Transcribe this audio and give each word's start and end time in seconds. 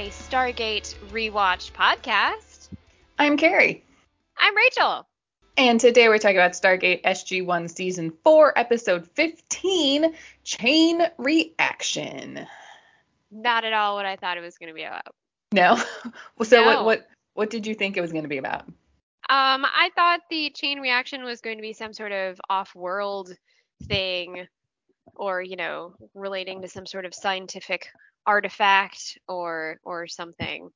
Window 0.00 0.12
of 0.12 0.32
Opportunity, 0.32 0.70
a 0.70 0.72
Stargate 0.72 0.94
rewatch 1.10 1.72
podcast. 1.72 2.68
I'm 3.18 3.36
Carrie. 3.36 3.84
I'm 4.38 4.56
Rachel. 4.56 5.06
And 5.58 5.78
today 5.78 6.08
we're 6.08 6.18
talking 6.18 6.38
about 6.38 6.52
Stargate 6.52 7.02
SG1 7.02 7.70
Season 7.70 8.12
4, 8.24 8.58
Episode 8.58 9.06
15 9.14 10.14
Chain 10.44 11.02
Reaction. 11.18 12.46
Not 13.30 13.64
at 13.64 13.74
all 13.74 13.96
what 13.96 14.06
I 14.06 14.16
thought 14.16 14.38
it 14.38 14.40
was 14.40 14.56
going 14.56 14.68
to 14.68 14.74
be 14.74 14.84
about. 14.84 15.14
No? 15.52 15.76
so 16.42 16.60
No. 16.60 16.66
What, 16.66 16.84
what 16.84 17.08
what 17.34 17.50
did 17.50 17.66
you 17.66 17.74
think 17.74 17.96
it 17.96 18.00
was 18.00 18.12
going 18.12 18.24
to 18.24 18.28
be 18.28 18.38
about? 18.38 18.62
Um, 19.28 19.64
I 19.64 19.90
thought 19.94 20.20
the 20.30 20.50
chain 20.50 20.80
reaction 20.80 21.24
was 21.24 21.40
going 21.40 21.58
to 21.58 21.62
be 21.62 21.72
some 21.72 21.92
sort 21.92 22.12
of 22.12 22.40
off-world 22.48 23.36
thing, 23.84 24.46
or 25.14 25.42
you 25.42 25.56
know, 25.56 25.94
relating 26.14 26.62
to 26.62 26.68
some 26.68 26.86
sort 26.86 27.04
of 27.04 27.14
scientific 27.14 27.88
artifact 28.26 29.18
or 29.28 29.80
or 29.84 30.06
something. 30.06 30.70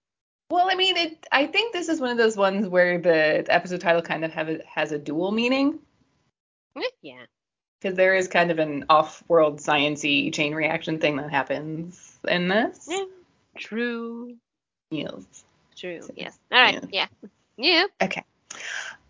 Well, 0.51 0.69
I 0.71 0.75
mean, 0.75 0.97
it, 0.97 1.27
I 1.33 1.47
think 1.47 1.73
this 1.73 1.89
is 1.89 2.01
one 2.01 2.11
of 2.11 2.17
those 2.19 2.37
ones 2.37 2.69
where 2.69 2.99
the 2.99 3.45
episode 3.49 3.81
title 3.81 4.03
kind 4.03 4.25
of 4.25 4.33
have 4.33 4.49
a, 4.49 4.61
has 4.67 4.93
a 4.93 4.99
dual 4.99 5.33
meaning 5.33 5.79
Eh, 6.77 6.83
Yeah. 7.03 7.25
because 7.81 7.97
there 7.97 8.15
is 8.15 8.29
kind 8.29 8.51
of 8.51 8.59
an 8.59 8.85
off-world 8.91 9.59
sciency 9.61 10.33
chain 10.33 10.55
reaction 10.55 10.99
thing 11.01 11.17
that 11.17 11.31
happens 11.31 12.19
in 12.29 12.49
this. 12.49 12.87
Yeah. 12.91 13.05
True. 13.57 14.37
Yes. 14.91 15.45
True. 15.77 16.01
Yes. 16.15 16.39
All 16.53 16.61
right. 16.61 16.85
Yeah. 16.93 17.07
Yeah. 17.57 17.87
Okay. 18.03 18.23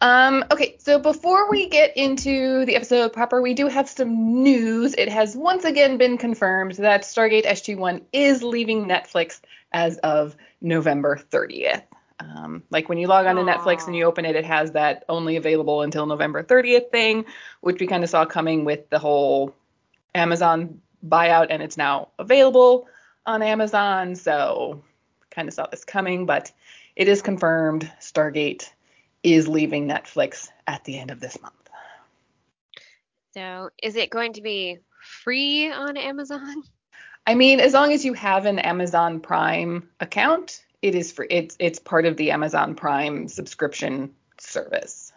Um, 0.01 0.45
okay, 0.51 0.77
so 0.79 0.99
before 0.99 1.51
we 1.51 1.69
get 1.69 1.97
into 1.97 2.65
the 2.67 2.77
episode 2.77 3.13
proper, 3.13 3.41
we 3.41 3.55
do 3.55 3.69
have 3.69 3.89
some 3.89 4.43
news. 4.43 4.95
It 4.95 5.09
has 5.09 5.37
once 5.37 5.65
again 5.65 5.97
been 5.97 6.19
confirmed 6.19 6.73
that 6.75 7.03
Stargate 7.03 7.47
SG1 7.47 8.03
is 8.13 8.43
leaving 8.43 8.87
Netflix 8.87 9.41
as 9.73 9.97
of 9.99 10.37
November 10.61 11.19
30th. 11.31 11.85
Um, 12.21 12.63
like 12.71 12.89
when 12.89 12.99
you 12.99 13.07
log 13.07 13.27
on 13.27 13.37
to 13.37 13.43
Netflix 13.43 13.87
and 13.87 13.97
you 13.97 14.05
open 14.05 14.25
it, 14.25 14.37
it 14.37 14.45
has 14.45 14.73
that 14.73 15.05
only 15.09 15.37
available 15.37 15.83
until 15.83 16.07
November 16.07 16.43
30th 16.43 16.91
thing, 16.91 17.25
which 17.61 17.81
we 17.81 17.87
kind 17.87 18.05
of 18.05 18.11
saw 18.11 18.25
coming 18.25 18.65
with 18.65 18.91
the 18.91 18.99
whole 18.99 19.55
Amazon 20.15 20.81
buyout, 21.07 21.47
and 21.51 21.63
it's 21.63 21.77
now 21.77 22.09
available 22.19 22.89
on 23.27 23.43
Amazon. 23.43 24.15
So 24.17 24.83
kind 25.31 25.49
of 25.49 25.55
saw 25.55 25.67
this 25.67 25.85
coming, 25.85 26.27
but 26.27 26.53
it 26.95 27.09
is 27.09 27.23
confirmed 27.23 27.91
Stargate 28.01 28.71
is 29.25 29.49
leaving 29.49 29.89
Netflix 29.89 30.49
at 30.67 30.85
the 30.85 30.99
end 30.99 31.11
of 31.11 31.19
this 31.19 31.41
month. 31.41 31.55
So, 33.33 33.71
is 33.83 33.97
it 33.97 34.11
going 34.11 34.35
to 34.35 34.43
be 34.43 34.79
free 35.25 35.73
on 35.73 35.97
Amazon? 35.97 36.63
I 37.27 37.35
mean, 37.35 37.59
as 37.59 37.73
long 37.73 37.93
as 37.93 38.05
you 38.05 38.13
have 38.13 38.45
an 38.45 38.59
Amazon 38.59 39.19
Prime 39.19 39.89
account, 39.99 40.63
it 40.83 40.95
is 40.95 41.11
free. 41.11 41.27
It's 41.31 41.57
it's 41.59 41.79
part 41.79 42.05
of 42.05 42.17
the 42.19 42.31
Amazon 42.31 42.75
Prime 42.75 43.27
subscription 43.29 44.15
service. 44.39 45.11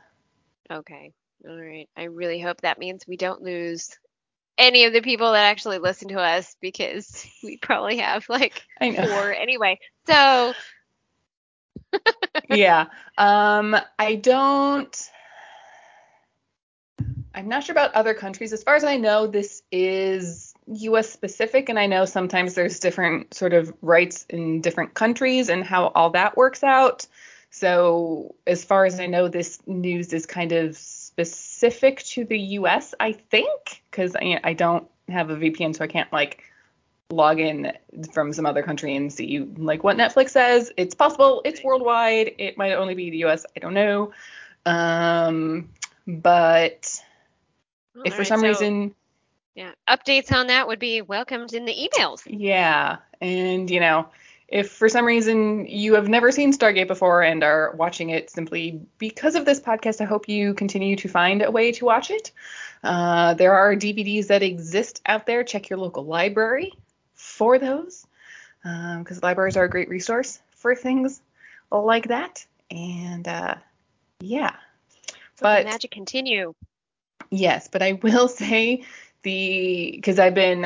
Okay. 0.71 1.13
All 1.47 1.59
right. 1.59 1.89
I 1.95 2.05
really 2.05 2.39
hope 2.39 2.61
that 2.61 2.79
means 2.79 3.05
we 3.05 3.17
don't 3.17 3.41
lose 3.41 3.97
any 4.57 4.85
of 4.85 4.93
the 4.93 5.01
people 5.01 5.33
that 5.33 5.45
actually 5.45 5.77
listen 5.77 6.07
to 6.09 6.19
us 6.19 6.55
because 6.61 7.27
we 7.43 7.57
probably 7.57 7.97
have 7.97 8.27
like 8.29 8.63
four 8.79 9.33
anyway. 9.33 9.79
So, 10.07 10.53
yeah. 12.49 12.87
Um, 13.17 13.75
I 13.97 14.15
don't. 14.15 15.09
I'm 17.33 17.49
not 17.49 17.63
sure 17.63 17.73
about 17.73 17.93
other 17.93 18.15
countries. 18.15 18.51
As 18.51 18.63
far 18.63 18.75
as 18.75 18.83
I 18.83 18.97
know, 18.97 19.27
this 19.27 19.61
is 19.71 20.55
U.S. 20.67 21.09
specific, 21.09 21.69
and 21.69 21.77
I 21.77 21.85
know 21.85 22.05
sometimes 22.05 22.55
there's 22.55 22.79
different 22.79 23.33
sort 23.33 23.53
of 23.53 23.71
rights 23.81 24.25
in 24.29 24.61
different 24.61 24.95
countries 24.95 25.49
and 25.49 25.63
how 25.63 25.87
all 25.89 26.09
that 26.11 26.35
works 26.35 26.63
out. 26.63 27.05
So, 27.49 28.35
as 28.45 28.63
far 28.63 28.85
as 28.85 28.99
I 28.99 29.05
know, 29.05 29.27
this 29.27 29.59
news 29.67 30.13
is 30.13 30.25
kind 30.25 30.51
of 30.51 30.75
specific 30.75 32.03
to 32.03 32.25
the 32.25 32.39
U.S. 32.39 32.93
I 32.99 33.13
think, 33.13 33.83
because 33.89 34.15
I, 34.15 34.39
I 34.43 34.53
don't 34.53 34.87
have 35.07 35.29
a 35.29 35.35
VPN, 35.35 35.75
so 35.75 35.83
I 35.83 35.87
can't 35.87 36.11
like 36.11 36.43
log 37.09 37.39
in 37.39 37.71
from 38.11 38.33
some 38.33 38.45
other 38.45 38.61
country 38.61 38.95
and 38.95 39.11
see 39.11 39.39
like 39.57 39.83
what 39.83 39.97
Netflix 39.97 40.31
says. 40.31 40.71
It's 40.77 40.95
possible 40.95 41.41
it's 41.45 41.63
worldwide. 41.63 42.33
It 42.37 42.57
might 42.57 42.73
only 42.73 42.95
be 42.95 43.09
the 43.09 43.25
US. 43.25 43.45
I 43.55 43.59
don't 43.59 43.73
know. 43.73 44.11
Um, 44.65 45.69
but 46.05 47.01
if 48.03 48.13
for 48.13 48.21
Alright, 48.21 48.27
some 48.27 48.41
so, 48.41 48.47
reason, 48.47 48.95
yeah, 49.55 49.71
updates 49.89 50.31
on 50.31 50.47
that 50.47 50.67
would 50.67 50.79
be 50.79 51.01
welcomed 51.01 51.53
in 51.53 51.65
the 51.65 51.73
emails. 51.73 52.21
yeah, 52.25 52.97
and 53.21 53.71
you 53.71 53.79
know, 53.79 54.07
if 54.49 54.69
for 54.69 54.89
some 54.89 55.05
reason 55.05 55.65
you 55.65 55.95
have 55.95 56.09
never 56.09 56.31
seen 56.31 56.51
Stargate 56.51 56.87
before 56.87 57.23
and 57.23 57.41
are 57.43 57.73
watching 57.75 58.09
it 58.09 58.29
simply 58.29 58.81
because 58.97 59.35
of 59.35 59.45
this 59.45 59.61
podcast, 59.61 60.01
I 60.01 60.05
hope 60.05 60.27
you 60.27 60.53
continue 60.53 60.97
to 60.97 61.07
find 61.07 61.41
a 61.41 61.51
way 61.51 61.71
to 61.71 61.85
watch 61.85 62.11
it. 62.11 62.31
Uh, 62.83 63.33
there 63.33 63.53
are 63.53 63.75
DVDs 63.75 64.27
that 64.27 64.43
exist 64.43 65.01
out 65.05 65.25
there. 65.25 65.43
Check 65.43 65.69
your 65.69 65.79
local 65.79 66.03
library 66.05 66.73
for 67.17 67.59
those 67.59 68.05
because 68.63 69.21
libraries 69.21 69.57
are 69.57 69.65
a 69.65 69.69
great 69.69 69.89
resource 69.89 70.39
for 70.51 70.75
things 70.75 71.21
like 71.71 72.07
that. 72.07 72.45
And 72.71 73.27
uh, 73.27 73.55
yeah, 74.21 74.55
So 75.35 75.41
But- 75.41 75.63
the 75.65 75.69
magic 75.71 75.91
continue. 75.91 76.53
Yes, 77.29 77.67
but 77.67 77.81
I 77.81 77.93
will 77.93 78.27
say 78.43 78.83
the 79.23 79.91
because 79.95 80.19
I've 80.19 80.33
been 80.35 80.65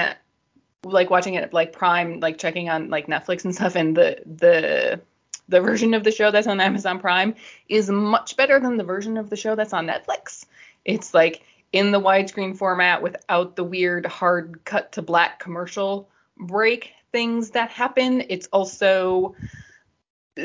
like 0.84 1.10
watching 1.10 1.36
it 1.36 1.54
like 1.54 1.74
Prime, 1.74 2.20
like 2.20 2.38
checking 2.38 2.70
on 2.70 2.90
like 2.90 3.08
Netflix 3.08 3.46
and 3.46 3.54
stuff, 3.56 3.76
and 3.76 3.96
the 3.96 4.22
the 4.26 5.02
the 5.50 5.62
version 5.62 5.94
of 5.94 6.04
the 6.04 6.12
show 6.12 6.32
that's 6.32 6.48
on 6.48 6.60
Amazon 6.62 7.00
Prime 7.00 7.36
is 7.68 7.90
much 7.90 8.38
better 8.38 8.60
than 8.60 8.78
the 8.78 8.84
version 8.84 9.18
of 9.18 9.30
the 9.30 9.36
show 9.36 9.56
that's 9.56 9.74
on 9.74 9.88
Netflix. 9.88 10.46
It's 10.86 11.14
like 11.14 11.44
in 11.74 11.92
the 11.92 12.00
widescreen 12.00 12.56
format 12.58 13.02
without 13.02 13.56
the 13.56 13.64
weird 13.64 14.06
hard 14.06 14.62
cut 14.66 14.92
to 14.94 15.02
black 15.02 15.40
commercial 15.40 16.10
break 16.42 16.94
things 17.12 17.52
that 17.52 17.70
happen. 17.72 18.24
It's 18.30 18.48
also 18.48 19.36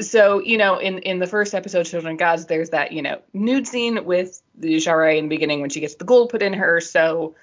so 0.00 0.40
you 0.40 0.58
know 0.58 0.78
in 0.78 0.98
in 1.00 1.18
the 1.20 1.26
first 1.26 1.54
episode 1.54 1.84
children 1.84 2.12
of 2.14 2.18
gods 2.18 2.46
there's 2.46 2.70
that 2.70 2.92
you 2.92 3.02
know 3.02 3.20
nude 3.32 3.66
scene 3.68 4.04
with 4.04 4.42
the 4.56 4.80
Sha're 4.80 5.10
in 5.16 5.24
the 5.24 5.28
beginning 5.28 5.60
when 5.60 5.70
she 5.70 5.80
gets 5.80 5.94
the 5.94 6.04
gold 6.04 6.30
put 6.30 6.42
in 6.42 6.52
her 6.54 6.80
so 6.80 7.34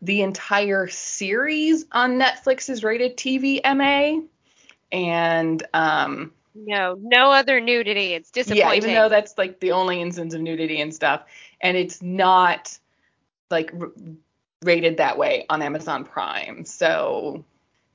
the 0.00 0.22
entire 0.22 0.86
series 0.86 1.86
on 1.90 2.12
netflix 2.18 2.70
is 2.70 2.84
rated 2.84 3.16
tv 3.16 3.60
ma 3.64 4.22
and 4.92 5.62
um 5.74 6.32
No, 6.54 6.96
no 7.00 7.32
other 7.32 7.60
nudity. 7.60 8.14
It's 8.14 8.30
disappointing. 8.30 8.58
yeah 8.68 8.74
even 8.74 8.94
though 8.94 9.08
that's 9.08 9.36
like 9.36 9.58
the 9.58 9.72
only 9.72 10.00
instance 10.00 10.34
of 10.34 10.40
nudity 10.40 10.80
and 10.80 10.94
stuff 10.94 11.24
and 11.60 11.76
it's 11.76 12.00
not 12.00 12.78
like 13.50 13.72
r- 13.78 13.90
rated 14.62 14.98
that 14.98 15.18
way 15.18 15.46
on 15.50 15.62
amazon 15.62 16.04
prime 16.04 16.64
so 16.64 17.44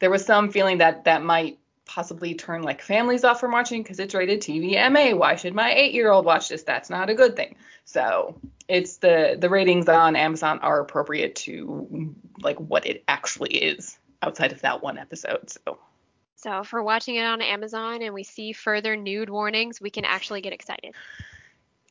there 0.03 0.09
was 0.09 0.25
some 0.25 0.51
feeling 0.51 0.79
that 0.79 1.05
that 1.05 1.23
might 1.23 1.57
possibly 1.85 2.35
turn 2.35 2.61
like 2.61 2.81
families 2.81 3.23
off 3.23 3.39
from 3.39 3.53
watching 3.53 3.81
because 3.81 4.01
it's 4.01 4.13
rated 4.13 4.41
TVMA. 4.41 5.17
Why 5.17 5.37
should 5.37 5.55
my 5.55 5.73
eight 5.73 5.93
year 5.93 6.11
old 6.11 6.25
watch 6.25 6.49
this? 6.49 6.63
That's 6.63 6.89
not 6.89 7.09
a 7.09 7.13
good 7.13 7.37
thing. 7.37 7.55
So 7.85 8.37
it's 8.67 8.97
the 8.97 9.37
the 9.39 9.49
ratings 9.49 9.87
on 9.87 10.17
Amazon 10.17 10.59
are 10.59 10.81
appropriate 10.81 11.35
to 11.35 12.13
like 12.41 12.57
what 12.57 12.85
it 12.85 13.05
actually 13.07 13.51
is 13.51 13.97
outside 14.21 14.51
of 14.51 14.59
that 14.59 14.83
one 14.83 14.97
episode. 14.97 15.49
So 15.49 15.79
So 16.35 16.59
if 16.59 16.73
we're 16.73 16.81
watching 16.81 17.15
it 17.15 17.23
on 17.23 17.41
Amazon 17.41 18.01
and 18.01 18.13
we 18.13 18.23
see 18.23 18.51
further 18.51 18.97
nude 18.97 19.29
warnings, 19.29 19.79
we 19.79 19.89
can 19.89 20.03
actually 20.03 20.41
get 20.41 20.51
excited. 20.51 20.95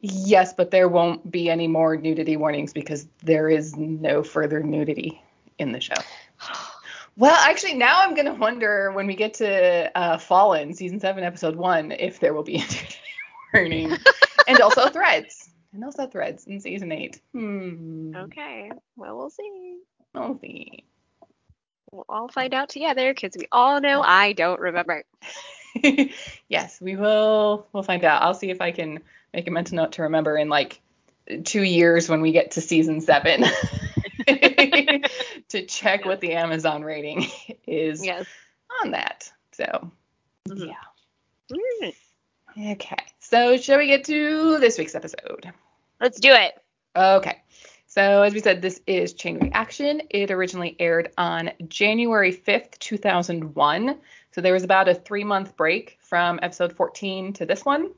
yes, 0.03 0.53
but 0.53 0.71
there 0.71 0.87
won't 0.87 1.31
be 1.31 1.49
any 1.49 1.67
more 1.67 1.97
nudity 1.97 2.37
warnings 2.37 2.75
because 2.75 3.09
there 3.23 3.49
is 3.49 3.75
no 3.75 4.23
further 4.23 4.63
nudity 4.63 5.23
in 5.59 5.73
the 5.73 5.81
show. 5.81 5.95
Well, 7.17 7.35
actually, 7.35 7.75
now 7.75 8.01
I'm 8.01 8.15
gonna 8.15 8.35
wonder 8.35 8.91
when 8.93 9.07
we 9.07 9.15
get 9.15 9.35
to 9.35 9.97
uh, 9.97 10.19
Fallen 10.19 10.73
season 10.73 10.99
seven, 10.99 11.25
episode 11.25 11.57
one, 11.57 11.93
if 11.93 12.21
there 12.21 12.33
will 12.33 12.43
be 12.43 12.57
a 12.63 12.65
warning, 13.53 13.93
and 14.49 14.61
also 14.61 14.89
threads, 14.89 15.51
and 15.75 15.85
also 15.85 16.07
threads 16.07 16.47
in 16.47 16.61
season 16.61 16.91
eight. 16.91 17.21
Hmm. 17.33 18.15
Okay. 18.17 18.73
Well, 18.97 19.19
we'll 19.19 19.31
see. 19.31 19.79
We'll 20.15 20.39
see. 20.41 20.85
We'll 21.91 22.07
all 22.09 22.29
find 22.29 22.55
out 22.55 22.71
together 22.71 23.13
because 23.13 23.37
we 23.39 23.47
all 23.53 23.81
know 23.81 24.01
I 24.01 24.33
don't 24.33 24.61
remember. 24.61 25.05
yes, 26.49 26.81
we 26.81 26.97
will. 26.97 27.67
We'll 27.75 27.83
find 27.83 28.03
out. 28.05 28.23
I'll 28.23 28.35
see 28.35 28.51
if 28.51 28.63
I 28.63 28.73
can 28.73 29.01
make 29.35 29.47
a 29.47 29.51
mental 29.51 29.77
note 29.77 29.93
to 29.93 30.03
remember 30.03 30.39
in 30.39 30.49
like 30.49 30.81
two 31.45 31.63
years 31.63 32.09
when 32.09 32.23
we 32.23 32.33
get 32.33 32.53
to 32.53 32.63
season 32.63 33.03
seven 33.03 33.45
to 35.49 35.67
check 35.67 36.05
what 36.05 36.21
the 36.21 36.33
Amazon 36.33 36.83
rating 36.83 37.27
is 37.67 38.05
Yes. 38.05 38.27
on 38.83 38.93
that. 38.93 39.31
So 39.53 39.91
Mhm. 40.49 40.69
yeah. 40.69 41.57
Mm, 41.57 41.95
Okay. 42.73 42.97
So 43.21 43.57
shall 43.57 43.79
we 43.79 43.87
get 43.87 44.05
to 44.05 44.59
this 44.59 44.79
week's 44.79 44.95
episode? 44.95 45.51
Let's 46.01 46.21
do 46.21 46.33
it. 46.33 46.55
Okay. 46.97 47.41
So 47.87 48.23
as 48.23 48.33
we 48.33 48.41
said, 48.41 48.63
this 48.63 48.81
is 48.87 49.13
Chain 49.15 49.39
Reaction. 49.39 50.03
It 50.11 50.31
originally 50.31 50.77
aired 50.79 51.13
on 51.19 51.51
January 51.69 52.33
5th, 52.33 52.79
2001. 52.79 53.99
So 54.33 54.41
there 54.41 54.53
was 54.55 54.65
about 54.65 54.89
a 54.89 54.95
three 54.95 55.25
month 55.25 55.57
break 55.57 55.99
from 56.01 56.39
episode 56.43 56.73
14 56.75 57.33
to 57.35 57.47
this 57.47 57.65
one. 57.65 57.93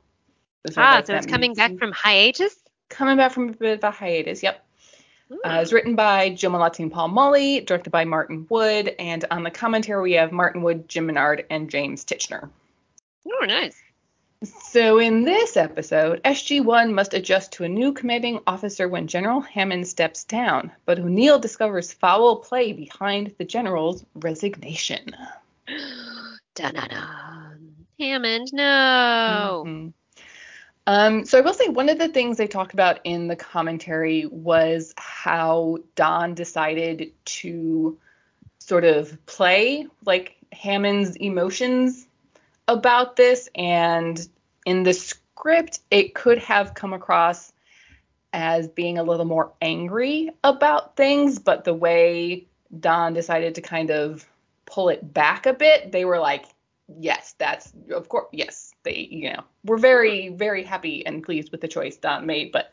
This 0.63 0.77
Ah, 0.77 0.95
like 0.95 1.07
so 1.07 1.15
it's 1.15 1.25
coming 1.25 1.53
back 1.53 1.77
from 1.77 1.91
hiatus. 1.93 2.57
coming 2.89 3.17
back 3.17 3.31
from 3.31 3.49
a 3.49 3.53
bit 3.53 3.77
of 3.77 3.83
a 3.83 3.91
hiatus. 3.91 4.43
Yep. 4.43 4.64
Uh, 5.43 5.59
it's 5.61 5.73
written 5.73 5.95
by 5.95 6.29
Joe 6.29 6.49
Mallozzi 6.49 6.79
and 6.79 6.91
Paul 6.91 7.09
Mullie, 7.09 7.61
directed 7.61 7.89
by 7.89 8.05
Martin 8.05 8.45
Wood, 8.49 8.95
and 8.99 9.25
on 9.31 9.43
the 9.43 9.51
commentary 9.51 10.01
we 10.01 10.13
have 10.13 10.31
Martin 10.31 10.61
Wood, 10.61 10.87
Jim 10.87 11.05
Menard, 11.07 11.45
and 11.49 11.69
James 11.69 12.03
Tichenor. 12.05 12.49
oh, 13.27 13.45
nice. 13.45 13.81
So 14.43 14.99
in 14.99 15.23
this 15.23 15.57
episode, 15.57 16.21
SG-1 16.23 16.93
must 16.93 17.13
adjust 17.13 17.53
to 17.53 17.63
a 17.63 17.69
new 17.69 17.93
commanding 17.93 18.39
officer 18.45 18.87
when 18.87 19.07
General 19.07 19.41
Hammond 19.41 19.87
steps 19.87 20.23
down, 20.23 20.71
but 20.85 20.99
O'Neill 20.99 21.39
discovers 21.39 21.93
foul 21.93 22.35
play 22.37 22.71
behind 22.73 23.33
the 23.37 23.45
general's 23.45 24.05
resignation. 24.15 25.15
Dun-dun-dun. 26.55 27.75
Hammond, 27.99 28.49
no. 28.53 29.63
Mhm. 29.65 29.93
Um, 30.87 31.25
so 31.25 31.39
I 31.39 31.41
will 31.41 31.53
say 31.53 31.67
one 31.67 31.89
of 31.89 31.97
the 31.97 32.09
things 32.09 32.37
they 32.37 32.47
talked 32.47 32.73
about 32.73 32.99
in 33.03 33.27
the 33.27 33.35
commentary 33.35 34.27
was 34.27 34.93
how 34.97 35.79
Don 35.95 36.35
decided 36.35 37.11
to 37.25 37.97
sort 38.59 38.83
of 38.83 39.23
play 39.25 39.87
like 40.05 40.35
Hammond's 40.51 41.15
emotions 41.15 42.07
about 42.67 43.15
this, 43.15 43.49
and 43.55 44.27
in 44.65 44.83
the 44.83 44.93
script 44.93 45.79
it 45.91 46.15
could 46.15 46.39
have 46.39 46.73
come 46.73 46.93
across 46.93 47.51
as 48.33 48.67
being 48.67 48.97
a 48.97 49.03
little 49.03 49.25
more 49.25 49.53
angry 49.61 50.29
about 50.43 50.95
things, 50.95 51.39
but 51.39 51.63
the 51.63 51.73
way 51.73 52.45
Don 52.79 53.13
decided 53.13 53.55
to 53.55 53.61
kind 53.61 53.91
of 53.91 54.25
pull 54.65 54.89
it 54.89 55.13
back 55.13 55.45
a 55.45 55.53
bit, 55.53 55.91
they 55.91 56.05
were 56.05 56.19
like, 56.19 56.45
yes, 56.99 57.35
that's 57.37 57.71
of 57.91 58.09
course, 58.09 58.27
yes, 58.31 58.64
they, 58.85 59.09
you 59.11 59.33
know, 59.33 59.43
were 59.65 59.77
very, 59.77 60.29
very 60.29 60.63
happy 60.63 61.05
and 61.05 61.23
pleased 61.23 61.51
with 61.51 61.59
the 61.59 61.67
choice 61.67 61.97
Don 61.97 62.25
made, 62.25 62.53
but 62.53 62.71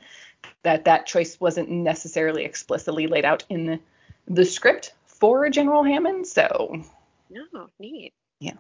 that 0.63 0.85
that 0.85 1.07
choice 1.07 1.41
wasn't 1.41 1.71
necessarily 1.71 2.45
explicitly 2.45 3.09
laid 3.09 3.25
out 3.25 3.45
in 3.49 3.67
the, 3.67 3.81
the 4.29 4.45
script 4.45 4.95
for 5.07 5.49
General 5.51 5.83
Hammond. 5.83 6.27
So 6.29 6.85
No, 7.31 7.67
neat. 7.81 8.13
Yeah, 8.39 8.55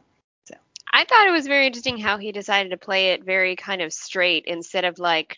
so. 0.49 0.57
I 0.93 1.05
thought 1.05 1.29
it 1.29 1.33
was 1.33 1.47
very 1.47 1.67
interesting 1.67 1.99
how 1.99 2.19
he 2.19 2.33
decided 2.33 2.71
to 2.71 2.77
play 2.77 3.11
it 3.11 3.25
very 3.25 3.55
kind 3.55 3.83
of 3.83 3.93
straight 3.93 4.45
instead 4.47 4.85
of 4.85 4.99
like 4.99 5.37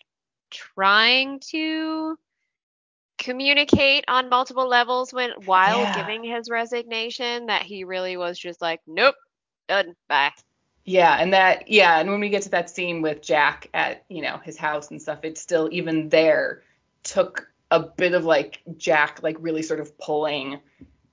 trying 0.49 1.39
to 1.51 2.17
communicate 3.17 4.05
on 4.07 4.29
multiple 4.29 4.67
levels 4.67 5.13
when 5.13 5.31
while 5.45 5.79
Yeah. 5.79 5.93
giving 5.93 6.23
his 6.23 6.49
resignation 6.49 7.45
that 7.47 7.63
he 7.63 7.83
really 7.83 8.17
was 8.17 8.37
just 8.37 8.61
like 8.61 8.81
nope 8.85 9.15
done 9.67 9.95
bye 10.09 10.31
Yeah, 10.85 11.17
and 11.19 11.33
that 11.33 11.67
yeah, 11.67 11.99
and 11.99 12.09
when 12.11 12.19
we 12.19 12.29
get 12.29 12.43
to 12.43 12.49
that 12.49 12.69
scene 12.69 13.01
with 13.01 13.21
Jack 13.21 13.69
at 13.73 14.05
you 14.07 14.21
know 14.21 14.37
his 14.37 14.55
house 14.57 14.91
and 14.91 15.01
stuff, 15.01 15.19
it 15.23 15.37
still 15.37 15.67
even 15.71 16.09
there 16.09 16.61
took 17.03 17.49
a 17.71 17.79
bit 17.79 18.13
of 18.13 18.23
like 18.23 18.61
Jack 18.77 19.21
like 19.23 19.35
really 19.39 19.63
sort 19.63 19.79
of 19.79 19.97
pulling 19.97 20.59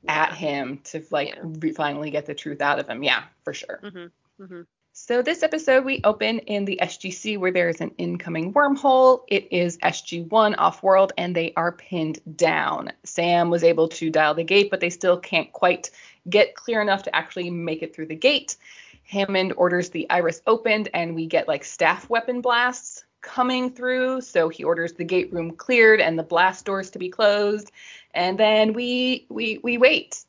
at 0.08 0.34
him 0.34 0.80
to 0.84 1.02
like 1.10 1.28
Yeah. 1.28 1.40
re- 1.44 1.72
finally 1.72 2.10
get 2.10 2.26
the 2.26 2.34
truth 2.34 2.60
out 2.60 2.78
of 2.78 2.86
him. 2.88 3.02
Yeah, 3.02 3.24
for 3.44 3.54
sure. 3.54 3.80
mm-hmm. 3.82 4.42
Mm-hmm. 4.42 4.60
So 4.94 5.22
this 5.22 5.42
episode 5.42 5.86
we 5.86 6.02
open 6.04 6.40
in 6.40 6.66
the 6.66 6.78
SGC 6.82 7.38
where 7.38 7.50
there 7.50 7.70
is 7.70 7.80
an 7.80 7.92
incoming 7.96 8.52
wormhole. 8.52 9.22
It 9.28 9.50
is 9.50 9.78
SG1 9.78 10.54
off-world 10.58 11.14
and 11.16 11.34
they 11.34 11.54
are 11.56 11.72
pinned 11.72 12.20
down. 12.36 12.92
Sam 13.04 13.48
was 13.48 13.64
able 13.64 13.88
to 13.88 14.10
dial 14.10 14.34
the 14.34 14.44
gate, 14.44 14.70
but 14.70 14.80
they 14.80 14.90
still 14.90 15.16
can't 15.18 15.50
quite 15.50 15.90
get 16.28 16.54
clear 16.54 16.82
enough 16.82 17.04
to 17.04 17.16
actually 17.16 17.48
make 17.48 17.82
it 17.82 17.94
through 17.94 18.08
the 18.08 18.14
gate. 18.16 18.56
Hammond 19.04 19.52
orders 19.56 19.90
the 19.90 20.08
iris 20.10 20.40
opened 20.46 20.88
and 20.94 21.14
we 21.14 21.26
get 21.26 21.48
like 21.48 21.64
staff 21.64 22.08
weapon 22.08 22.40
blasts 22.40 23.04
coming 23.20 23.70
through. 23.70 24.20
So 24.20 24.48
he 24.48 24.64
orders 24.64 24.94
the 24.94 25.04
gate 25.04 25.32
room 25.32 25.52
cleared 25.52 26.00
and 26.00 26.18
the 26.18 26.22
blast 26.22 26.64
doors 26.64 26.90
to 26.90 26.98
be 26.98 27.08
closed. 27.08 27.70
And 28.14 28.38
then 28.38 28.72
we 28.72 29.26
we 29.28 29.58
we 29.62 29.78
wait. 29.78 30.24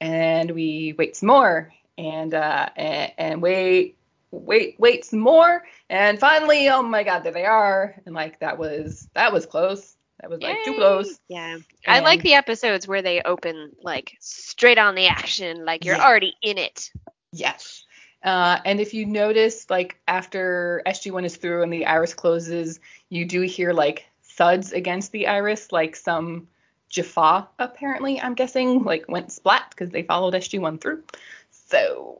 And 0.00 0.50
we 0.50 0.94
wait 0.98 1.16
some 1.16 1.28
more 1.28 1.72
and 1.96 2.34
uh 2.34 2.68
and, 2.76 3.12
and 3.18 3.42
wait 3.42 3.96
wait 4.32 4.74
wait 4.78 5.04
some 5.04 5.20
more 5.20 5.62
and 5.88 6.18
finally 6.18 6.68
oh 6.68 6.82
my 6.82 7.04
god 7.04 7.20
there 7.20 7.32
they 7.32 7.44
are 7.44 7.94
and 8.04 8.14
like 8.14 8.38
that 8.40 8.58
was 8.58 9.08
that 9.14 9.32
was 9.32 9.46
close 9.46 9.96
that 10.20 10.28
was 10.28 10.40
like 10.40 10.56
too 10.64 10.74
close 10.74 11.20
yeah 11.28 11.56
i 11.86 12.00
like 12.00 12.20
the 12.22 12.34
episodes 12.34 12.88
where 12.88 13.00
they 13.00 13.22
open 13.22 13.70
like 13.82 14.16
straight 14.18 14.78
on 14.78 14.96
the 14.96 15.06
action 15.06 15.64
like 15.64 15.84
you're 15.84 15.96
Yeah. 15.96 16.04
already 16.04 16.34
in 16.42 16.58
it 16.58 16.90
yes 17.38 17.84
uh, 18.22 18.58
and 18.64 18.80
if 18.80 18.94
you 18.94 19.04
notice 19.04 19.68
like 19.70 19.98
after 20.08 20.82
sg1 20.86 21.24
is 21.24 21.36
through 21.36 21.62
and 21.62 21.72
the 21.72 21.86
iris 21.86 22.14
closes 22.14 22.80
you 23.08 23.24
do 23.24 23.42
hear 23.42 23.72
like 23.72 24.06
thuds 24.22 24.72
against 24.72 25.12
the 25.12 25.26
iris 25.26 25.72
like 25.72 25.94
some 25.96 26.48
jaffa 26.88 27.48
apparently 27.58 28.20
i'm 28.20 28.34
guessing 28.34 28.82
like 28.82 29.04
went 29.08 29.32
splat 29.32 29.66
because 29.70 29.90
they 29.90 30.02
followed 30.02 30.34
sg1 30.34 30.80
through 30.80 31.02
so 31.50 32.18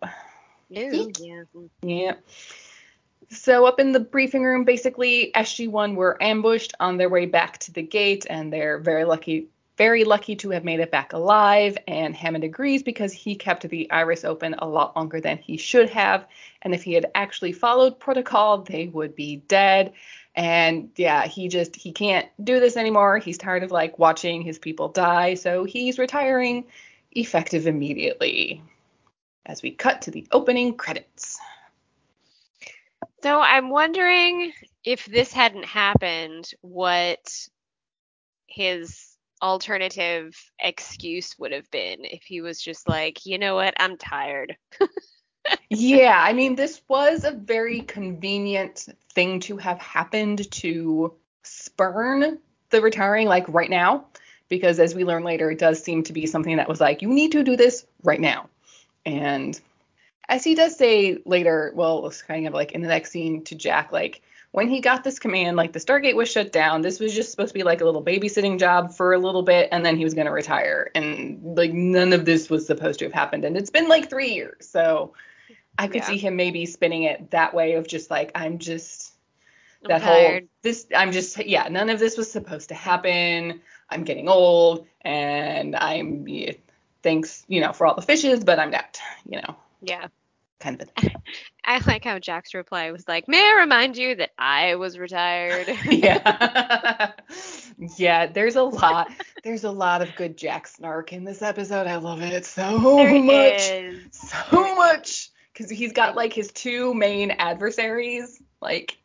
Eek. 0.70 1.16
yeah 1.20 1.42
Yeah. 1.82 2.14
So 3.30 3.66
up 3.66 3.80
in 3.80 3.92
the 3.92 4.00
briefing 4.00 4.44
room, 4.44 4.64
basically 4.64 5.30
SG1 5.34 5.94
were 5.96 6.22
ambushed 6.22 6.74
on 6.78 6.96
their 6.96 7.08
way 7.08 7.26
back 7.26 7.58
to 7.58 7.72
the 7.72 7.82
gate, 7.82 8.26
and 8.28 8.52
they're 8.52 8.78
very 8.78 9.04
lucky, 9.04 9.48
very 9.76 10.04
lucky 10.04 10.36
to 10.36 10.50
have 10.50 10.64
made 10.64 10.80
it 10.80 10.90
back 10.90 11.12
alive. 11.12 11.76
And 11.88 12.14
Hammond 12.14 12.44
agrees 12.44 12.82
because 12.82 13.12
he 13.12 13.34
kept 13.34 13.68
the 13.68 13.90
iris 13.90 14.24
open 14.24 14.54
a 14.58 14.68
lot 14.68 14.94
longer 14.96 15.20
than 15.20 15.38
he 15.38 15.56
should 15.56 15.90
have, 15.90 16.26
and 16.62 16.74
if 16.74 16.82
he 16.82 16.92
had 16.92 17.10
actually 17.14 17.52
followed 17.52 17.98
protocol, 17.98 18.58
they 18.58 18.86
would 18.86 19.14
be 19.14 19.36
dead. 19.36 19.92
And 20.34 20.90
yeah, 20.96 21.26
he 21.26 21.48
just 21.48 21.76
he 21.76 21.92
can't 21.92 22.28
do 22.42 22.58
this 22.60 22.76
anymore. 22.76 23.18
He's 23.18 23.38
tired 23.38 23.62
of 23.62 23.70
like 23.70 23.98
watching 23.98 24.42
his 24.42 24.58
people 24.58 24.88
die, 24.88 25.34
so 25.34 25.64
he's 25.64 25.98
retiring 25.98 26.64
effective 27.12 27.66
immediately. 27.66 28.62
As 29.46 29.62
we 29.62 29.70
cut 29.72 30.02
to 30.02 30.10
the 30.10 30.26
opening 30.32 30.74
credits. 30.74 31.38
So 33.22 33.40
I'm 33.40 33.70
wondering 33.70 34.52
if 34.84 35.06
this 35.06 35.32
hadn't 35.32 35.64
happened, 35.66 36.50
what 36.60 37.48
his 38.46 39.13
alternative 39.42 40.34
excuse 40.58 41.38
would 41.38 41.52
have 41.52 41.70
been 41.70 42.04
if 42.04 42.22
he 42.22 42.40
was 42.40 42.60
just 42.60 42.88
like, 42.88 43.26
you 43.26 43.38
know 43.38 43.54
what, 43.54 43.74
I'm 43.78 43.96
tired. 43.96 44.56
yeah, 45.70 46.18
I 46.18 46.32
mean, 46.32 46.54
this 46.54 46.80
was 46.88 47.24
a 47.24 47.32
very 47.32 47.80
convenient 47.80 48.86
thing 49.12 49.40
to 49.40 49.56
have 49.56 49.78
happened 49.78 50.50
to 50.52 51.14
spurn 51.42 52.38
the 52.70 52.80
retiring, 52.80 53.28
like 53.28 53.44
right 53.48 53.70
now, 53.70 54.06
because 54.48 54.78
as 54.80 54.94
we 54.94 55.04
learn 55.04 55.24
later, 55.24 55.50
it 55.50 55.58
does 55.58 55.82
seem 55.82 56.02
to 56.04 56.12
be 56.12 56.26
something 56.26 56.56
that 56.56 56.68
was 56.68 56.80
like, 56.80 57.02
you 57.02 57.08
need 57.08 57.32
to 57.32 57.42
do 57.42 57.56
this 57.56 57.86
right 58.02 58.20
now. 58.20 58.48
And 59.04 59.58
as 60.28 60.44
he 60.44 60.54
does 60.54 60.76
say 60.76 61.18
later, 61.26 61.72
well, 61.74 62.06
it's 62.06 62.22
kind 62.22 62.46
of 62.46 62.54
like 62.54 62.72
in 62.72 62.80
the 62.80 62.88
next 62.88 63.10
scene 63.10 63.44
to 63.44 63.54
Jack, 63.54 63.92
like, 63.92 64.22
when 64.54 64.68
he 64.68 64.80
got 64.80 65.02
this 65.02 65.18
command, 65.18 65.56
like 65.56 65.72
the 65.72 65.80
Stargate 65.80 66.14
was 66.14 66.30
shut 66.30 66.52
down. 66.52 66.80
This 66.80 67.00
was 67.00 67.12
just 67.12 67.32
supposed 67.32 67.48
to 67.48 67.54
be 67.54 67.64
like 67.64 67.80
a 67.80 67.84
little 67.84 68.04
babysitting 68.04 68.56
job 68.56 68.94
for 68.94 69.12
a 69.12 69.18
little 69.18 69.42
bit, 69.42 69.68
and 69.72 69.84
then 69.84 69.96
he 69.96 70.04
was 70.04 70.14
going 70.14 70.26
to 70.26 70.32
retire. 70.32 70.92
And 70.94 71.56
like 71.56 71.72
none 71.72 72.12
of 72.12 72.24
this 72.24 72.48
was 72.48 72.64
supposed 72.64 73.00
to 73.00 73.06
have 73.06 73.12
happened. 73.12 73.44
And 73.44 73.56
it's 73.56 73.70
been 73.70 73.88
like 73.88 74.08
three 74.08 74.28
years. 74.28 74.68
So 74.68 75.12
I 75.76 75.88
could 75.88 75.96
Yeah. 75.96 76.06
see 76.06 76.18
him 76.18 76.36
maybe 76.36 76.66
spinning 76.66 77.02
it 77.02 77.32
that 77.32 77.52
way 77.52 77.72
of 77.72 77.88
just 77.88 78.12
like, 78.12 78.30
I'm 78.36 78.58
just 78.58 79.14
I'm 79.82 79.88
that 79.88 80.02
whole 80.02 80.40
this 80.62 80.86
I'm 80.94 81.10
just 81.10 81.36
yeah, 81.44 81.66
none 81.66 81.90
of 81.90 81.98
this 81.98 82.16
was 82.16 82.30
supposed 82.30 82.68
to 82.68 82.76
happen. 82.76 83.60
I'm 83.90 84.04
getting 84.04 84.28
old 84.28 84.86
and 85.00 85.74
I'm 85.74 86.28
yeah, 86.28 86.52
thanks, 87.02 87.44
you 87.48 87.60
know, 87.60 87.72
for 87.72 87.88
all 87.88 87.96
the 87.96 88.02
fishes, 88.02 88.44
but 88.44 88.60
I'm 88.60 88.70
not, 88.70 89.00
you 89.28 89.42
know, 89.42 89.56
Yeah. 89.82 90.06
Kind 90.60 90.80
of 90.80 90.88
a. 90.96 91.10
I 91.64 91.78
like 91.86 92.04
how 92.04 92.18
Jack's 92.18 92.54
reply 92.54 92.90
was 92.92 93.08
like, 93.08 93.26
May 93.28 93.38
I 93.40 93.60
remind 93.60 93.96
you 93.96 94.14
that 94.16 94.30
I 94.38 94.74
was 94.76 94.98
retired? 94.98 95.66
yeah. 95.90 97.12
yeah, 97.96 98.26
there's 98.26 98.56
a 98.56 98.62
lot 98.62 99.10
there's 99.42 99.64
a 99.64 99.70
lot 99.70 100.02
of 100.02 100.14
good 100.16 100.36
Jack 100.36 100.66
snark 100.66 101.12
in 101.12 101.24
this 101.24 101.42
episode. 101.42 101.86
I 101.86 101.96
love 101.96 102.22
it 102.22 102.44
so 102.46 102.96
There 102.96 103.22
much. 103.22 103.60
is. 103.60 104.00
So 104.12 104.74
much. 104.76 105.30
Because 105.52 105.70
he's 105.70 105.92
got 105.92 106.16
like 106.16 106.32
his 106.32 106.50
two 106.50 106.92
main 106.94 107.30
adversaries, 107.30 108.42
like 108.60 108.98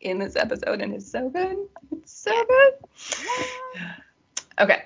in 0.00 0.18
this 0.18 0.34
episode, 0.36 0.80
and 0.80 0.94
it's 0.94 1.10
so 1.10 1.28
good. 1.28 1.58
It's 1.92 2.12
so 2.12 2.32
good. 2.44 2.72
Okay. 4.60 4.84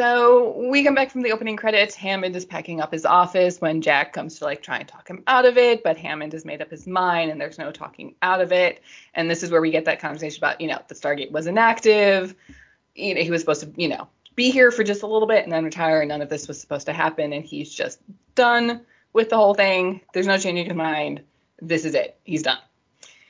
So 0.00 0.56
we 0.56 0.82
come 0.82 0.94
back 0.94 1.10
from 1.10 1.20
the 1.20 1.30
opening 1.30 1.58
credits. 1.58 1.94
Hammond 1.94 2.34
is 2.34 2.46
packing 2.46 2.80
up 2.80 2.90
his 2.90 3.04
office 3.04 3.60
when 3.60 3.82
Jack 3.82 4.14
comes 4.14 4.38
to 4.38 4.46
like 4.46 4.62
try 4.62 4.78
and 4.78 4.88
talk 4.88 5.06
him 5.06 5.22
out 5.26 5.44
of 5.44 5.58
it, 5.58 5.82
but 5.82 5.98
Hammond 5.98 6.32
has 6.32 6.46
made 6.46 6.62
up 6.62 6.70
his 6.70 6.86
mind 6.86 7.30
and 7.30 7.38
there's 7.38 7.58
no 7.58 7.70
talking 7.70 8.14
out 8.22 8.40
of 8.40 8.50
it. 8.50 8.82
And 9.12 9.30
this 9.30 9.42
is 9.42 9.50
where 9.50 9.60
we 9.60 9.70
get 9.70 9.84
that 9.84 10.00
conversation 10.00 10.42
about, 10.42 10.58
you 10.58 10.68
know, 10.68 10.78
the 10.88 10.94
Stargate 10.94 11.32
was 11.32 11.46
inactive. 11.46 12.34
You 12.94 13.14
know, 13.14 13.20
he 13.20 13.30
was 13.30 13.42
supposed 13.42 13.60
to, 13.60 13.70
you 13.76 13.88
know, 13.88 14.08
be 14.36 14.50
here 14.50 14.70
for 14.70 14.84
just 14.84 15.02
a 15.02 15.06
little 15.06 15.28
bit 15.28 15.44
and 15.44 15.52
then 15.52 15.64
retire. 15.64 16.00
And 16.00 16.08
none 16.08 16.22
of 16.22 16.30
this 16.30 16.48
was 16.48 16.58
supposed 16.58 16.86
to 16.86 16.94
happen. 16.94 17.34
And 17.34 17.44
he's 17.44 17.70
just 17.70 17.98
done 18.34 18.80
with 19.12 19.28
the 19.28 19.36
whole 19.36 19.52
thing. 19.52 20.00
There's 20.14 20.26
no 20.26 20.38
changing 20.38 20.64
his 20.64 20.74
mind. 20.74 21.20
This 21.60 21.84
is 21.84 21.94
it. 21.94 22.16
He's 22.24 22.42
done. 22.42 22.56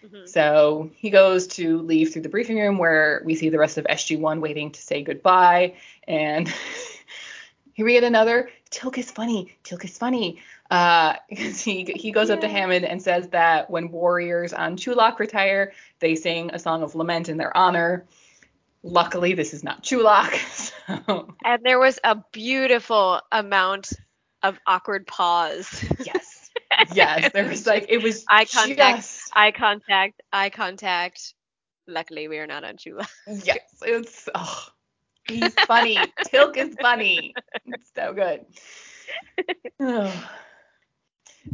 Mhm. 0.04 0.28
So 0.28 0.90
he 0.94 1.10
goes 1.10 1.46
to 1.48 1.78
leave 1.82 2.12
through 2.12 2.22
the 2.22 2.28
briefing 2.28 2.58
room 2.58 2.78
where 2.78 3.22
we 3.24 3.34
see 3.34 3.48
the 3.48 3.58
rest 3.58 3.76
of 3.76 3.86
SG1 3.86 4.40
waiting 4.40 4.70
to 4.70 4.80
say 4.80 5.02
goodbye. 5.02 5.74
And 6.10 6.52
here 7.72 7.86
we 7.86 7.92
get 7.92 8.04
another 8.04 8.50
Teal'c 8.70 8.98
is 8.98 9.10
funny. 9.10 9.56
Teal'c 9.64 9.84
is 9.84 9.96
funny. 9.96 10.40
Uh, 10.70 11.14
because 11.28 11.60
he 11.60 11.84
he 11.96 12.10
goes 12.12 12.30
up 12.30 12.40
to 12.40 12.48
Hammond 12.48 12.84
and 12.84 13.00
says 13.02 13.28
that 13.28 13.70
when 13.70 13.90
warriors 13.90 14.52
on 14.52 14.76
Chulak 14.76 15.18
retire, 15.18 15.72
they 16.00 16.14
sing 16.16 16.50
a 16.52 16.58
song 16.58 16.82
of 16.82 16.94
lament 16.94 17.28
in 17.28 17.36
their 17.36 17.56
honor. 17.56 18.06
Luckily, 18.82 19.34
this 19.34 19.52
is 19.54 19.62
not 19.64 19.82
Chulak. 19.82 20.32
So 21.06 21.34
And 21.44 21.62
there 21.64 21.78
was 21.78 22.00
a 22.02 22.16
beautiful 22.32 23.20
amount 23.30 23.92
of 24.42 24.58
awkward 24.66 25.06
pause. 25.06 25.68
yes, 26.04 26.50
yes, 26.92 27.30
there 27.32 27.46
was 27.46 27.64
like 27.66 27.86
it 27.88 28.02
was 28.02 28.24
Eye 28.28 28.46
contact. 28.46 28.96
just- 28.98 29.30
eye 29.32 29.52
contact, 29.52 30.20
eye 30.32 30.50
contact. 30.50 31.34
Luckily, 31.86 32.26
we 32.28 32.38
are 32.38 32.46
not 32.48 32.64
on 32.64 32.76
Chulak. 32.76 33.08
Yes, 33.44 33.58
it's 33.82 34.28
oh, 34.34 34.66
he's 35.26 35.54
funny. 35.66 35.96
Teal'c 36.26 36.56
is 36.56 36.74
funny. 36.80 37.34
It's 37.66 37.90
so 37.94 38.12
good. 38.12 38.46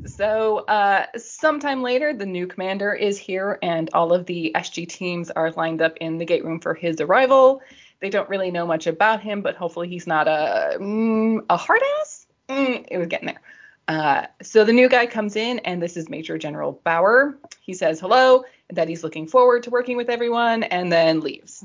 so 0.06 0.58
uh, 0.58 1.06
sometime 1.16 1.82
later, 1.82 2.12
the 2.12 2.26
new 2.26 2.46
commander 2.46 2.92
is 2.92 3.18
here, 3.18 3.58
and 3.62 3.90
all 3.92 4.12
of 4.12 4.26
the 4.26 4.52
SG 4.54 4.88
teams 4.88 5.30
are 5.30 5.52
lined 5.52 5.82
up 5.82 5.96
in 5.98 6.18
the 6.18 6.24
gate 6.24 6.44
room 6.44 6.60
for 6.60 6.74
his 6.74 7.00
arrival. 7.00 7.62
They 8.00 8.10
don't 8.10 8.28
really 8.28 8.50
know 8.50 8.66
much 8.66 8.86
about 8.86 9.22
him, 9.22 9.42
but 9.42 9.56
hopefully 9.56 9.88
he's 9.88 10.06
not 10.06 10.28
a 10.28 10.76
mm, 10.78 11.44
a 11.48 11.56
hard 11.56 11.80
ass. 12.00 12.26
Mm, 12.48 12.86
it 12.90 12.98
was 12.98 13.06
getting 13.08 13.26
there. 13.26 13.40
Uh, 13.88 14.26
so 14.42 14.64
the 14.64 14.72
new 14.72 14.88
guy 14.88 15.06
comes 15.06 15.36
in, 15.36 15.60
and 15.60 15.80
this 15.80 15.96
is 15.96 16.08
Major 16.08 16.36
General 16.38 16.80
Bauer. 16.84 17.38
He 17.60 17.72
says 17.72 18.00
hello, 18.00 18.44
that 18.70 18.88
he's 18.88 19.04
looking 19.04 19.26
forward 19.26 19.62
to 19.62 19.70
working 19.70 19.96
with 19.96 20.10
everyone, 20.10 20.64
and 20.64 20.90
then 20.90 21.20
leaves. 21.20 21.64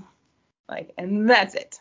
Like, 0.70 0.94
and 0.98 1.30
that's 1.30 1.56
it. 1.56 1.80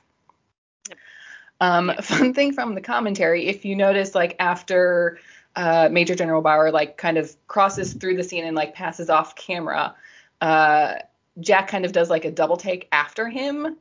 Um, 1.61 1.93
fun 2.01 2.35
thing 2.35 2.53
from 2.53 2.75
the 2.75 2.81
commentary, 2.81 3.47
if 3.47 3.65
you 3.65 3.77
notice, 3.77 4.15
like 4.15 4.37
after 4.39 5.19
uh, 5.57 5.89
Major 5.91 6.15
General 6.15 6.43
Bauer 6.43 6.71
like 6.71 6.97
kind 6.97 7.19
of 7.19 7.35
crosses 7.47 7.93
through 7.95 8.17
the 8.17 8.25
scene 8.25 8.45
and 8.45 8.57
like 8.57 8.75
passes 8.75 9.11
off 9.11 9.37
camera, 9.37 9.95
uh, 10.41 10.95
Jack 11.39 11.69
kind 11.69 11.85
of 11.85 11.93
does 11.93 12.11
like 12.11 12.25
a 12.25 12.31
double 12.31 12.57
take 12.57 12.89
after 12.93 13.29
him, 13.29 13.77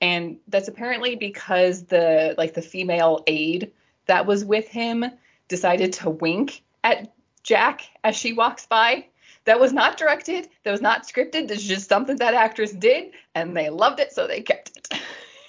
and 0.00 0.38
that's 0.48 0.68
apparently 0.68 1.16
because 1.16 1.84
the 1.84 2.34
like 2.38 2.54
the 2.54 2.62
female 2.62 3.22
aide 3.26 3.72
that 4.06 4.26
was 4.26 4.44
with 4.44 4.68
him 4.68 5.04
decided 5.48 5.92
to 5.94 6.10
wink 6.10 6.62
at 6.82 7.12
Jack 7.42 7.82
as 8.02 8.16
she 8.16 8.32
walks 8.32 8.66
by. 8.66 9.06
That 9.44 9.60
was 9.60 9.74
not 9.74 9.98
directed. 9.98 10.48
That 10.62 10.70
was 10.70 10.80
not 10.80 11.06
scripted. 11.06 11.50
It's 11.50 11.62
just 11.62 11.88
something 11.88 12.16
that 12.16 12.32
actress 12.32 12.72
did, 12.72 13.12
and 13.34 13.54
they 13.54 13.68
loved 13.68 14.00
it, 14.00 14.12
so 14.12 14.26
they 14.26 14.40
kept 14.40 14.76
it. 14.76 14.88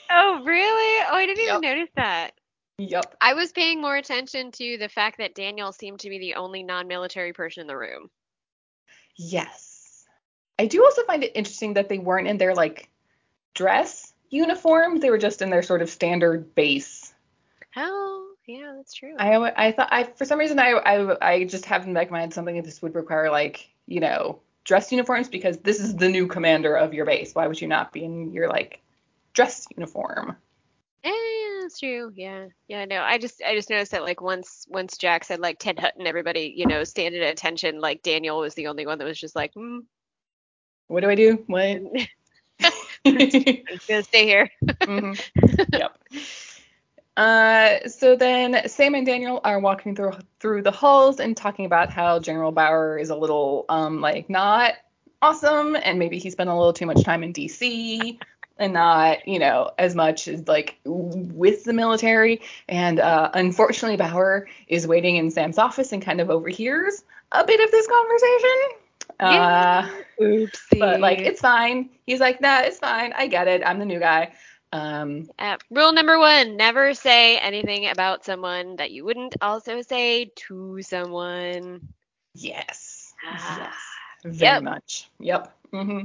Oh, 0.09 0.43
really? 0.43 1.05
Oh, 1.09 1.15
I 1.15 1.25
didn't 1.25 1.45
Yep. 1.45 1.50
even 1.50 1.62
notice 1.62 1.89
that. 1.95 2.31
Yep. 2.77 3.15
I 3.21 3.33
was 3.33 3.51
paying 3.51 3.81
more 3.81 3.95
attention 3.95 4.51
to 4.51 4.77
the 4.77 4.89
fact 4.89 5.17
that 5.19 5.33
Daniel 5.35 5.71
seemed 5.71 6.01
to 6.01 6.09
be 6.09 6.19
the 6.19 6.35
only 6.35 6.62
non-military 6.63 7.33
person 7.33 7.62
in 7.62 7.67
the 7.67 7.77
room. 7.77 8.09
Yes. 9.15 10.05
I 10.59 10.65
do 10.67 10.83
also 10.83 11.03
find 11.03 11.24
it 11.24 11.31
interesting 11.35 11.74
that 11.75 11.89
they 11.89 11.97
weren't 12.00 12.27
in 12.27 12.38
their 12.38 12.53
like 12.53 12.89
dress 13.53 14.13
uniform. 14.29 15.00
They 15.00 15.09
were 15.09 15.17
just 15.17 15.41
in 15.41 15.50
their 15.50 15.63
sort 15.63 15.81
of 15.81 15.89
standard 15.89 16.53
base. 16.55 17.13
Oh, 17.75 18.33
yeah, 18.45 18.74
that's 18.75 18.93
true. 18.93 19.15
I 19.17 19.33
alwa- 19.33 19.53
I 19.55 19.71
thought 19.71 19.89
I 19.91 20.03
for 20.03 20.25
some 20.25 20.39
reason 20.39 20.59
I 20.59 20.71
I 20.71 21.33
I 21.33 21.43
just 21.45 21.65
have 21.65 21.83
in 21.83 21.93
the 21.93 22.00
back 22.00 22.07
of 22.07 22.12
my 22.12 22.21
head 22.21 22.33
something 22.33 22.55
that 22.55 22.65
this 22.65 22.81
would 22.81 22.95
require 22.95 23.29
like 23.31 23.69
you 23.88 24.00
know 24.00 24.39
dress 24.63 24.91
uniforms 24.91 25.29
because 25.29 25.57
this 25.59 25.79
is 25.79 25.95
the 25.95 26.09
new 26.09 26.27
commander 26.27 26.75
of 26.75 26.93
your 26.93 27.05
base. 27.05 27.33
Why 27.35 27.47
would 27.47 27.59
you 27.59 27.67
not 27.67 27.91
be 27.91 28.03
in 28.03 28.31
your 28.31 28.47
like 28.50 28.81
dress 29.36 29.68
uniform? 29.77 30.38
Yeah, 31.04 31.12
that's 31.62 31.80
true. 31.80 32.12
Yeah, 32.15 32.48
yeah. 32.68 32.86
No, 32.86 33.01
I 33.01 33.20
just, 33.20 33.42
I 33.46 33.56
just 33.56 33.70
noticed 33.70 33.92
that 33.92 34.04
like 34.04 34.22
once, 34.22 34.65
once 34.70 34.98
Jack 34.98 35.24
said 35.24 35.39
like 35.39 35.60
Ted 35.60 35.80
Hutton, 35.80 36.08
everybody, 36.08 36.54
you 36.56 36.65
know, 36.65 36.84
stand 36.84 37.15
at 37.15 37.22
attention. 37.22 37.80
Like 37.80 38.01
Daniel 38.04 38.39
was 38.39 38.56
the 38.56 38.68
only 38.68 38.88
one 38.88 38.98
that 39.00 39.06
was 39.06 39.20
just 39.20 39.36
like, 39.36 39.54
hmm, 39.54 39.80
What 40.88 41.01
do 41.01 41.10
I 41.10 41.15
do? 41.15 41.44
What? 41.48 41.82
I'm 43.06 43.18
just 43.20 43.88
gonna 43.88 44.04
stay 44.04 44.25
here. 44.25 44.50
Mhm. 44.86 45.20
Yep. 45.74 45.98
Uh, 47.18 47.88
so 47.88 48.15
then 48.15 48.68
Sam 48.68 48.96
and 48.96 49.06
Daniel 49.06 49.39
are 49.44 49.60
walking 49.60 49.96
through 49.96 50.13
through 50.39 50.63
the 50.63 50.72
halls 50.72 51.20
and 51.20 51.36
talking 51.38 51.65
about 51.65 51.89
how 51.89 52.20
General 52.20 52.51
Bauer 52.51 52.98
is 52.98 53.10
a 53.10 53.15
little 53.15 53.65
um 53.70 54.01
like 54.01 54.30
not 54.30 54.74
awesome 55.22 55.75
and 55.77 55.98
maybe 55.98 56.20
he 56.20 56.30
spent 56.30 56.50
a 56.50 56.56
little 56.56 56.74
too 56.74 56.86
much 56.86 57.04
time 57.04 57.24
in 57.24 57.32
DC 57.34 58.20
and 58.57 58.74
not 58.74 59.27
you 59.27 59.39
know 59.39 59.71
as 59.77 59.95
much 59.95 60.27
as 60.27 60.47
like 60.47 60.77
with 60.85 61.63
the 61.63 61.74
military 61.74 62.41
and 62.67 63.00
uh, 63.00 63.29
unfortunately 63.33 63.97
Bauer 63.97 64.47
is 64.67 64.88
waiting 64.88 65.17
in 65.17 65.29
Sam's 65.31 65.57
office 65.57 65.91
and 65.91 66.01
kind 66.01 66.21
of 66.21 66.29
overhears 66.29 67.03
a 67.31 67.43
bit 67.45 67.59
of 67.59 67.71
this 67.71 67.88
conversation. 67.88 68.79
Uh, 69.19 69.88
Oopsie. 70.19 70.79
but 70.79 71.01
like 71.01 71.21
it's 71.24 71.41
fine. 71.41 71.89
He's 72.05 72.19
like, 72.19 72.41
nah, 72.41 72.62
it's 72.62 72.79
fine. 72.79 73.13
I 73.15 73.27
get 73.27 73.47
it. 73.47 73.62
I'm 73.65 73.79
the 73.79 73.85
new 73.85 74.00
guy. 74.00 74.33
Um, 74.71 75.29
Uh, 75.39 75.57
rule 75.69 75.91
number 75.93 76.17
one: 76.19 76.55
never 76.57 76.93
say 76.93 77.38
anything 77.38 77.88
about 77.88 78.25
someone 78.25 78.75
that 78.77 78.91
you 78.91 79.03
wouldn't 79.05 79.35
also 79.41 79.81
say 79.81 80.31
to 80.35 80.81
someone. 80.81 81.93
yes. 82.33 83.13
Ah. 83.24 83.57
Yes. 83.57 84.00
Very 84.24 84.59
Yep. 84.59 84.62
much. 84.62 85.09
Yep. 85.19 85.53
hmm 85.71 86.00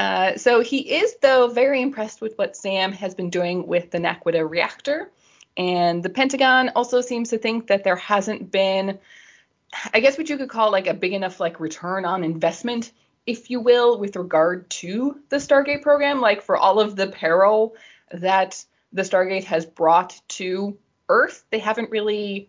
Uh, 0.00 0.34
so 0.34 0.62
he 0.62 0.78
is 0.78 1.16
though 1.20 1.48
very 1.48 1.82
impressed 1.82 2.22
with 2.22 2.38
what 2.38 2.56
Sam 2.56 2.90
has 2.90 3.14
been 3.14 3.28
doing 3.28 3.66
with 3.66 3.90
the 3.90 3.98
Naquadah 3.98 4.48
reactor, 4.48 5.10
and 5.58 6.02
the 6.02 6.08
Pentagon 6.08 6.70
also 6.74 7.02
seems 7.02 7.28
to 7.28 7.36
think 7.36 7.66
that 7.66 7.84
there 7.84 7.96
hasn't 7.96 8.50
been, 8.50 8.98
I 9.92 10.00
guess 10.00 10.16
what 10.16 10.30
you 10.30 10.38
could 10.38 10.48
call 10.48 10.72
like 10.72 10.86
a 10.86 10.94
big 10.94 11.12
enough 11.12 11.38
like 11.38 11.60
return 11.60 12.06
on 12.06 12.24
investment, 12.24 12.92
if 13.26 13.50
you 13.50 13.60
will, 13.60 13.98
with 13.98 14.16
regard 14.16 14.70
to 14.70 15.20
the 15.28 15.36
Stargate 15.36 15.82
program, 15.82 16.22
like 16.22 16.40
for 16.40 16.56
all 16.56 16.80
of 16.80 16.96
the 16.96 17.08
peril 17.08 17.74
that 18.10 18.64
the 18.94 19.02
Stargate 19.02 19.44
has 19.44 19.66
brought 19.66 20.18
to 20.28 20.78
Earth, 21.10 21.44
they 21.50 21.58
haven't 21.58 21.90
really 21.90 22.48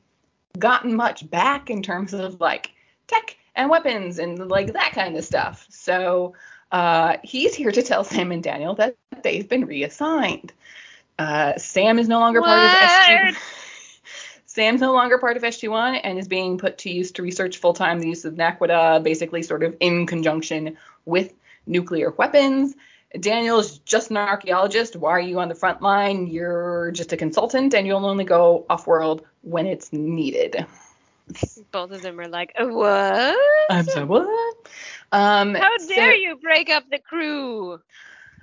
gotten 0.57 0.95
much 0.95 1.29
back 1.29 1.69
in 1.69 1.83
terms 1.83 2.13
of 2.13 2.39
like 2.39 2.71
tech 3.07 3.35
and 3.55 3.69
weapons 3.69 4.19
and 4.19 4.49
like 4.49 4.71
that 4.71 4.93
kind 4.93 5.17
of 5.17 5.25
stuff. 5.25 5.67
So 5.69 6.33
uh, 6.71 7.17
he's 7.23 7.53
here 7.53 7.71
to 7.71 7.83
tell 7.83 8.03
Sam 8.03 8.31
and 8.31 8.43
Daniel 8.43 8.75
that 8.75 8.95
they've 9.23 9.47
been 9.47 9.65
reassigned. 9.65 10.53
Uh, 11.19 11.57
Sam 11.57 11.99
is 11.99 12.07
no 12.07 12.19
longer 12.19 12.41
part 12.41 12.59
of 12.59 12.71
SG. 12.71 13.37
Sam's 14.45 14.81
no 14.81 14.91
longer 14.91 15.17
part 15.17 15.37
of 15.37 15.43
SG1 15.43 16.01
and 16.03 16.19
is 16.19 16.27
being 16.27 16.57
put 16.57 16.79
to 16.79 16.89
use 16.89 17.11
to 17.13 17.21
research 17.21 17.57
full 17.57 17.73
time 17.73 17.99
the 17.99 18.09
use 18.09 18.25
of 18.25 18.33
Naquadah, 18.33 19.01
basically 19.01 19.43
sort 19.43 19.63
of 19.63 19.75
in 19.79 20.05
conjunction 20.05 20.77
with 21.05 21.33
nuclear 21.65 22.11
weapons. 22.11 22.75
Daniel's 23.19 23.79
just 23.79 24.09
an 24.09 24.17
archaeologist. 24.17 24.95
Why 24.95 25.11
are 25.11 25.21
you 25.21 25.39
on 25.39 25.49
the 25.49 25.55
front 25.55 25.81
line? 25.81 26.27
You're 26.27 26.91
just 26.91 27.13
a 27.13 27.17
consultant 27.17 27.73
and 27.73 27.85
you'll 27.85 28.05
only 28.05 28.23
go 28.25 28.65
off 28.69 28.87
world 28.87 29.25
when 29.41 29.67
it's 29.67 29.91
needed. 29.93 30.65
Both 31.71 31.91
of 31.91 32.01
them 32.01 32.19
are 32.19 32.27
like, 32.27 32.53
"Uh, 32.59 32.65
what? 32.65 33.37
I'm 33.69 33.85
sorry, 33.85 34.05
what? 34.05 34.69
Um, 35.11 35.55
How 35.55 35.77
so- 35.77 35.87
dare 35.87 36.15
you 36.15 36.37
break 36.37 36.69
up 36.69 36.89
the 36.89 36.99
crew? 36.99 37.79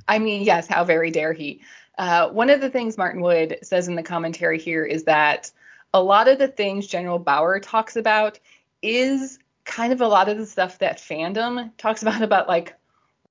I 0.06 0.18
mean, 0.18 0.42
yes, 0.42 0.66
how 0.66 0.84
very 0.84 1.10
dare 1.10 1.32
he? 1.32 1.60
Uh, 1.98 2.28
one 2.30 2.48
of 2.48 2.60
the 2.60 2.70
things 2.70 2.96
Martin 2.96 3.20
Wood 3.20 3.58
says 3.62 3.88
in 3.88 3.94
the 3.94 4.02
commentary 4.02 4.58
here 4.58 4.84
is 4.84 5.04
that 5.04 5.50
a 5.92 6.02
lot 6.02 6.28
of 6.28 6.38
the 6.38 6.48
things 6.48 6.86
General 6.86 7.18
Bauer 7.18 7.60
talks 7.60 7.96
about 7.96 8.38
is 8.82 9.38
kind 9.64 9.92
of 9.92 10.00
a 10.00 10.06
lot 10.06 10.28
of 10.28 10.38
the 10.38 10.46
stuff 10.46 10.78
that 10.78 10.98
fandom 10.98 11.70
talks 11.76 12.02
about 12.02 12.22
about 12.22 12.48
like 12.48 12.74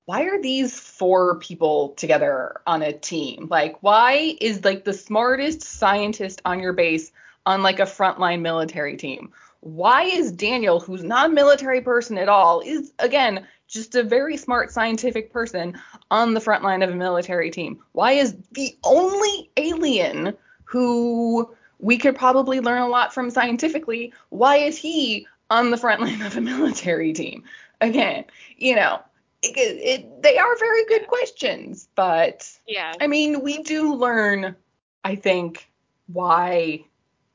why 0.04 0.22
are 0.22 0.40
these 0.40 0.78
four 0.78 1.38
people 1.38 1.90
together 1.90 2.62
on 2.66 2.80
a 2.80 2.92
team? 2.92 3.46
Like 3.50 3.82
why 3.82 4.36
is 4.40 4.64
like 4.64 4.84
the 4.84 4.94
smartest 4.94 5.62
scientist 5.62 6.40
on 6.46 6.60
your 6.60 6.72
base 6.72 7.12
on 7.44 7.62
like 7.62 7.78
a 7.78 7.82
frontline 7.82 8.40
military 8.40 8.96
team? 8.96 9.32
Why 9.60 10.04
is 10.04 10.32
Daniel, 10.32 10.80
who's 10.80 11.02
not 11.02 11.30
a 11.30 11.32
military 11.32 11.80
person 11.80 12.16
at 12.18 12.28
all, 12.28 12.60
is 12.60 12.92
again 12.98 13.46
just 13.66 13.94
a 13.94 14.02
very 14.02 14.36
smart 14.36 14.70
scientific 14.70 15.32
person 15.32 15.78
on 16.10 16.34
the 16.34 16.40
front 16.40 16.62
line 16.64 16.82
of 16.82 16.90
a 16.90 16.94
military 16.94 17.50
team? 17.50 17.78
Why 17.92 18.12
is 18.12 18.36
the 18.52 18.76
only 18.84 19.50
alien 19.56 20.36
who 20.64 21.50
we 21.78 21.96
could 21.96 22.16
probably 22.16 22.60
learn 22.60 22.82
a 22.82 22.88
lot 22.88 23.14
from 23.14 23.30
scientifically, 23.30 24.12
why 24.30 24.56
is 24.56 24.76
he 24.76 25.26
on 25.50 25.70
the 25.70 25.76
front 25.76 26.00
line 26.00 26.22
of 26.22 26.36
a 26.36 26.40
military 26.40 27.12
team? 27.12 27.44
Again, 27.80 28.24
you 28.56 28.74
know, 28.74 29.00
it, 29.42 29.56
it, 29.56 30.22
they 30.22 30.36
are 30.36 30.58
very 30.58 30.84
good 30.86 31.06
questions, 31.06 31.88
but 31.94 32.50
Yeah. 32.66 32.94
I 33.00 33.06
mean, 33.06 33.42
we 33.42 33.62
do 33.62 33.94
learn, 33.94 34.56
I 35.04 35.14
think, 35.14 35.70
why 36.08 36.84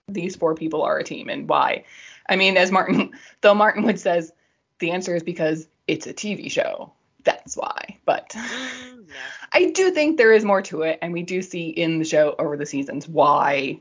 these 0.09 0.35
four 0.35 0.53
people 0.53 0.81
are 0.81 0.97
a 0.97 1.03
team 1.03 1.29
and 1.29 1.47
why. 1.47 1.85
I 2.27 2.35
mean, 2.35 2.57
as 2.57 2.71
Martin, 2.71 3.11
though 3.41 3.55
Martin 3.55 3.83
Wood 3.83 3.99
says, 3.99 4.31
the 4.79 4.91
answer 4.91 5.15
is 5.15 5.23
because 5.23 5.67
it's 5.87 6.07
a 6.07 6.13
TV 6.13 6.49
show. 6.49 6.91
That's 7.23 7.55
why. 7.55 7.97
But 8.05 8.29
Mm, 8.31 9.07
no. 9.07 9.15
I 9.53 9.71
do 9.71 9.91
think 9.91 10.17
there 10.17 10.33
is 10.33 10.43
more 10.43 10.61
to 10.63 10.81
it, 10.81 10.99
and 11.01 11.13
we 11.13 11.23
do 11.23 11.41
see 11.41 11.69
in 11.69 11.99
the 11.99 12.05
show 12.05 12.35
over 12.39 12.57
the 12.57 12.65
seasons 12.65 13.07
why 13.07 13.79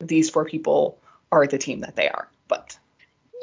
these 0.00 0.30
four 0.30 0.44
people 0.44 0.98
are 1.32 1.46
the 1.46 1.58
team 1.58 1.80
that 1.80 1.96
they 1.96 2.08
are. 2.08 2.28
But 2.46 2.78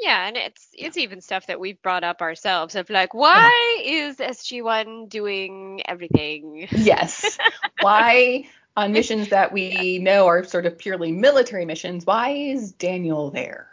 Yeah, 0.00 0.26
and 0.26 0.36
it's 0.36 0.68
it's 0.72 0.96
even 0.96 1.20
stuff 1.20 1.46
that 1.46 1.60
we've 1.60 1.80
brought 1.82 2.04
up 2.04 2.22
ourselves 2.22 2.74
of 2.74 2.90
like, 2.90 3.14
why 3.14 3.82
is 3.84 4.16
SG1 4.16 5.08
doing 5.08 5.82
everything? 5.86 6.68
yes, 6.72 7.38
why 7.80 8.44
on 8.76 8.92
missions 8.92 9.28
that 9.28 9.52
we 9.52 9.98
know 9.98 10.26
are 10.26 10.44
sort 10.44 10.66
of 10.66 10.78
purely 10.78 11.12
military 11.12 11.64
missions, 11.64 12.04
why 12.04 12.30
is 12.30 12.72
Daniel 12.72 13.30
there? 13.30 13.68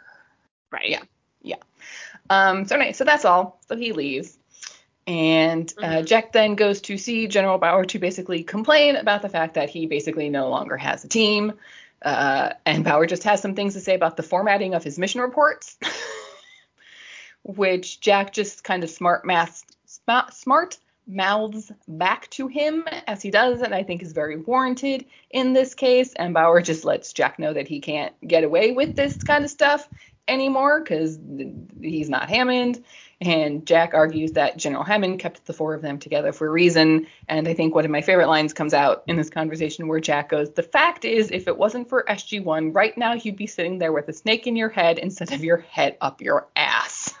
Right. 0.74 0.90
Yeah. 0.90 1.56
Um, 2.30 2.66
so 2.66 2.76
anyway, 2.76 2.92
so 2.92 3.04
that's 3.04 3.24
all. 3.24 3.60
So 3.68 3.76
he 3.76 3.92
leaves. 3.92 4.36
And 5.06 5.72
uh, 5.78 5.82
Mhm. 5.82 6.06
Jack 6.06 6.32
then 6.32 6.54
goes 6.54 6.80
to 6.82 6.96
see 6.96 7.26
General 7.28 7.58
Bauer 7.58 7.84
to 7.84 7.98
basically 7.98 8.42
complain 8.42 8.96
about 8.96 9.22
the 9.22 9.28
fact 9.28 9.54
that 9.54 9.68
he 9.68 9.86
basically 9.86 10.30
no 10.30 10.48
longer 10.48 10.76
has 10.76 11.04
a 11.04 11.08
team. 11.08 11.52
Uh, 12.02 12.54
and 12.64 12.84
Bauer 12.84 13.06
just 13.06 13.24
has 13.24 13.40
some 13.40 13.54
things 13.54 13.74
to 13.74 13.80
say 13.80 13.94
about 13.94 14.16
the 14.16 14.22
formatting 14.22 14.74
of 14.74 14.82
his 14.82 14.98
mission 14.98 15.20
reports, 15.20 15.76
which 17.42 18.00
Jack 18.00 18.32
just 18.32 18.64
kind 18.64 18.82
of 18.82 18.90
smart 18.90 19.24
math, 19.24 19.62
smart, 19.86 20.32
smart 20.34 20.78
mouths 21.06 21.70
back 21.86 22.28
to 22.30 22.48
him 22.48 22.84
as 23.06 23.20
he 23.20 23.30
does, 23.30 23.60
and 23.60 23.74
I 23.74 23.82
think 23.82 24.02
is 24.02 24.12
very 24.12 24.36
warranted 24.36 25.04
in 25.30 25.52
this 25.52 25.74
case. 25.74 26.14
And 26.14 26.32
Bauer 26.32 26.62
just 26.62 26.84
lets 26.84 27.12
Jack 27.12 27.38
know 27.38 27.52
that 27.52 27.68
he 27.68 27.80
can't 27.80 28.14
get 28.26 28.44
away 28.44 28.72
with 28.72 28.96
this 28.96 29.22
kind 29.22 29.44
of 29.44 29.50
stuff 29.50 29.88
anymore 30.28 30.80
because 30.80 31.18
he's 31.80 32.08
not 32.08 32.28
Hammond. 32.28 32.82
And 33.20 33.66
Jack 33.66 33.94
argues 33.94 34.32
that 34.32 34.56
General 34.56 34.82
Hammond 34.84 35.18
kept 35.20 35.46
the 35.46 35.52
four 35.52 35.74
of 35.74 35.82
them 35.82 35.98
together 35.98 36.32
for 36.32 36.46
a 36.46 36.50
reason. 36.50 37.06
And 37.28 37.46
I 37.48 37.54
think 37.54 37.74
one 37.74 37.84
of 37.84 37.90
my 37.90 38.02
favorite 38.02 38.28
lines 38.28 38.52
comes 38.52 38.74
out 38.74 39.04
in 39.06 39.16
this 39.16 39.30
conversation 39.30 39.88
where 39.88 40.00
Jack 40.00 40.28
goes, 40.28 40.50
The 40.50 40.62
fact 40.62 41.04
is, 41.04 41.30
if 41.30 41.48
it 41.48 41.56
wasn't 41.56 41.88
for 41.88 42.04
SG1, 42.08 42.74
right 42.74 42.96
now 42.98 43.14
you'd 43.14 43.36
be 43.36 43.46
sitting 43.46 43.78
there 43.78 43.92
with 43.92 44.08
a 44.08 44.12
snake 44.12 44.46
in 44.46 44.56
your 44.56 44.68
head 44.68 44.98
instead 44.98 45.32
of 45.32 45.42
your 45.44 45.58
head 45.58 45.96
up 46.00 46.20
your 46.20 46.48
ass. 46.56 47.14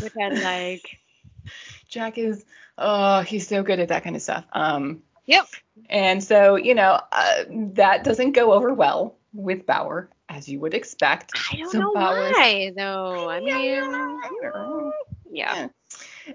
Which 0.00 0.12
I 0.20 0.28
like. 0.28 0.98
Jack 1.88 2.18
is, 2.18 2.44
oh, 2.78 3.20
he's 3.22 3.48
so 3.48 3.62
good 3.62 3.80
at 3.80 3.88
that 3.88 4.04
kind 4.04 4.16
of 4.16 4.22
stuff. 4.22 4.44
Um, 4.52 5.02
Yep. 5.26 5.46
and 5.88 6.22
so, 6.24 6.56
you 6.56 6.74
know, 6.74 7.00
uh, 7.12 7.44
that 7.74 8.04
doesn't 8.04 8.32
go 8.32 8.52
over 8.52 8.72
well 8.74 9.16
with 9.32 9.64
Bauer, 9.66 10.08
as 10.30 10.48
you 10.48 10.60
would 10.60 10.72
expect. 10.74 11.32
I 11.52 11.56
don't 11.56 11.70
So 11.70 11.78
know 11.80 11.92
Bauer's- 11.92 12.32
why 12.34 12.72
though. 12.74 13.28
I 13.28 13.38
Yeah, 13.40 13.58
mean, 13.58 14.92
yeah. 15.30 15.68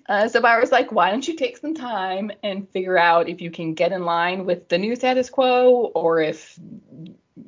Uh, 0.08 0.28
so 0.28 0.42
Bauer's 0.42 0.72
like, 0.72 0.92
why 0.92 1.10
don't 1.10 1.28
you 1.28 1.36
take 1.36 1.58
some 1.58 1.74
time 1.74 2.32
and 2.44 2.70
figure 2.70 2.98
out 2.98 3.30
if 3.30 3.42
you 3.42 3.50
can 3.50 3.74
get 3.74 3.92
in 3.92 4.04
line 4.04 4.46
with 4.46 4.68
the 4.68 4.78
new 4.78 4.96
status 4.96 5.30
quo 5.30 5.92
or 5.96 6.20
if 6.22 6.60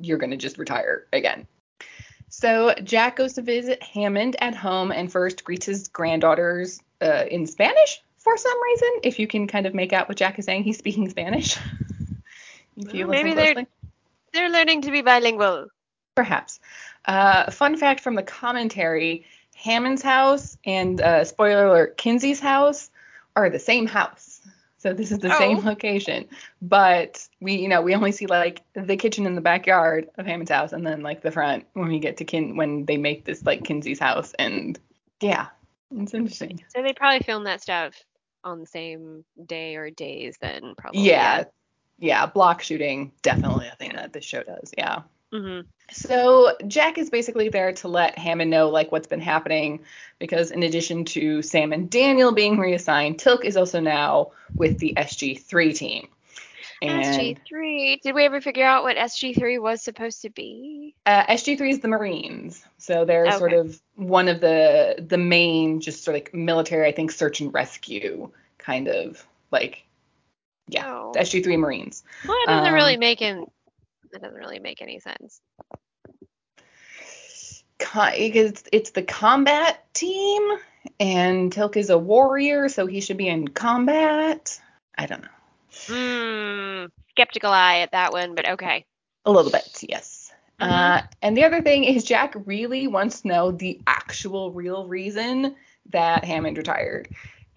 you're 0.00 0.18
going 0.18 0.30
to 0.30 0.36
just 0.36 0.58
retire 0.58 1.06
again. 1.12 1.46
So 2.30 2.74
Jack 2.82 3.16
goes 3.16 3.34
to 3.34 3.42
visit 3.42 3.82
Hammond 3.82 4.36
at 4.40 4.54
home 4.54 4.90
and 4.92 5.10
first 5.12 5.44
greets 5.44 5.66
his 5.66 5.88
granddaughters 5.88 6.80
uh, 7.02 7.24
in 7.30 7.46
Spanish 7.46 8.02
for 8.18 8.36
some 8.36 8.62
reason. 8.62 8.88
If 9.02 9.18
you 9.18 9.26
can 9.26 9.46
kind 9.46 9.66
of 9.66 9.74
make 9.74 9.92
out 9.92 10.08
what 10.08 10.16
Jack 10.18 10.38
is 10.38 10.44
saying, 10.46 10.64
he's 10.64 10.78
speaking 10.78 11.08
Spanish. 11.10 11.56
if 12.76 12.94
you 12.94 13.06
Well, 13.06 13.16
maybe 13.16 13.34
listen 13.34 13.54
they're- 13.54 13.66
They're 14.32 14.50
learning 14.50 14.82
to 14.82 14.90
be 14.90 15.00
bilingual. 15.02 15.68
Perhaps. 16.18 16.58
Uh, 17.04 17.48
fun 17.48 17.76
fact 17.76 18.00
from 18.00 18.16
the 18.16 18.24
commentary 18.24 19.24
Hammond's 19.54 20.02
house 20.02 20.58
and, 20.64 21.00
uh, 21.00 21.22
spoiler 21.24 21.66
alert, 21.66 21.96
Kinsey's 21.96 22.40
house 22.40 22.90
are 23.36 23.48
the 23.48 23.60
same 23.60 23.86
house. 23.86 24.40
So 24.78 24.92
this 24.92 25.12
is 25.12 25.20
the 25.20 25.32
Oh. 25.32 25.38
same 25.38 25.58
location. 25.64 26.28
But 26.60 27.28
we, 27.40 27.54
you 27.54 27.68
know, 27.68 27.82
we 27.82 27.94
only 27.94 28.10
see 28.10 28.26
like 28.26 28.62
the 28.74 28.96
kitchen 28.96 29.26
in 29.26 29.36
the 29.36 29.40
backyard 29.40 30.08
of 30.18 30.26
Hammond's 30.26 30.50
house 30.50 30.72
and 30.72 30.84
then 30.84 31.02
like 31.04 31.22
the 31.22 31.30
front 31.30 31.66
when 31.74 31.86
we 31.86 32.00
get 32.00 32.16
to 32.16 32.24
Kin 32.24 32.56
when 32.56 32.84
they 32.84 32.96
make 32.96 33.24
this 33.24 33.46
like 33.46 33.62
Kinsey's 33.62 34.00
house. 34.00 34.34
And 34.36 34.76
yeah, 35.20 35.46
it's 35.94 36.14
interesting. 36.14 36.64
So 36.74 36.82
they 36.82 36.94
probably 36.94 37.20
filmed 37.20 37.46
that 37.46 37.62
stuff 37.62 37.94
on 38.42 38.58
the 38.58 38.66
same 38.66 39.24
day 39.46 39.76
or 39.76 39.90
days 39.90 40.36
then 40.40 40.74
probably. 40.76 41.02
yeah. 41.02 41.44
Yeah, 42.00 42.26
block 42.26 42.60
shooting, 42.62 43.12
definitely 43.22 43.68
a 43.68 43.76
thing 43.76 43.92
that 43.94 44.12
this 44.12 44.24
show 44.24 44.42
does. 44.42 44.72
Yeah. 44.76 45.02
Hmm 45.32 45.60
So 45.90 46.54
Jack 46.66 46.98
is 46.98 47.10
basically 47.10 47.48
there 47.48 47.72
to 47.74 47.88
let 47.88 48.18
Hammond 48.18 48.50
know 48.50 48.68
like 48.70 48.90
what's 48.92 49.06
been 49.06 49.20
happening 49.20 49.80
because 50.18 50.50
in 50.50 50.62
addition 50.62 51.04
to 51.06 51.42
Sam 51.42 51.72
and 51.72 51.90
Daniel 51.90 52.32
being 52.32 52.58
reassigned, 52.58 53.18
Teal'c 53.18 53.44
is 53.44 53.56
also 53.56 53.80
now 53.80 54.32
with 54.54 54.78
the 54.78 54.94
SG3 54.96 55.74
team. 55.76 56.08
And 56.80 57.02
SG3. 57.04 58.00
Did 58.02 58.14
we 58.14 58.24
ever 58.24 58.40
figure 58.40 58.64
out 58.64 58.84
what 58.84 58.96
SG3 58.96 59.60
was 59.60 59.82
supposed 59.82 60.22
to 60.22 60.30
be? 60.30 60.94
uh, 61.06 61.26
SG3 61.26 61.70
is 61.70 61.80
the 61.80 61.88
Marines. 61.88 62.64
So 62.78 63.04
they're 63.04 63.32
sort 63.32 63.52
of 63.52 63.80
one 63.96 64.28
of 64.28 64.40
the 64.40 65.04
the 65.04 65.18
main 65.18 65.80
just 65.80 66.04
sort 66.04 66.14
of 66.16 66.22
like 66.22 66.34
military, 66.34 66.86
I 66.86 66.92
think, 66.92 67.10
search 67.10 67.40
and 67.40 67.52
rescue 67.52 68.30
kind 68.58 68.86
of 68.88 69.26
like 69.50 69.84
yeah, 70.68 70.86
Oh. 70.86 71.12
SG3 71.16 71.58
Marines. 71.58 72.04
Well, 72.26 72.36
that 72.46 72.58
doesn't 72.58 72.74
really 72.74 72.94
Um, 72.94 73.00
make 73.00 73.22
in, 73.22 73.46
that 74.12 74.22
doesn't 74.22 74.38
really 74.38 74.58
make 74.58 74.82
any 74.82 75.00
sense. 75.00 75.40
co- 77.78 78.10
it's, 78.14 78.62
it's 78.72 78.90
the 78.90 79.02
combat 79.02 79.82
team, 79.94 80.42
and 81.00 81.52
Teal'c 81.52 81.76
is 81.76 81.90
a 81.90 81.98
warrior, 81.98 82.68
so 82.68 82.86
he 82.86 83.00
should 83.00 83.16
be 83.16 83.28
in 83.28 83.48
combat. 83.48 84.60
I 84.96 85.06
don't 85.06 85.22
know. 85.22 85.28
Hmm. 85.86 86.86
Skeptical 87.10 87.50
eye 87.50 87.80
at 87.80 87.92
that 87.92 88.12
one, 88.12 88.34
but 88.34 88.48
okay. 88.50 88.84
A 89.24 89.30
little 89.30 89.50
bit, 89.50 89.84
yes. 89.88 90.32
Mhm. 90.60 90.66
Uh, 90.66 91.02
and 91.22 91.36
the 91.36 91.44
other 91.44 91.62
thing 91.62 91.84
is, 91.84 92.04
Jack 92.04 92.34
really 92.46 92.86
wants 92.88 93.22
to 93.22 93.28
know 93.28 93.50
the 93.52 93.80
actual 93.86 94.52
real 94.52 94.86
reason 94.86 95.54
that 95.90 96.24
Hammond 96.24 96.58
retired. 96.58 97.08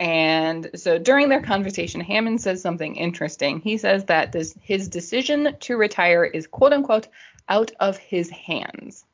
And 0.01 0.71
so 0.73 0.97
during 0.97 1.29
their 1.29 1.43
conversation, 1.43 2.01
Hammond 2.01 2.41
says 2.41 2.59
something 2.59 2.95
interesting. 2.95 3.59
He 3.61 3.77
says 3.77 4.05
that 4.05 4.31
this, 4.31 4.55
his 4.59 4.87
decision 4.87 5.55
to 5.59 5.77
retire 5.77 6.25
is 6.25 6.47
quote 6.47 6.73
unquote 6.73 7.07
out 7.47 7.71
of 7.79 7.97
his 7.97 8.27
hands, 8.31 9.05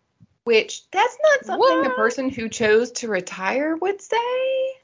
which 0.46 0.90
that's 0.92 1.18
not 1.22 1.46
something 1.46 1.86
a 1.86 1.90
What? 1.90 1.96
person 1.98 2.30
who 2.30 2.48
chose 2.48 2.92
to 2.94 3.10
retire 3.10 3.76
would 3.76 4.02
say. 4.02 4.78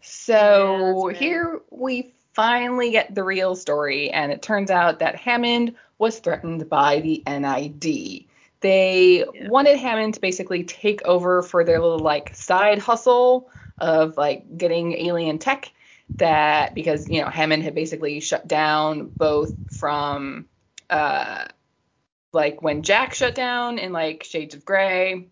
So 0.00 1.10
fair. 1.10 1.20
here 1.20 1.60
we 1.70 2.14
finally 2.32 2.90
get 2.90 3.14
the 3.14 3.22
real 3.22 3.54
story, 3.54 4.10
and 4.10 4.32
it 4.32 4.40
turns 4.40 4.70
out 4.70 5.00
that 5.00 5.14
Hammond 5.14 5.74
was 5.98 6.20
threatened 6.20 6.70
by 6.70 7.00
the 7.00 7.22
NID. 7.26 8.24
They 8.64 9.26
Yeah. 9.34 9.48
wanted 9.50 9.76
Hammond 9.76 10.14
to 10.14 10.20
basically 10.20 10.64
take 10.64 11.02
over 11.04 11.42
for 11.42 11.64
their 11.64 11.78
little 11.78 11.98
like 11.98 12.34
side 12.34 12.78
hustle 12.78 13.50
of 13.78 14.16
like 14.16 14.56
getting 14.56 14.94
alien 14.94 15.38
tech 15.38 15.70
that 16.16 16.74
because 16.74 17.06
you 17.10 17.20
know 17.20 17.28
Hammond 17.28 17.62
had 17.62 17.74
basically 17.74 18.20
shut 18.20 18.48
down 18.48 19.10
both 19.18 19.52
from 19.76 20.46
uh 20.88 21.44
like 22.32 22.62
when 22.62 22.82
Jack 22.82 23.12
shut 23.12 23.34
down 23.34 23.78
in 23.78 23.92
like 23.92 24.24
Shades 24.24 24.54
of 24.54 24.64
Grey 24.64 25.26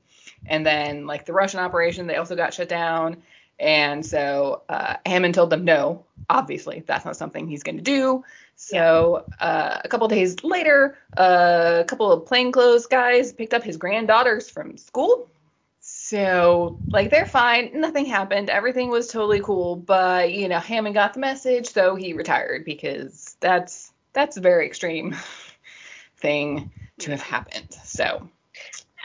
and 0.45 0.67
then 0.67 1.07
like 1.07 1.25
the 1.25 1.33
Russian 1.33 1.61
operation 1.61 2.07
they 2.07 2.17
also 2.17 2.37
got 2.37 2.53
shut 2.53 2.69
down 2.69 3.17
and 3.59 4.05
so 4.05 4.61
uh, 4.69 4.97
Hammond 5.07 5.35
told 5.35 5.49
them 5.49 5.65
no 5.65 6.05
obviously 6.29 6.85
that's 6.87 7.07
not 7.07 7.17
something 7.17 7.49
he's 7.49 7.63
going 7.63 7.79
to 7.79 7.83
do 7.83 8.25
so 8.63 9.27
uh, 9.41 9.81
a 9.85 9.89
couple 9.89 10.07
days 10.07 10.45
later 10.45 10.97
uh, 11.17 11.79
a 11.81 11.85
couple 11.85 12.13
of 12.13 12.27
plainclothes 12.27 12.87
guys 12.87 13.33
picked 13.33 13.55
up 13.55 13.65
his 13.65 13.77
granddaughters 13.77 14.49
from 14.49 14.77
school. 14.77 15.29
So 15.81 16.79
like 16.91 17.11
they're 17.11 17.27
fine. 17.27 17.73
Nothing 17.75 18.07
happened. 18.07 18.51
Everything 18.51 18.89
was 18.89 19.09
totally 19.09 19.41
cool. 19.41 19.75
But 19.75 20.33
you 20.33 20.49
know 20.49 20.61
Hammond 20.61 20.95
got 20.95 21.15
the 21.15 21.21
message 21.21 21.71
so 21.71 21.97
he 21.97 22.13
retired 22.13 22.65
because 22.65 23.37
that's 23.41 23.91
that's 24.13 24.37
a 24.37 24.41
very 24.41 24.67
extreme 24.67 25.17
thing 26.19 26.71
to 27.01 27.11
have 27.11 27.23
happened. 27.23 27.77
So 27.85 28.29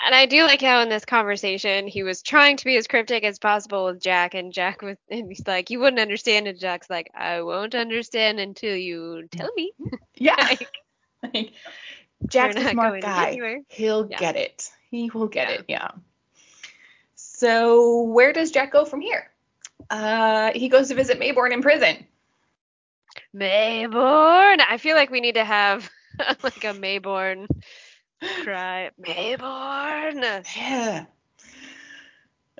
And 0.06 0.14
I 0.16 0.26
do 0.26 0.44
like 0.44 0.62
how 0.62 0.82
in 0.82 0.90
this 0.90 1.06
conversation 1.06 1.88
he 1.88 2.04
was 2.04 2.22
trying 2.22 2.58
to 2.58 2.66
be 2.66 2.78
as 2.78 2.88
cryptic 2.88 3.24
as 3.24 3.40
possible 3.40 3.86
with 3.86 4.02
Jack, 4.02 4.34
and 4.36 4.54
Jack 4.54 4.82
was, 4.82 4.98
and 5.10 5.28
he's 5.30 5.46
like, 5.48 5.70
"You 5.70 5.80
wouldn't 5.80 6.00
understand," 6.00 6.48
and 6.48 6.60
Jack's 6.60 6.90
like, 6.90 7.10
"I 7.16 7.42
won't 7.42 7.76
understand 7.76 8.40
until 8.40 8.76
you 8.76 9.28
tell 9.32 9.50
me." 9.56 9.72
yeah 10.16 10.36
Like, 10.50 10.68
like, 11.34 11.54
Jack's 12.28 12.56
a 12.56 12.70
smart 12.70 13.02
guy. 13.02 13.30
anywhere. 13.30 13.62
He'll 13.70 14.08
Yeah. 14.10 14.18
get 14.20 14.36
it. 14.36 14.72
He 14.92 15.10
will 15.10 15.28
get 15.28 15.50
Yeah. 15.50 15.56
it. 15.56 15.66
Yeah. 15.68 15.88
So 17.16 18.02
where 18.04 18.34
does 18.34 18.52
Jack 18.52 18.72
go 18.72 18.86
from 18.86 19.02
here? 19.02 19.30
Uh, 19.90 20.52
he 20.54 20.70
goes 20.70 20.90
to 20.90 20.96
visit 20.96 21.20
Maybourne 21.20 21.54
in 21.54 21.62
prison. 21.62 22.06
Maybourne. 23.36 24.62
I 24.68 24.78
feel 24.80 24.96
like 24.96 25.10
we 25.10 25.22
need 25.22 25.36
to 25.36 25.46
have 25.46 25.90
like 26.44 26.64
a 26.64 26.74
Maybourne 26.74 27.48
Cry, 28.44 28.92
Maybourne. 29.00 30.46
Yeah. 30.56 31.06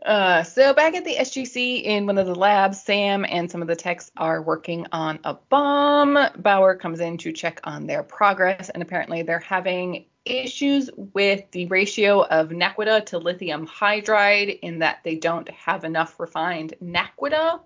Uh, 0.06 0.44
so 0.44 0.74
back 0.74 0.94
at 0.94 1.04
the 1.04 1.16
SGC 1.16 1.84
in 1.84 2.06
one 2.06 2.18
of 2.18 2.28
the 2.28 2.36
labs, 2.36 2.82
Sam 2.82 3.26
and 3.28 3.50
some 3.50 3.62
of 3.62 3.68
the 3.68 3.76
techs 3.76 4.12
are 4.16 4.42
working 4.42 4.86
on 4.92 5.20
a 5.24 5.34
bomb. 5.34 6.18
Bauer 6.38 6.76
comes 6.76 7.00
in 7.00 7.18
to 7.20 7.34
check 7.34 7.60
on 7.64 7.88
their 7.88 8.04
progress, 8.04 8.70
and 8.70 8.84
apparently 8.84 9.24
they're 9.24 9.40
having 9.40 10.06
issues 10.24 10.90
with 10.96 11.50
the 11.52 11.66
ratio 11.68 12.24
of 12.24 12.50
naquadah 12.50 13.06
to 13.08 13.18
lithium 13.18 13.68
hydride 13.68 14.60
in 14.60 14.80
that 14.80 15.00
they 15.04 15.16
don't 15.16 15.50
have 15.50 15.84
enough 15.84 16.20
refined 16.20 16.76
naquadah. 16.82 17.60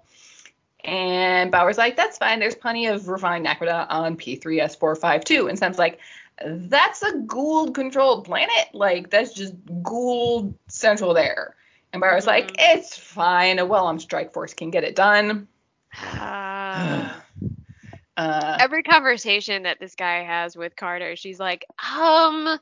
And 0.84 1.52
Bauer's 1.52 1.78
like, 1.78 1.96
that's 1.96 2.18
fine. 2.18 2.40
There's 2.40 2.56
plenty 2.56 2.88
of 2.88 3.08
refined 3.08 3.46
naquadah 3.46 3.88
on 3.90 4.18
P3S452. 4.18 5.50
And 5.50 5.60
Sam's 5.60 5.78
like, 5.78 6.00
that's 6.46 7.02
a 7.02 7.12
Goa'uld 7.14 7.74
controlled 7.74 8.26
planet. 8.26 8.70
Like, 8.74 9.10
that's 9.10 9.34
just 9.34 9.56
Goa'uld 9.66 10.54
central 10.68 11.14
there. 11.14 11.56
And 11.94 12.02
Bauer's 12.02 12.26
like, 12.28 12.48
Mhm. 12.52 12.56
it's 12.76 12.98
fine. 12.98 13.60
A 13.60 13.66
well 13.66 13.86
armed 13.88 14.02
strike 14.02 14.34
force 14.34 14.54
can 14.54 14.72
get 14.72 14.84
it 14.84 14.96
done. 14.96 15.48
Ah. 15.96 17.24
Uh, 18.18 18.58
Every 18.60 18.84
conversation 18.84 19.64
that 19.64 19.80
this 19.80 19.96
guy 19.96 20.22
has 20.24 20.56
with 20.56 20.76
Carter, 20.76 21.16
she's 21.16 21.40
like, 21.40 21.66
um, 21.96 22.60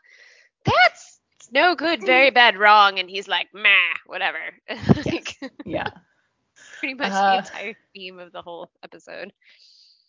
that's 0.64 1.20
no 1.52 1.76
good, 1.76 2.06
very 2.06 2.30
bad, 2.42 2.56
wrong. 2.56 3.00
And 3.00 3.10
he's 3.10 3.28
like, 3.28 3.48
meh, 3.54 3.68
whatever. 4.06 4.38
like, 5.06 5.38
yeah. 5.66 5.90
pretty 6.80 6.94
much 6.94 7.12
Uh, 7.12 7.32
the 7.32 7.38
entire 7.40 7.76
theme 7.94 8.20
of 8.20 8.32
the 8.32 8.42
whole 8.44 8.70
episode. 8.84 9.34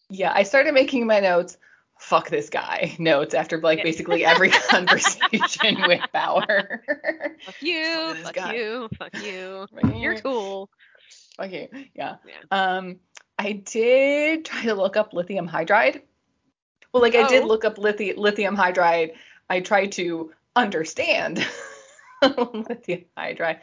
Yeah. 0.08 0.30
I 0.32 0.42
started 0.44 0.72
making 0.74 1.06
my 1.06 1.18
notes, 1.18 1.56
fuck 2.00 2.28
this 2.30 2.48
guy 2.50 2.96
notes 2.98 3.34
after 3.34 3.60
like 3.60 3.82
basically 3.84 4.24
every 4.24 4.50
conversation 4.70 5.82
with 5.86 6.00
Bauer. 6.12 6.82
Fuck 7.44 7.54
you, 7.62 8.14
fuck 8.22 8.34
guy. 8.34 8.54
you, 8.54 8.88
fuck 8.98 9.22
you. 9.22 9.66
You're 9.94 10.18
cool. 10.20 10.68
Okay, 11.38 11.68
yeah. 11.94 12.16
Yeah. 12.26 12.34
Um, 12.50 12.96
I 13.38 13.52
did 13.52 14.44
try 14.44 14.64
to 14.64 14.74
look 14.74 14.96
up 14.96 15.14
lithium 15.14 15.48
hydride. 15.48 16.02
Well, 16.92 17.02
like 17.02 17.14
I 17.14 17.26
did 17.28 17.44
Oh. 17.44 17.46
look 17.46 17.64
up 17.64 17.76
lithi- 17.76 18.16
lithium 18.16 18.56
hydride. 18.56 19.12
I 19.48 19.60
tried 19.60 19.92
to 19.92 20.32
understand 20.56 21.46
lithium 22.22 23.04
hydride. 23.16 23.60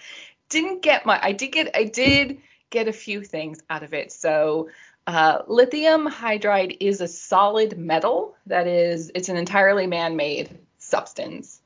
Didn't 0.49 0.81
get 0.81 1.05
my. 1.05 1.19
I 1.21 1.33
did 1.33 1.51
get. 1.51 1.75
I 1.75 1.83
did 1.83 2.39
get 2.71 2.87
a 2.87 2.93
few 2.93 3.21
things 3.23 3.59
out 3.69 3.83
of 3.83 3.93
it. 3.93 4.11
So. 4.11 4.69
Uh, 5.07 5.41
lithium 5.47 6.07
hydride 6.07 6.75
is 6.81 6.99
a 7.01 7.07
solid 7.07 7.77
metal 7.77 8.35
that 8.45 8.67
is 8.67 9.09
it's 9.15 9.29
an 9.29 9.37
entirely 9.37 9.87
man-made 9.87 10.49
substance 10.79 11.61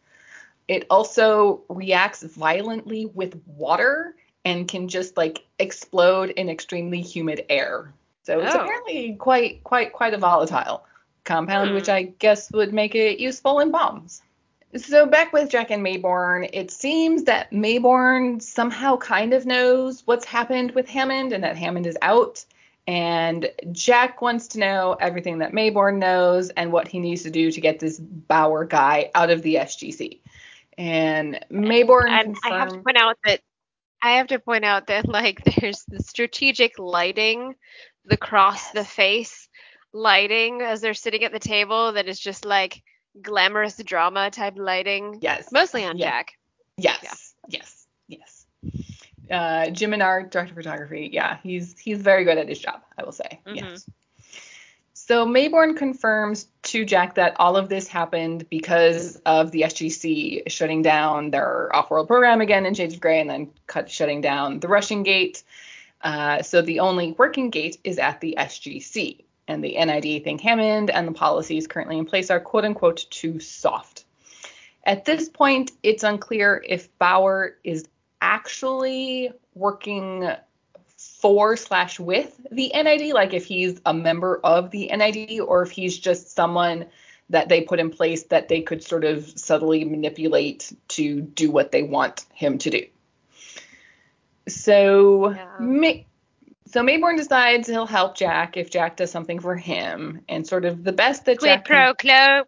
it 0.67 0.85
also 0.89 1.61
reacts 1.67 2.23
violently 2.23 3.05
with 3.07 3.41
water 3.45 4.15
and 4.45 4.69
can 4.69 4.87
just 4.87 5.17
like 5.17 5.43
explode 5.59 6.29
in 6.29 6.47
extremely 6.49 7.01
humid 7.01 7.45
air. 7.49 7.93
So 8.23 8.39
it's 8.39 8.55
Oh. 8.55 8.61
apparently 8.61 9.15
quite 9.19 9.63
quite 9.65 9.91
quite 9.91 10.13
a 10.13 10.17
volatile 10.17 10.85
compound, 11.25 11.69
Hmm. 11.69 11.75
which 11.75 11.89
I 11.89 12.03
guess 12.03 12.49
would 12.51 12.73
make 12.73 12.95
it 12.95 13.19
useful 13.19 13.59
in 13.59 13.71
bombs. 13.71 14.21
So 14.77 15.05
back 15.05 15.33
with 15.33 15.49
Jack 15.49 15.71
and 15.71 15.83
Maybourne, 15.85 16.49
it 16.53 16.71
seems 16.71 17.23
that 17.25 17.51
Maybourne 17.51 18.41
somehow 18.41 18.95
kind 18.95 19.33
of 19.33 19.45
knows 19.45 20.03
what's 20.05 20.23
happened 20.25 20.71
with 20.71 20.87
Hammond 20.87 21.33
and 21.33 21.43
that 21.43 21.57
Hammond 21.57 21.85
is 21.85 21.97
out. 22.01 22.45
And 22.91 23.49
Jack 23.71 24.21
wants 24.21 24.49
to 24.49 24.59
know 24.59 24.97
everything 24.99 25.37
that 25.37 25.53
Maybourne 25.53 25.97
knows 25.97 26.49
and 26.49 26.73
what 26.73 26.89
he 26.89 26.99
needs 26.99 27.23
to 27.23 27.31
do 27.31 27.49
to 27.49 27.61
get 27.61 27.79
this 27.79 27.97
Bauer 27.97 28.65
guy 28.65 29.11
out 29.15 29.29
of 29.29 29.41
the 29.43 29.55
SGC. 29.55 30.19
And 30.77 31.39
Maybourne 31.49 32.09
And 32.09 32.35
I 32.43 32.49
have 32.49 32.73
to 32.73 32.79
point 32.79 32.97
out 32.97 33.17
that 33.23 33.39
I 34.03 34.17
have 34.17 34.27
to 34.27 34.39
point 34.39 34.65
out 34.65 34.87
that 34.87 35.07
like 35.07 35.41
there's 35.61 35.85
the 35.87 36.03
strategic 36.03 36.77
lighting, 36.79 37.55
the 38.03 38.17
cross 38.17 38.71
the 38.71 38.83
face 38.83 39.47
lighting 39.93 40.61
as 40.61 40.81
they're 40.81 40.93
sitting 40.93 41.23
at 41.23 41.31
the 41.31 41.39
table 41.39 41.93
that 41.93 42.09
is 42.09 42.19
just 42.19 42.43
like 42.43 42.83
glamorous 43.21 43.77
drama 43.77 44.31
type 44.31 44.55
lighting. 44.57 45.19
yes, 45.21 45.49
Mostly 45.49 45.85
on 45.85 45.97
Yeah. 45.97 46.09
Jack. 46.09 46.33
Yes, 46.75 47.35
yes, 47.47 47.87
yes. 48.09 48.45
Uh, 49.31 49.69
Jim 49.69 49.91
Menard, 49.91 50.29
director 50.29 50.51
of 50.51 50.57
photography. 50.57 51.09
Yeah, 51.11 51.37
he's 51.41 51.77
he's 51.79 52.01
very 52.01 52.25
good 52.25 52.37
at 52.37 52.49
his 52.49 52.59
job. 52.59 52.81
I 52.97 53.03
will 53.03 53.13
say. 53.13 53.39
Mhm. 53.47 53.55
Yes. 53.55 53.89
So 54.93 55.25
Maybourne 55.25 55.75
confirms 55.75 56.47
to 56.63 56.85
Jack 56.85 57.15
that 57.15 57.35
all 57.37 57.57
of 57.57 57.69
this 57.69 57.87
happened 57.87 58.49
because 58.49 59.15
of 59.25 59.51
the 59.51 59.63
SGC 59.63 60.43
shutting 60.47 60.83
down 60.83 61.31
their 61.31 61.75
off-world 61.75 62.07
program 62.07 62.39
again 62.39 62.65
in 62.65 62.73
Shades 62.75 62.93
of 62.93 63.01
Grey, 63.01 63.19
and 63.19 63.29
then 63.29 63.51
cut 63.67 63.89
shutting 63.89 64.21
down 64.21 64.59
the 64.59 64.67
Russian 64.67 65.03
gate. 65.03 65.43
Uh, 66.01 66.41
so 66.43 66.61
the 66.61 66.79
only 66.79 67.11
working 67.13 67.49
gate 67.49 67.77
is 67.83 67.99
at 67.99 68.21
the 68.21 68.35
SGC, 68.37 69.23
and 69.47 69.63
the 69.63 69.75
NID 69.75 70.23
think 70.23 70.41
Hammond 70.41 70.89
and 70.89 71.07
the 71.07 71.11
policies 71.13 71.67
currently 71.67 71.97
in 71.97 72.05
place 72.05 72.29
are 72.29 72.39
quote 72.39 72.65
unquote 72.65 73.05
too 73.09 73.39
soft. 73.39 74.05
At 74.83 75.05
this 75.05 75.29
point, 75.29 75.71
it's 75.83 76.03
unclear 76.03 76.63
if 76.67 76.95
Bauer 76.97 77.57
is 77.63 77.87
actually 78.21 79.31
working 79.55 80.29
for 80.97 81.57
slash 81.57 81.99
with 81.99 82.39
the 82.51 82.71
NID, 82.73 83.13
like 83.13 83.33
if 83.33 83.45
he's 83.45 83.81
a 83.85 83.93
member 83.93 84.39
of 84.43 84.71
the 84.71 84.91
NID 84.95 85.39
or 85.41 85.63
if 85.63 85.71
he's 85.71 85.97
just 85.97 86.35
someone 86.35 86.85
that 87.29 87.49
they 87.49 87.61
put 87.61 87.79
in 87.79 87.89
place 87.89 88.23
that 88.23 88.49
they 88.49 88.61
could 88.61 88.83
sort 88.83 89.03
of 89.03 89.27
subtly 89.39 89.83
manipulate 89.85 90.71
to 90.89 91.21
do 91.21 91.49
what 91.49 91.71
they 91.71 91.81
want 91.81 92.25
him 92.33 92.57
to 92.59 92.69
do. 92.69 92.85
So, 94.47 95.31
Yeah. 95.31 95.47
May- 95.59 96.05
so 96.65 96.81
Maybourne 96.81 97.17
decides 97.17 97.67
he'll 97.67 97.85
help 97.85 98.15
Jack 98.15 98.55
if 98.55 98.69
Jack 98.69 98.95
does 98.97 99.11
something 99.11 99.39
for 99.39 99.55
him, 99.55 100.21
and 100.29 100.47
sort 100.47 100.65
of 100.65 100.83
the 100.83 100.93
best 100.93 101.25
that 101.25 101.39
Quid 101.39 101.49
Jack 101.49 101.65
can 101.65 101.75
pro 101.75 101.93
quo. 101.95 102.43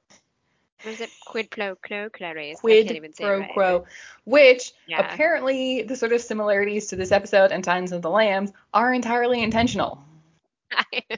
What 0.83 0.93
is 0.93 1.01
it? 1.01 1.09
Quid 1.25 1.49
pro 1.49 1.75
quo, 1.75 2.09
Clarice. 2.09 2.59
Quid 2.59 2.87
can't 2.87 2.97
even 2.97 3.13
say 3.13 3.23
pro 3.23 3.39
right. 3.39 3.53
quo, 3.53 3.85
which 4.25 4.73
Yeah. 4.87 4.99
apparently 4.99 5.83
the 5.83 5.95
sort 5.95 6.11
of 6.11 6.21
similarities 6.21 6.87
to 6.87 6.95
this 6.97 7.11
episode 7.11 7.51
and 7.51 7.63
Silence 7.63 7.91
of 7.93 8.01
the 8.01 8.09
Lambs 8.09 8.51
are 8.73 8.93
entirely 8.93 9.41
intentional. 9.41 10.03
I, 10.71 11.03
I 11.09 11.17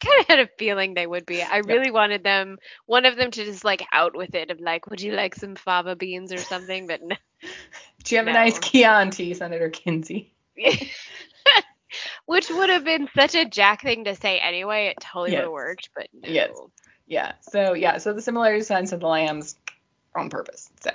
kind 0.00 0.20
of 0.20 0.26
had 0.26 0.40
a 0.40 0.48
feeling 0.58 0.94
they 0.94 1.06
would 1.06 1.26
be. 1.26 1.42
I 1.42 1.58
really 1.58 1.90
wanted 1.90 2.24
them, 2.24 2.58
one 2.86 3.04
of 3.04 3.16
them 3.16 3.30
to 3.30 3.44
just 3.44 3.64
like 3.64 3.84
out 3.92 4.16
with 4.16 4.34
it 4.34 4.50
of 4.50 4.58
like, 4.60 4.88
would 4.88 5.00
you 5.00 5.12
like 5.12 5.34
some 5.34 5.54
fava 5.54 5.94
beans 5.94 6.32
or 6.32 6.38
something? 6.38 6.86
But 6.86 7.00
no. 7.04 7.16
Gemini's 8.02 8.54
No. 8.54 8.60
Chianti, 8.60 9.34
Senator 9.34 9.68
Kinsey. 9.68 10.32
Which 12.26 12.48
would 12.50 12.70
have 12.70 12.84
been 12.84 13.08
such 13.16 13.34
a 13.34 13.44
Jack 13.44 13.82
thing 13.82 14.04
to 14.04 14.14
say 14.14 14.38
anyway. 14.38 14.86
It 14.86 15.00
totally 15.00 15.32
would 15.32 15.40
have 15.42 15.50
worked, 15.50 15.90
but 15.94 16.08
no. 16.12 16.28
Yes. 16.28 16.50
Yeah. 17.10 17.32
So 17.42 17.74
yeah. 17.74 17.98
So 17.98 18.14
the 18.14 18.22
to 18.22 18.62
Silence 18.62 18.92
of 18.92 19.00
the 19.00 19.08
Lambs 19.08 19.56
on 20.14 20.30
purpose. 20.30 20.70
So. 20.80 20.90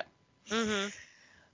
hmm 0.49 0.88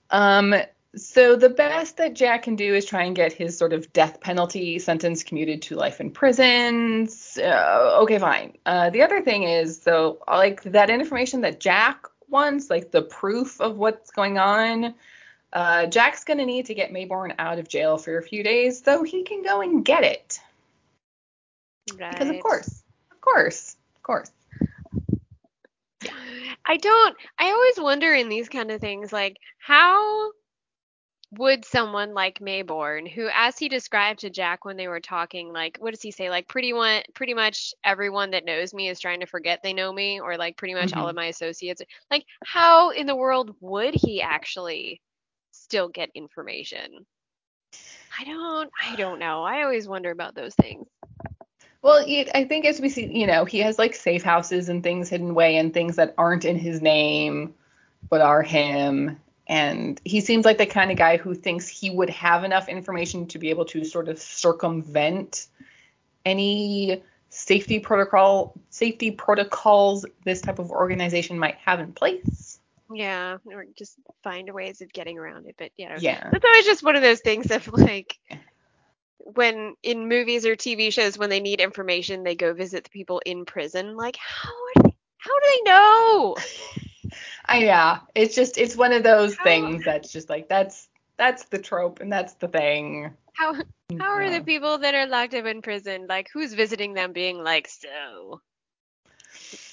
Um, 0.08 0.54
so 0.94 1.36
the 1.36 1.48
best 1.48 1.96
that 1.96 2.14
Jack 2.14 2.44
can 2.44 2.54
do 2.54 2.74
is 2.74 2.84
try 2.84 3.04
and 3.04 3.16
get 3.16 3.32
his 3.32 3.56
sort 3.56 3.72
of 3.72 3.92
death 3.92 4.20
penalty 4.20 4.78
sentence 4.78 5.22
commuted 5.24 5.62
to 5.62 5.74
life 5.74 6.00
in 6.00 6.10
prison. 6.10 7.08
So, 7.08 7.98
okay, 8.02 8.18
fine. 8.18 8.56
Uh, 8.66 8.90
the 8.90 9.02
other 9.02 9.22
thing 9.22 9.44
is, 9.44 9.80
so 9.80 10.18
like 10.28 10.62
that 10.64 10.90
information 10.90 11.40
that 11.40 11.60
Jack 11.60 12.06
wants, 12.28 12.70
like 12.70 12.90
the 12.90 13.02
proof 13.02 13.60
of 13.60 13.78
what's 13.78 14.10
going 14.10 14.38
on, 14.38 14.94
uh, 15.54 15.86
Jack's 15.86 16.24
gonna 16.24 16.46
need 16.46 16.66
to 16.66 16.74
get 16.74 16.92
Maybourne 16.92 17.34
out 17.38 17.58
of 17.58 17.68
jail 17.68 17.96
for 17.96 18.18
a 18.18 18.22
few 18.22 18.44
days 18.44 18.82
so 18.84 19.02
he 19.02 19.22
can 19.22 19.42
go 19.42 19.60
and 19.62 19.84
get 19.84 20.04
it. 20.04 20.40
Right. 21.98 22.12
Because 22.12 22.28
of 22.28 22.40
course, 22.40 22.82
of 23.10 23.20
course, 23.20 23.76
of 23.96 24.02
course. 24.02 24.30
I 26.66 26.76
don't. 26.76 27.16
I 27.38 27.50
always 27.50 27.80
wonder 27.80 28.12
in 28.14 28.28
these 28.28 28.48
kind 28.48 28.70
of 28.70 28.80
things, 28.80 29.12
like 29.12 29.36
how 29.58 30.32
would 31.32 31.64
someone 31.64 32.14
like 32.14 32.40
Maybourne, 32.40 33.10
who, 33.10 33.28
as 33.34 33.58
he 33.58 33.68
described 33.68 34.20
to 34.20 34.30
Jack 34.30 34.64
when 34.64 34.76
they 34.76 34.88
were 34.88 35.00
talking, 35.00 35.52
like 35.52 35.76
what 35.78 35.92
does 35.92 36.02
he 36.02 36.10
say? 36.10 36.30
Like 36.30 36.48
pretty 36.48 36.72
one, 36.72 37.02
pretty 37.14 37.34
much 37.34 37.74
everyone 37.84 38.30
that 38.32 38.44
knows 38.44 38.72
me 38.74 38.88
is 38.88 39.00
trying 39.00 39.20
to 39.20 39.26
forget 39.26 39.60
they 39.62 39.72
know 39.72 39.92
me, 39.92 40.20
or 40.20 40.36
like 40.36 40.56
pretty 40.58 40.74
much 40.74 40.92
all 40.94 41.08
Mhm. 41.08 41.10
of 41.10 41.16
my 41.16 41.26
associates. 41.26 41.82
Like 42.10 42.24
how 42.44 42.90
in 42.90 43.06
the 43.06 43.16
world 43.16 43.56
would 43.60 43.94
he 43.94 44.20
actually 44.22 45.00
still 45.52 45.88
get 45.88 46.10
information? 46.14 47.06
I 48.18 48.24
don't. 48.24 48.70
I 48.82 48.96
don't 48.96 49.18
know. 49.18 49.42
I 49.44 49.62
always 49.62 49.88
wonder 49.88 50.10
about 50.10 50.34
those 50.34 50.54
things. 50.54 50.86
Well, 51.82 52.04
I 52.06 52.44
think 52.44 52.64
as 52.64 52.80
we 52.80 52.88
see, 52.88 53.06
you 53.06 53.26
know, 53.26 53.44
he 53.44 53.58
has 53.58 53.78
like 53.78 53.94
safe 53.94 54.22
houses 54.22 54.68
and 54.68 54.82
things 54.82 55.08
hidden 55.08 55.30
away 55.30 55.56
and 55.56 55.74
things 55.74 55.96
that 55.96 56.14
aren't 56.16 56.44
in 56.44 56.56
his 56.56 56.80
name 56.80 57.54
but 58.08 58.20
are 58.20 58.42
him. 58.42 59.18
And 59.48 60.00
he 60.04 60.20
seems 60.20 60.44
like 60.44 60.58
the 60.58 60.66
kind 60.66 60.90
of 60.90 60.96
guy 60.96 61.16
who 61.16 61.34
thinks 61.34 61.68
he 61.68 61.90
would 61.90 62.10
have 62.10 62.44
enough 62.44 62.68
information 62.68 63.26
to 63.28 63.38
be 63.38 63.50
able 63.50 63.64
to 63.66 63.84
sort 63.84 64.08
of 64.08 64.18
circumvent 64.18 65.46
any 66.24 67.02
safety 67.30 67.78
protocol 67.78 68.52
safety 68.68 69.10
protocols 69.10 70.04
this 70.24 70.42
type 70.42 70.58
of 70.58 70.70
organization 70.70 71.38
might 71.38 71.56
have 71.56 71.80
in 71.80 71.92
place. 71.92 72.60
Yeah, 72.92 73.38
or 73.46 73.64
just 73.74 73.96
find 74.22 74.52
ways 74.52 74.82
of 74.82 74.92
getting 74.92 75.18
around 75.18 75.46
it. 75.46 75.54
But 75.56 75.70
yeah, 75.78 75.96
Yeah. 75.98 76.28
that's 76.30 76.44
always 76.44 76.66
just 76.66 76.82
one 76.82 76.94
of 76.94 77.02
those 77.02 77.20
things 77.20 77.50
of 77.50 77.66
like 77.72 78.18
when 79.24 79.74
in 79.82 80.08
movies 80.08 80.46
or 80.46 80.56
TV 80.56 80.92
shows 80.92 81.16
when 81.18 81.30
they 81.30 81.40
need 81.40 81.60
information, 81.60 82.22
they 82.22 82.34
go 82.34 82.52
visit 82.54 82.84
the 82.84 82.90
people 82.90 83.20
in 83.24 83.44
prison. 83.44 83.96
Like, 83.96 84.16
how 84.16 84.50
are 84.50 84.82
they, 84.82 84.96
how 85.18 85.38
do 85.38 85.46
they 85.46 85.70
know? 85.70 86.36
I 87.46 87.58
yeah. 87.64 87.98
It's 88.14 88.34
just 88.34 88.58
it's 88.58 88.76
one 88.76 88.92
of 88.92 89.02
those 89.02 89.34
How- 89.36 89.44
things 89.44 89.84
that's 89.84 90.10
just 90.12 90.28
like 90.30 90.48
that's 90.48 90.88
that's 91.16 91.44
the 91.44 91.58
trope 91.58 92.00
and 92.00 92.12
that's 92.12 92.34
the 92.34 92.48
thing. 92.48 93.12
How 93.34 93.54
how 93.98 94.10
are 94.10 94.30
the 94.30 94.42
people 94.42 94.78
that 94.78 94.94
are 94.94 95.06
locked 95.06 95.34
up 95.34 95.44
in 95.46 95.62
prison 95.62 96.06
like 96.08 96.28
who's 96.32 96.54
visiting 96.54 96.94
them 96.94 97.12
being 97.12 97.42
like 97.42 97.68
so 97.68 98.40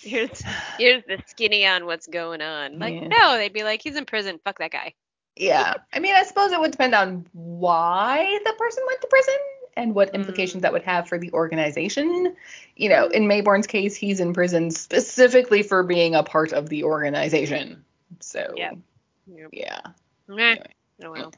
here's 0.01 0.41
here's 0.77 1.03
the 1.05 1.21
skinny 1.27 1.65
on 1.65 1.85
what's 1.85 2.07
going 2.07 2.41
on 2.41 2.79
like 2.79 2.93
Yeah. 2.95 3.07
no 3.07 3.37
they'd 3.37 3.53
be 3.53 3.63
like 3.63 3.81
he's 3.83 3.95
in 3.95 4.05
prison 4.05 4.39
fuck 4.43 4.59
that 4.59 4.71
guy 4.71 4.93
Yeah. 5.39 5.75
I 5.93 5.99
mean, 5.99 6.15
I 6.15 6.23
suppose 6.23 6.51
it 6.51 6.59
would 6.59 6.71
depend 6.71 6.93
on 6.93 7.25
why 7.31 8.39
the 8.43 8.53
person 8.59 8.83
went 8.85 9.01
to 9.01 9.07
prison 9.07 9.37
and 9.77 9.95
what 9.95 10.11
mm. 10.11 10.15
implications 10.15 10.61
that 10.63 10.73
would 10.73 10.83
have 10.83 11.07
for 11.07 11.17
the 11.17 11.31
organization. 11.31 12.35
You 12.75 12.89
know, 12.89 13.07
in 13.07 13.23
Maybourne's 13.23 13.65
case, 13.65 13.95
he's 13.95 14.19
in 14.19 14.33
prison 14.33 14.69
specifically 14.69 15.63
for 15.63 15.81
being 15.81 16.13
a 16.13 16.23
part 16.23 16.51
of 16.51 16.67
the 16.67 16.83
organization. 16.83 17.85
So, 18.19 18.53
yeah. 18.57 18.71
Yep. 19.33 19.49
yeah. 19.53 19.79
Meh. 20.27 20.57
oh 21.03 21.11
well 21.11 21.33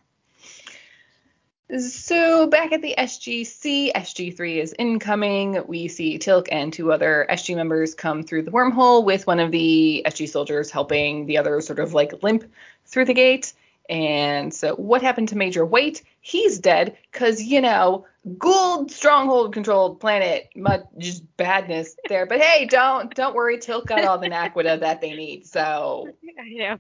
So 1.80 2.48
back 2.48 2.72
at 2.72 2.82
the 2.82 2.96
SGC, 2.98 3.94
SG3 3.94 4.62
is 4.62 4.74
incoming. 4.80 5.64
We 5.68 5.88
see 5.88 6.18
Teal'c 6.18 6.48
and 6.52 6.74
two 6.74 6.92
other 6.92 7.28
SG 7.30 7.56
members 7.56 7.94
come 7.94 8.24
through 8.24 8.42
the 8.44 8.52
wormhole 8.52 9.06
with 9.06 9.28
one 9.28 9.40
of 9.40 9.52
the 9.52 10.04
SG 10.08 10.28
soldiers 10.28 10.72
helping 10.72 11.28
the 11.28 11.38
other 11.38 11.62
sort 11.62 11.80
of 11.80 11.94
like 11.94 12.24
limp 12.24 12.52
through 12.86 13.06
the 13.06 13.14
gate. 13.14 13.54
And 13.90 14.54
so 14.54 14.76
what 14.76 15.02
happened 15.02 15.30
to 15.30 15.38
Major 15.38 15.66
Waite? 15.66 16.04
He's 16.22 16.60
dead 16.60 16.98
because, 17.12 17.42
you 17.42 17.62
know, 17.62 18.06
Goa'uld 18.28 18.92
stronghold 18.92 19.54
controlled 19.54 20.00
planet, 20.00 20.50
much 20.56 20.82
just 20.98 21.24
badness 21.38 21.96
there. 22.08 22.26
But 22.26 22.40
hey, 22.40 22.66
don't 22.66 23.14
don't 23.16 23.36
worry, 23.36 23.58
Teal'c 23.58 23.86
got 23.86 24.06
all 24.06 24.20
the 24.20 24.30
Naquadah 24.30 24.82
that 24.82 25.02
they 25.02 25.14
need. 25.16 25.48
So 25.48 26.10
yeah 26.46 26.78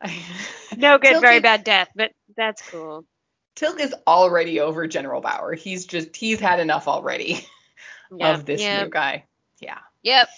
no 0.76 0.98
good 0.98 1.16
Teal'c 1.16 1.20
very 1.20 1.36
is- 1.36 1.42
bad 1.42 1.64
death 1.64 1.88
but 1.94 2.12
that's 2.36 2.62
cool 2.70 3.04
Teal'c 3.56 3.80
is 3.80 3.94
already 4.06 4.60
over 4.60 4.86
General 4.86 5.20
Bauer. 5.20 5.52
He's 5.54 5.84
just 5.84 6.14
he's 6.14 6.38
had 6.38 6.60
enough 6.60 6.86
already. 6.86 7.44
of 8.20 8.44
this 8.46 8.60
new 8.60 8.88
guy. 8.88 9.24
Yeah. 9.60 9.78
yep 10.02 10.28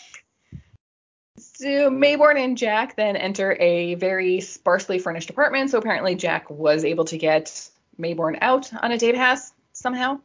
So 1.61 1.91
Maybourne 1.91 2.43
and 2.43 2.57
Jack 2.57 2.97
then 2.97 3.17
enter 3.17 3.55
a 3.61 3.95
very 3.97 4.41
sparsely 4.41 4.99
furnished 4.99 5.29
apartment. 5.29 5.69
So 5.69 5.77
apparently 5.77 6.15
Jack 6.15 6.49
was 6.49 6.87
able 6.87 7.05
to 7.05 7.19
get 7.19 7.69
Maybourne 8.01 8.39
out 8.41 8.73
on 8.83 8.93
a 8.93 8.97
day 8.97 9.13
pass 9.13 9.53
somehow. 9.75 10.21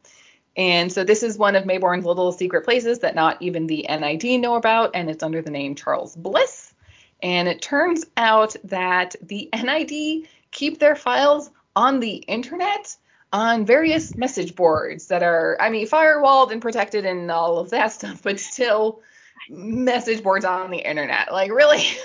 And 0.56 0.90
so 0.90 1.04
this 1.04 1.24
is 1.24 1.38
one 1.38 1.58
of 1.58 1.66
Maybourne's 1.66 2.06
little 2.06 2.32
secret 2.32 2.64
places 2.64 3.00
that 3.00 3.16
not 3.16 3.42
even 3.42 3.68
the 3.68 3.86
NID 3.90 4.40
know 4.40 4.56
about, 4.56 4.92
and 4.94 5.10
it's 5.10 5.24
under 5.24 5.42
the 5.42 5.52
name 5.52 5.76
Charles 5.76 6.16
Bliss. 6.16 6.74
And 7.22 7.50
it 7.50 7.62
turns 7.62 8.06
out 8.16 8.56
that 8.64 9.18
the 9.22 9.50
NID 9.54 10.30
keep 10.52 10.80
their 10.80 10.96
files 10.96 11.52
on 11.76 12.00
the 12.00 12.16
internet 12.16 12.96
on 13.34 13.66
various 13.66 14.16
message 14.16 14.56
boards 14.56 15.08
that 15.08 15.22
are, 15.22 15.58
I 15.60 15.70
mean, 15.70 15.86
firewalled 15.86 16.54
and 16.54 16.62
protected 16.62 17.06
and 17.06 17.30
all 17.30 17.58
of 17.58 17.72
that 17.72 17.92
stuff, 17.92 18.24
but 18.24 18.40
still 18.40 19.02
message 19.50 20.24
boards 20.24 20.46
on 20.46 20.72
the 20.72 20.78
internet. 20.78 21.32
Like, 21.32 21.52
really? 21.52 21.86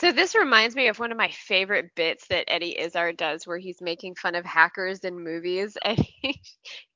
So 0.00 0.10
this 0.10 0.34
reminds 0.34 0.74
me 0.74 0.88
of 0.88 0.98
one 0.98 1.12
of 1.12 1.16
my 1.16 1.30
favorite 1.30 1.94
bits 1.94 2.26
that 2.26 2.44
Eddie 2.48 2.78
Izzard 2.78 3.16
does, 3.16 3.46
where 3.46 3.58
he's 3.58 3.80
making 3.80 4.16
fun 4.16 4.34
of 4.34 4.44
hackers 4.44 4.98
in 5.00 5.22
movies, 5.22 5.78
and 5.84 5.98
he, 5.98 6.42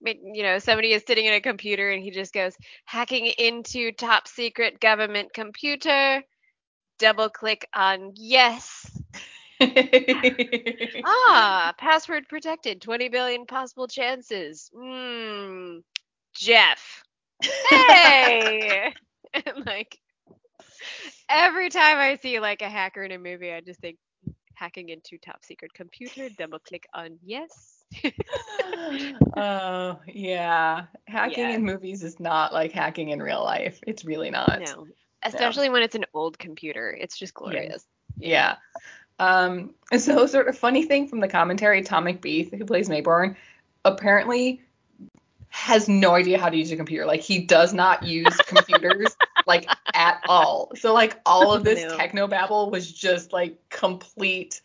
you 0.04 0.42
know, 0.42 0.59
somebody 0.59 0.92
is 0.92 1.04
sitting 1.07 1.26
at 1.28 1.35
a 1.35 1.40
computer 1.40 1.90
and 1.90 2.02
he 2.02 2.11
just 2.11 2.35
goes 2.35 2.54
hacking 2.85 3.26
into 3.26 3.92
top 3.92 4.26
secret 4.26 4.81
government 4.81 5.33
computer, 5.33 6.22
double 6.98 7.31
click 7.31 7.68
on 7.72 8.12
yes, 8.16 8.90
ah, 11.04 11.72
password 11.78 12.28
protected, 12.28 12.83
20 12.83 13.09
billion 13.09 13.46
possible 13.46 13.87
chances, 13.87 14.70
hmm, 14.74 15.78
Jeff, 16.35 17.04
hey, 17.42 18.92
and 19.46 19.66
like 19.66 19.98
every 21.28 21.68
time 21.70 21.98
I 21.98 22.18
see 22.20 22.40
like 22.40 22.62
a 22.62 22.68
hacker 22.68 23.02
in 23.02 23.12
a 23.12 23.18
movie, 23.18 23.52
I 23.52 23.60
just 23.60 23.80
think 23.80 23.98
hacking 24.54 24.88
into 24.88 25.18
top 25.18 25.44
secret 25.44 25.72
computer, 25.72 26.28
double 26.36 26.58
click 26.58 26.86
on 26.94 27.18
yes. 27.22 27.84
Oh, 29.36 29.98
yeah. 30.06 30.86
Hacking 31.06 31.38
Yeah. 31.44 31.54
in 31.54 31.64
movies 31.64 32.02
is 32.02 32.18
not 32.18 32.52
like 32.52 32.72
hacking 32.72 33.10
in 33.10 33.22
real 33.22 33.42
life. 33.42 33.78
It's 33.86 34.04
really 34.04 34.30
not. 34.30 34.60
No, 34.60 34.86
especially 35.24 35.68
when 35.68 35.82
it's 35.82 35.94
an 35.94 36.04
old 36.14 36.38
computer, 36.38 36.96
it's 36.98 37.16
just 37.16 37.34
glorious. 37.34 37.84
Yeah. 38.18 38.56
Um, 39.18 39.74
and 39.92 40.00
so 40.00 40.26
sort 40.26 40.48
of 40.48 40.58
funny 40.58 40.84
thing 40.84 41.08
from 41.08 41.20
the 41.20 41.28
commentary, 41.28 41.82
Tom 41.82 42.04
McBeath, 42.04 42.56
who 42.56 42.64
plays 42.64 42.88
Maybourne, 42.88 43.36
apparently 43.84 44.62
has 45.68 45.87
no 45.87 46.14
idea 46.14 46.38
how 46.38 46.48
to 46.48 46.57
use 46.57 46.72
a 46.72 46.76
computer. 46.76 47.04
Like 47.04 47.20
he 47.20 47.40
does 47.40 47.74
not 47.74 48.02
use 48.02 48.40
computers 48.46 49.14
like 49.46 49.68
at 49.94 50.22
all. 50.26 50.72
So 50.76 50.94
like 50.94 51.20
all 51.26 51.52
of 51.52 51.62
this 51.62 51.83
No. 51.83 51.96
techno 51.96 52.26
babble 52.26 52.70
was 52.70 52.90
just 52.90 53.35
like 53.35 53.59
complete 53.68 54.62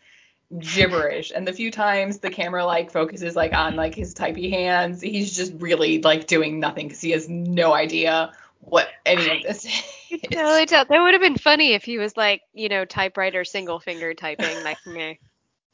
gibberish. 0.58 1.30
And 1.34 1.46
the 1.46 1.52
few 1.52 1.70
times 1.70 2.20
the 2.20 2.30
camera 2.30 2.64
like 2.64 2.90
focuses 2.90 3.36
like 3.36 3.52
on 3.52 3.76
like 3.76 3.94
his 3.94 4.14
typey 4.14 4.48
hands, 4.50 5.02
he's 5.02 5.36
just 5.36 5.52
really 5.58 6.00
like 6.00 6.26
doing 6.26 6.58
nothing 6.58 6.86
because 6.88 7.02
he 7.02 7.10
has 7.10 7.28
no 7.28 7.74
idea 7.74 8.32
what 8.60 8.88
any 9.04 9.28
of 9.28 9.42
this 9.42 9.66
is. 9.66 10.20
Totally 10.30 10.64
tell. 10.64 10.86
That 10.86 11.02
would 11.02 11.12
have 11.12 11.20
been 11.20 11.36
funny 11.36 11.74
if 11.74 11.84
he 11.84 11.98
was 11.98 12.16
like, 12.16 12.40
you 12.54 12.70
know, 12.70 12.86
typewriter 12.86 13.44
single 13.44 13.78
finger 13.78 14.14
typing, 14.14 14.64
like 14.64 14.78
meh. 14.86 15.14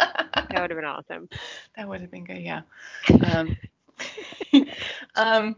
That 0.01 0.63
would 0.63 0.71
have 0.71 0.79
been 0.79 0.85
awesome. 0.85 1.29
That 1.77 1.89
would 1.89 2.01
have 2.01 2.11
been 2.11 2.25
good, 2.25 2.41
yeah. 2.43 2.63
Um, 3.33 3.57
um, 5.15 5.57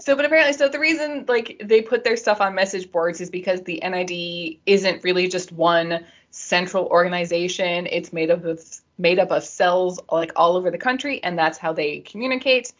so, 0.00 0.16
but 0.16 0.24
apparently, 0.24 0.54
so 0.54 0.68
the 0.68 0.78
reason 0.78 1.26
like 1.28 1.60
they 1.62 1.82
put 1.82 2.04
their 2.04 2.16
stuff 2.16 2.40
on 2.40 2.54
message 2.54 2.90
boards 2.90 3.20
is 3.20 3.28
because 3.30 3.62
the 3.62 3.82
NID 3.84 4.58
isn't 4.64 5.04
really 5.04 5.28
just 5.28 5.52
one 5.52 6.04
central 6.30 6.86
organization. 6.86 7.86
It's 7.86 8.12
made 8.12 8.30
up 8.30 8.44
of 8.44 8.62
made 8.96 9.18
up 9.18 9.30
of 9.30 9.44
cells 9.44 10.00
like 10.10 10.32
all 10.36 10.56
over 10.56 10.70
the 10.70 10.78
country, 10.78 11.22
and 11.22 11.38
that's 11.38 11.58
how 11.58 11.74
they 11.74 12.00
communicate. 12.00 12.72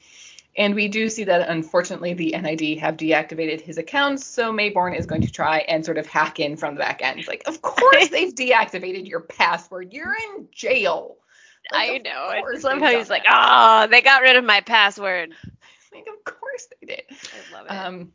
And 0.56 0.74
we 0.74 0.88
do 0.88 1.08
see 1.08 1.24
that 1.24 1.48
unfortunately 1.48 2.14
the 2.14 2.32
NID 2.32 2.78
have 2.78 2.96
deactivated 2.96 3.60
his 3.60 3.78
accounts, 3.78 4.26
so 4.26 4.52
Maybourne 4.52 4.98
is 4.98 5.06
going 5.06 5.22
to 5.22 5.30
try 5.30 5.58
and 5.58 5.84
sort 5.84 5.98
of 5.98 6.06
hack 6.06 6.40
in 6.40 6.56
from 6.56 6.74
the 6.74 6.80
back 6.80 7.02
end. 7.02 7.26
Like, 7.28 7.42
of 7.46 7.62
course 7.62 8.08
they've 8.10 8.34
deactivated 8.34 9.06
your 9.06 9.20
password. 9.20 9.92
You're 9.92 10.14
in 10.14 10.48
jail. 10.52 11.16
Like, 11.72 11.90
I 11.90 11.98
know. 11.98 12.58
somehow 12.58 12.88
he's 12.88 13.10
like, 13.10 13.24
that. 13.24 13.84
oh, 13.84 13.90
they 13.90 14.00
got 14.00 14.22
rid 14.22 14.36
of 14.36 14.44
my 14.44 14.60
password. 14.60 15.32
Like, 15.92 16.06
of 16.06 16.24
course 16.24 16.68
they 16.80 16.86
did. 16.86 17.02
I 17.10 17.54
love 17.54 17.66
it. 17.66 17.70
Um, 17.70 18.12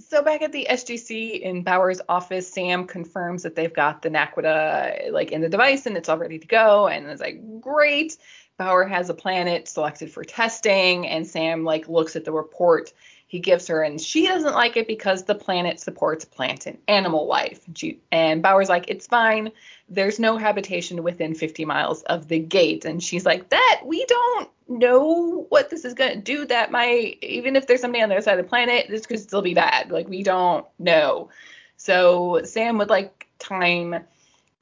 so 0.00 0.22
back 0.22 0.42
at 0.42 0.52
the 0.52 0.66
SGC 0.68 1.40
in 1.40 1.62
Bauer's 1.62 2.00
office, 2.08 2.50
Sam 2.50 2.86
confirms 2.86 3.42
that 3.42 3.54
they've 3.54 3.72
got 3.72 4.02
the 4.02 4.10
Naquadah 4.10 5.12
like 5.12 5.32
in 5.32 5.40
the 5.40 5.48
device 5.48 5.86
and 5.86 5.96
it's 5.96 6.08
all 6.08 6.18
ready 6.18 6.38
to 6.38 6.46
go. 6.46 6.88
And 6.88 7.06
it's 7.06 7.20
like, 7.20 7.60
great. 7.60 8.16
Bauer 8.58 8.84
has 8.84 9.10
a 9.10 9.14
planet 9.14 9.66
selected 9.66 10.10
for 10.12 10.24
testing, 10.24 11.06
and 11.08 11.26
Sam 11.26 11.64
like 11.64 11.88
looks 11.88 12.16
at 12.16 12.24
the 12.24 12.32
report 12.32 12.92
he 13.32 13.38
gives 13.38 13.66
her, 13.68 13.82
and 13.82 13.98
she 13.98 14.26
doesn't 14.26 14.52
like 14.52 14.76
it 14.76 14.86
because 14.86 15.24
the 15.24 15.34
planet 15.34 15.80
supports 15.80 16.22
plant 16.22 16.66
and 16.66 16.76
animal 16.86 17.26
life. 17.26 17.66
And, 17.66 17.78
she, 17.78 17.98
and 18.12 18.42
Bauer's 18.42 18.68
like, 18.68 18.90
it's 18.90 19.06
fine. 19.06 19.52
There's 19.88 20.18
no 20.18 20.36
habitation 20.36 21.02
within 21.02 21.34
50 21.34 21.64
miles 21.64 22.02
of 22.02 22.28
the 22.28 22.38
gate. 22.38 22.84
And 22.84 23.02
she's 23.02 23.24
like, 23.24 23.48
that 23.48 23.84
we 23.86 24.04
don't 24.04 24.50
know 24.68 25.46
what 25.48 25.70
this 25.70 25.86
is 25.86 25.94
gonna 25.94 26.16
do. 26.16 26.44
That 26.44 26.70
might 26.70 27.20
even 27.22 27.56
if 27.56 27.66
there's 27.66 27.80
somebody 27.80 28.02
on 28.02 28.10
the 28.10 28.16
other 28.16 28.22
side 28.22 28.38
of 28.38 28.44
the 28.44 28.50
planet, 28.50 28.88
this 28.90 29.06
could 29.06 29.18
still 29.18 29.40
be 29.40 29.54
bad. 29.54 29.90
Like 29.90 30.10
we 30.10 30.22
don't 30.22 30.66
know. 30.78 31.30
So 31.78 32.42
Sam 32.44 32.76
would 32.76 32.90
like 32.90 33.28
time 33.38 34.04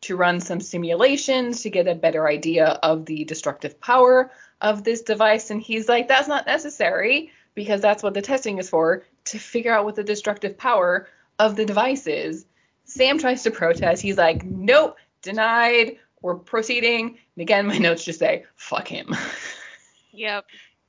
to 0.03 0.17
run 0.17 0.39
some 0.39 0.61
simulations 0.61 1.63
to 1.63 1.71
get 1.71 1.89
a 1.89 1.97
better 1.97 2.29
idea 2.29 2.67
of 2.67 3.05
the 3.05 3.25
destructive 3.25 3.81
power 3.81 4.31
of 4.61 4.85
this 4.85 5.03
device. 5.03 5.51
And 5.51 5.61
he's 5.61 5.89
like, 5.89 6.07
that's 6.07 6.29
not 6.29 6.47
necessary 6.47 7.33
because 7.55 7.81
that's 7.81 8.03
what 8.03 8.15
the 8.15 8.23
testing 8.23 8.59
is 8.59 8.69
for 8.71 9.05
to 9.27 9.39
figure 9.39 9.73
out 9.73 9.85
what 9.85 9.97
the 9.97 10.05
destructive 10.05 10.57
power 10.57 11.09
of 11.39 11.57
the 11.57 11.65
device 11.65 12.07
is. 12.07 12.47
Sam 12.85 13.19
tries 13.19 13.43
to 13.45 13.51
protest. 13.51 14.03
He's 14.03 14.19
like, 14.19 14.45
nope, 14.45 14.97
denied. 15.23 15.99
We're 16.23 16.35
proceeding. 16.35 17.19
And 17.37 17.43
again, 17.43 17.67
my 17.67 17.79
notes 17.79 18.05
just 18.05 18.19
say, 18.19 18.45
fuck 18.57 18.89
him. 18.89 19.15
yep. 20.13 20.47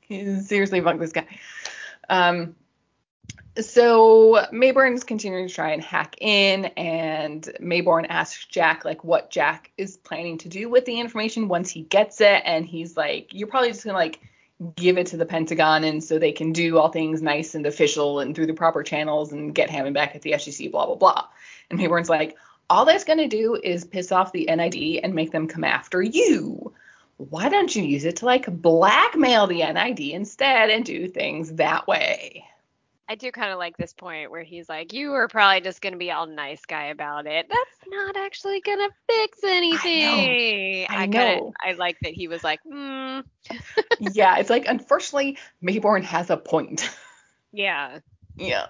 Seriously, 0.09 0.81
fuck 0.81 0.99
this 0.99 1.13
guy. 1.13 1.27
Um, 2.09 2.55
so 3.59 4.45
Maybourne's 4.51 5.03
continuing 5.03 5.47
to 5.47 5.53
try 5.53 5.71
and 5.71 5.83
hack 5.83 6.15
in, 6.19 6.65
and 6.77 7.43
Maybourne 7.59 8.05
asks 8.07 8.45
Jack 8.45 8.85
like 8.85 9.03
what 9.03 9.29
Jack 9.29 9.71
is 9.77 9.97
planning 9.97 10.37
to 10.39 10.49
do 10.49 10.69
with 10.69 10.85
the 10.85 10.99
information 10.99 11.47
once 11.47 11.69
he 11.69 11.83
gets 11.83 12.21
it, 12.21 12.41
and 12.45 12.65
he's 12.65 12.95
like, 12.95 13.33
"You're 13.33 13.49
probably 13.49 13.71
just 13.71 13.83
gonna 13.83 13.97
like 13.97 14.21
give 14.75 14.97
it 14.97 15.07
to 15.07 15.17
the 15.17 15.25
Pentagon, 15.25 15.83
and 15.83 16.03
so 16.03 16.19
they 16.19 16.31
can 16.31 16.51
do 16.51 16.77
all 16.77 16.89
things 16.89 17.21
nice 17.21 17.55
and 17.55 17.65
official 17.65 18.19
and 18.19 18.35
through 18.35 18.47
the 18.47 18.53
proper 18.53 18.83
channels 18.83 19.31
and 19.31 19.55
get 19.55 19.69
Hammond 19.69 19.93
back 19.93 20.15
at 20.15 20.21
the 20.21 20.33
SGC, 20.33 20.71
blah 20.71 20.85
blah 20.85 20.95
blah." 20.95 21.25
And 21.69 21.79
Maybourne's 21.79 22.09
like, 22.09 22.37
"All 22.69 22.85
that's 22.85 23.03
gonna 23.03 23.27
do 23.27 23.55
is 23.55 23.85
piss 23.85 24.11
off 24.11 24.31
the 24.31 24.47
NID 24.47 24.99
and 25.03 25.13
make 25.13 25.31
them 25.31 25.47
come 25.47 25.63
after 25.63 26.01
you." 26.01 26.73
Why 27.17 27.49
don't 27.49 27.75
you 27.75 27.83
use 27.83 28.05
it 28.05 28.17
to 28.17 28.25
like 28.25 28.47
blackmail 28.47 29.45
the 29.45 29.61
NID 29.61 30.11
instead 30.11 30.71
and 30.71 30.83
do 30.83 31.07
things 31.07 31.53
that 31.53 31.87
way? 31.87 32.45
I 33.11 33.15
do 33.15 33.29
kind 33.29 33.51
of 33.51 33.59
like 33.59 33.75
this 33.75 33.91
point 33.91 34.31
where 34.31 34.41
he's 34.41 34.69
like, 34.69 34.93
"You 34.93 35.11
were 35.11 35.27
probably 35.27 35.59
just 35.59 35.81
gonna 35.81 35.97
be 35.97 36.11
all 36.11 36.27
nice 36.27 36.63
guy 36.63 36.85
about 36.85 37.27
it. 37.27 37.45
That's 37.49 37.89
not 37.89 38.15
actually 38.15 38.61
gonna 38.61 38.87
fix 39.05 39.39
anything." 39.43 40.87
I 40.89 41.03
I, 41.03 41.05
know. 41.07 41.19
kinda, 41.19 41.51
I 41.61 41.71
like 41.73 41.97
that 42.03 42.13
he 42.13 42.29
was 42.29 42.41
like, 42.41 42.61
"Hmm, 42.65 43.19
yeah, 43.99 44.37
it's 44.37 44.49
like 44.49 44.63
unfortunately 44.69 45.37
Maybourne 45.61 46.03
has 46.05 46.29
a 46.29 46.37
point. 46.37 46.89
yeah, 47.51 47.99
yeah. 48.37 48.67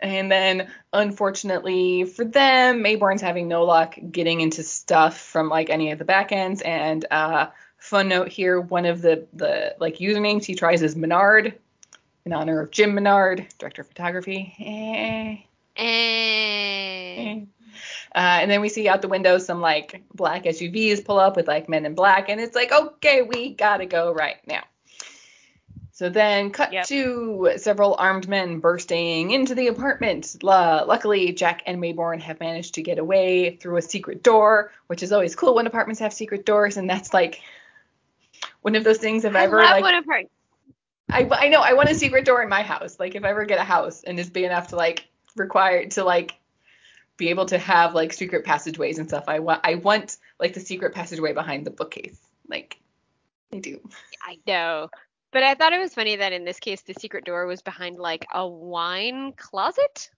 And 0.00 0.30
then 0.30 0.70
unfortunately 0.92 2.04
for 2.04 2.24
them, 2.24 2.84
Maybourne's 2.84 3.22
having 3.22 3.48
no 3.48 3.64
luck 3.64 3.98
getting 4.12 4.40
into 4.40 4.62
stuff 4.62 5.18
from 5.18 5.48
like 5.48 5.68
any 5.68 5.90
of 5.90 5.98
the 5.98 6.04
backends. 6.04 6.64
And 6.64 7.04
uh 7.10 7.48
fun 7.78 8.06
note 8.06 8.28
here, 8.28 8.60
one 8.60 8.86
of 8.86 9.02
the 9.02 9.26
the 9.32 9.74
like 9.80 9.96
usernames 9.96 10.44
he 10.44 10.54
tries 10.54 10.80
is 10.82 10.94
Menard 10.94 11.58
in 12.28 12.34
honor 12.34 12.60
of 12.60 12.70
Jim 12.70 12.94
Menard, 12.94 13.46
director 13.58 13.82
of 13.82 13.88
photography. 13.88 14.54
Eh. 14.60 15.82
eh, 15.82 17.40
Uh, 18.14 18.18
and 18.18 18.50
then 18.50 18.60
we 18.60 18.68
see 18.68 18.88
out 18.88 19.00
the 19.00 19.08
window 19.08 19.38
some 19.38 19.60
like 19.60 20.02
black 20.14 20.44
SUVs 20.44 21.04
pull 21.04 21.18
up 21.18 21.36
with 21.36 21.48
like 21.48 21.68
men 21.68 21.86
in 21.86 21.94
black, 21.94 22.28
and 22.28 22.40
it's 22.40 22.54
like, 22.54 22.70
okay, 22.70 23.22
we 23.22 23.54
gotta 23.54 23.86
go 23.86 24.12
right 24.12 24.36
now. 24.46 24.62
So 25.92 26.08
then, 26.08 26.50
cut 26.50 26.72
Yep. 26.72 26.86
to 26.86 27.52
several 27.56 27.96
armed 27.98 28.28
men 28.28 28.60
bursting 28.60 29.32
into 29.32 29.54
the 29.54 29.66
apartment. 29.66 30.36
Lu- 30.42 30.50
luckily, 30.50 31.32
Jack 31.32 31.62
and 31.66 31.82
Maybourne 31.82 32.20
have 32.20 32.38
managed 32.38 32.74
to 32.74 32.82
get 32.82 32.98
away 32.98 33.56
through 33.56 33.78
a 33.78 33.82
secret 33.82 34.22
door, 34.22 34.70
which 34.86 35.02
is 35.02 35.12
always 35.12 35.34
cool 35.34 35.54
when 35.54 35.66
apartments 35.66 35.98
have 36.00 36.12
secret 36.12 36.44
doors, 36.46 36.76
and 36.76 36.88
that's 36.88 37.12
like 37.14 37.40
one 38.62 38.76
of 38.76 38.84
those 38.84 38.98
things. 38.98 39.24
If 39.24 39.34
I 39.34 39.44
ever 39.44 39.56
like, 39.56 39.82
when 39.82 39.94
a 39.94 40.02
part. 40.02 40.26
I, 41.10 41.26
I 41.30 41.48
know 41.48 41.60
I 41.60 41.72
want 41.72 41.90
a 41.90 41.94
secret 41.94 42.24
door 42.24 42.42
in 42.42 42.48
my 42.48 42.62
house. 42.62 42.98
Like 42.98 43.14
if 43.14 43.24
I 43.24 43.30
ever 43.30 43.44
get 43.44 43.58
a 43.58 43.64
house 43.64 44.02
and 44.04 44.18
it's 44.20 44.30
big 44.30 44.44
enough 44.44 44.68
to 44.68 44.76
like 44.76 45.08
require 45.36 45.86
to 45.86 46.04
like 46.04 46.34
be 47.16 47.30
able 47.30 47.46
to 47.46 47.58
have 47.58 47.94
like 47.94 48.12
secret 48.12 48.44
passageways 48.44 48.98
and 48.98 49.08
stuff. 49.08 49.24
I 49.28 49.40
want 49.40 49.60
I 49.64 49.76
want 49.76 50.16
like 50.38 50.54
the 50.54 50.60
secret 50.60 50.94
passageway 50.94 51.32
behind 51.32 51.66
the 51.66 51.70
bookcase. 51.70 52.18
Like 52.48 52.78
I 53.52 53.58
do. 53.58 53.80
I 54.22 54.38
know. 54.46 54.88
But 55.30 55.42
I 55.42 55.54
thought 55.54 55.72
it 55.72 55.78
was 55.80 55.94
funny 55.94 56.16
that 56.16 56.32
in 56.32 56.44
this 56.44 56.60
case 56.60 56.82
the 56.82 56.94
secret 56.94 57.24
door 57.24 57.46
was 57.46 57.62
behind 57.62 57.98
like 57.98 58.26
a 58.32 58.46
wine 58.46 59.32
closet. 59.32 60.10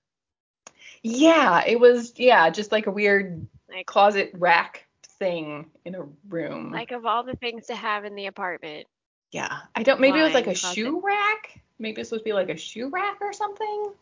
Yeah, 1.03 1.65
it 1.67 1.81
was 1.81 2.13
yeah, 2.19 2.51
just 2.51 2.73
like 2.73 2.87
a 2.87 2.91
weird 2.91 3.47
Like 3.69 3.87
closet 3.87 4.31
rack 4.35 4.87
thing 5.19 5.71
in 5.85 5.95
a 5.95 6.05
room. 6.29 6.73
like 6.73 6.91
of 6.93 7.07
all 7.07 7.25
the 7.25 7.37
things 7.37 7.67
to 7.67 7.75
have 7.75 8.05
in 8.05 8.15
the 8.15 8.27
apartment. 8.27 8.87
Yeah. 9.33 9.61
I 9.75 9.83
don't 9.83 10.01
maybe 10.01 10.21
it 10.21 10.25
was 10.25 10.35
like 10.35 10.47
a 10.47 10.55
closet. 10.55 10.75
shoe 10.75 11.01
rack. 11.01 11.61
Maybe 11.79 12.01
this 12.01 12.11
would 12.11 12.25
be 12.25 12.33
like 12.33 12.49
a 12.49 12.57
shoe 12.57 12.89
rack 12.89 13.19
or 13.21 13.33
something. 13.33 13.93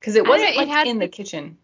Cuz 0.00 0.16
it 0.16 0.26
wasn't 0.26 0.50
it 0.50 0.56
like 0.56 0.68
had 0.68 0.86
in 0.86 0.98
the 0.98 1.08
kitchen. 1.08 1.58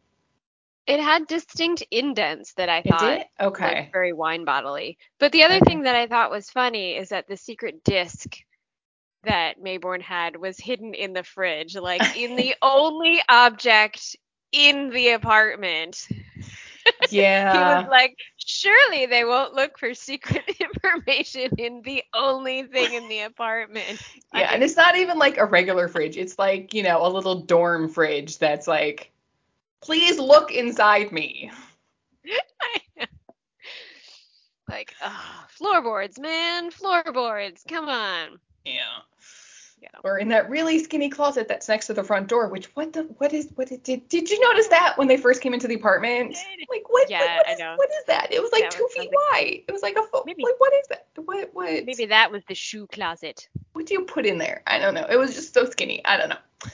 It 0.87 0.99
had 0.99 1.29
distinct 1.29 1.85
indents 1.93 2.55
that 2.55 2.69
I 2.69 2.83
thought? 2.83 3.27
Okay. 3.41 3.89
very 3.93 4.13
wine 4.13 4.45
bottly. 4.45 4.97
But 5.21 5.31
the 5.31 5.45
other 5.45 5.57
Okay. 5.57 5.65
thing 5.65 5.83
that 5.83 5.95
I 5.95 6.09
thought 6.09 6.33
was 6.33 6.51
funny 6.51 6.97
is 6.97 7.11
that 7.11 7.29
the 7.29 7.37
secret 7.37 7.85
disc 7.85 8.37
that 9.23 9.61
Maybourne 9.63 10.03
had 10.03 10.35
was 10.37 10.59
hidden 10.59 10.95
in 10.95 11.13
the 11.13 11.23
fridge, 11.23 11.77
like 11.77 12.17
in 12.17 12.35
the 12.35 12.57
only 12.63 13.23
object 13.29 14.17
in 14.51 14.91
the 14.91 15.11
apartment. 15.11 16.09
He 17.11 17.59
was 17.59 17.87
like, 17.91 18.17
surely 18.37 19.07
they 19.07 19.25
won't 19.25 19.55
look 19.55 19.79
for 19.79 19.95
secret 19.95 20.45
information 20.61 21.51
in 21.59 21.83
the 21.83 22.03
only 22.15 22.63
thing 22.65 22.95
in 22.95 23.09
the 23.09 23.21
apartment. 23.21 24.01
Yeah, 24.33 24.51
and 24.53 24.63
it's 24.63 24.77
not 24.77 24.97
even 24.97 25.19
like 25.19 25.37
a 25.39 25.45
regular 25.45 25.89
fridge. 25.89 26.17
It's 26.17 26.39
like, 26.39 26.73
you 26.75 26.83
know, 26.83 27.05
a 27.05 27.09
little 27.09 27.43
dorm 27.43 27.89
fridge 27.89 28.39
that's 28.39 28.67
like, 28.67 29.11
please 29.83 30.19
look 30.19 30.51
inside 30.53 31.13
me. 31.13 31.51
like, 34.69 34.95
oh, 35.05 35.45
floorboards, 35.49 36.19
man, 36.19 36.71
floorboards. 36.71 37.63
Come 37.69 37.89
on. 37.89 38.39
Yeah. 38.65 39.03
Yeah. 39.83 39.89
Or 40.05 40.19
in 40.19 40.29
that 40.29 40.49
really 40.49 40.79
skinny 40.79 41.09
closet 41.09 41.49
that's 41.49 41.69
next 41.69 41.89
to 41.89 41.93
the 41.95 42.05
front 42.05 42.29
door, 42.29 42.47
which 42.49 42.67
what 42.77 42.93
the 42.93 43.03
what 43.19 43.33
is 43.33 43.49
what 43.57 43.73
it 43.73 43.83
did 43.83 44.09
did 44.09 44.31
you 44.31 44.39
notice 44.41 44.69
that 44.69 44.97
when 44.97 45.09
they 45.09 45.17
first 45.17 45.41
came 45.41 45.53
into 45.55 45.67
the 45.67 45.75
apartment? 45.75 46.37
Like 46.71 46.89
what 46.89 47.11
Yeah, 47.11 47.19
like, 47.19 47.37
what 47.39 47.49
I 47.49 47.53
is- 47.53 47.59
know. 47.59 47.75
what 47.77 47.89
is 47.91 48.05
that? 48.07 48.33
It 48.33 48.41
was 48.41 48.53
like 48.53 48.63
That 48.63 48.71
two 48.71 48.85
was 48.85 48.93
feet 48.93 49.11
wide. 49.33 49.63
It 49.67 49.73
was 49.73 49.83
like 49.83 49.97
a 49.97 50.03
foot. 50.05 50.25
Maybe- 50.25 50.45
Like 50.45 50.59
what 50.61 50.73
is 50.73 50.87
that? 50.89 51.07
What 51.17 51.51
what 51.53 51.85
Maybe 51.85 52.07
that 52.07 52.31
was 52.31 52.45
the 52.47 52.55
shoe 52.55 52.87
closet. 52.93 53.49
what 53.73 53.87
do 53.87 53.95
you 53.95 54.03
put 54.05 54.25
in 54.25 54.39
there? 54.39 54.63
I 54.69 54.79
don't 54.79 54.95
know. 54.95 55.07
It 55.11 55.17
was 55.17 55.35
just 55.35 55.53
so 55.53 55.65
skinny. 55.69 56.01
I 56.05 56.17
don't 56.17 56.29
know. 56.29 56.71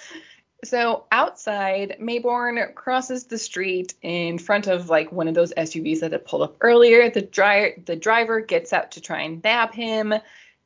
So 0.64 1.04
outside, 1.12 1.96
Maybourne 2.00 2.74
crosses 2.74 3.24
the 3.24 3.38
street 3.38 3.94
in 4.02 4.38
front 4.38 4.66
of 4.66 4.90
like 4.90 5.12
one 5.12 5.28
of 5.28 5.34
those 5.34 5.52
SUVs 5.56 6.00
that 6.00 6.10
had 6.12 6.24
pulled 6.26 6.42
up 6.42 6.56
earlier. 6.60 7.08
The 7.10 7.22
dri- 7.22 7.80
the 7.86 7.94
driver 7.96 8.40
gets 8.40 8.72
out 8.72 8.90
to 8.92 9.00
try 9.00 9.20
and 9.22 9.42
nab 9.44 9.72
him, 9.72 10.12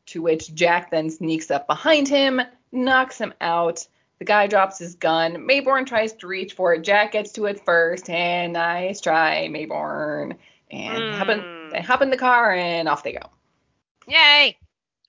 to 0.07 0.23
which 0.23 0.55
Jack 0.55 0.91
then 0.91 1.11
sneaks 1.11 1.51
up 1.51 1.67
behind 1.67 2.09
him, 2.09 2.41
knocks 2.73 3.19
him 3.19 3.33
out. 3.41 3.87
The 4.19 4.25
guy 4.25 4.47
drops 4.47 4.79
his 4.79 4.95
gun. 4.95 5.35
Maybourne 5.49 5.87
tries 5.87 6.13
to 6.15 6.27
reach 6.29 6.53
for 6.55 6.75
it. 6.75 6.83
Jack 6.83 7.13
gets 7.13 7.33
to 7.33 7.47
it 7.47 7.65
first, 7.65 8.09
and 8.09 8.53
nice 8.53 9.01
try, 9.01 9.49
Maybourne. 9.49 10.37
And 10.71 11.15
hop, 11.15 11.29
in, 11.29 11.41
Mm. 11.41 11.71
they 11.73 11.81
hop 11.83 12.03
in 12.03 12.11
the 12.11 12.17
car 12.17 12.53
and 12.55 12.89
off 12.89 13.03
they 13.03 13.13
go. 13.13 13.29
Yay! 14.07 14.57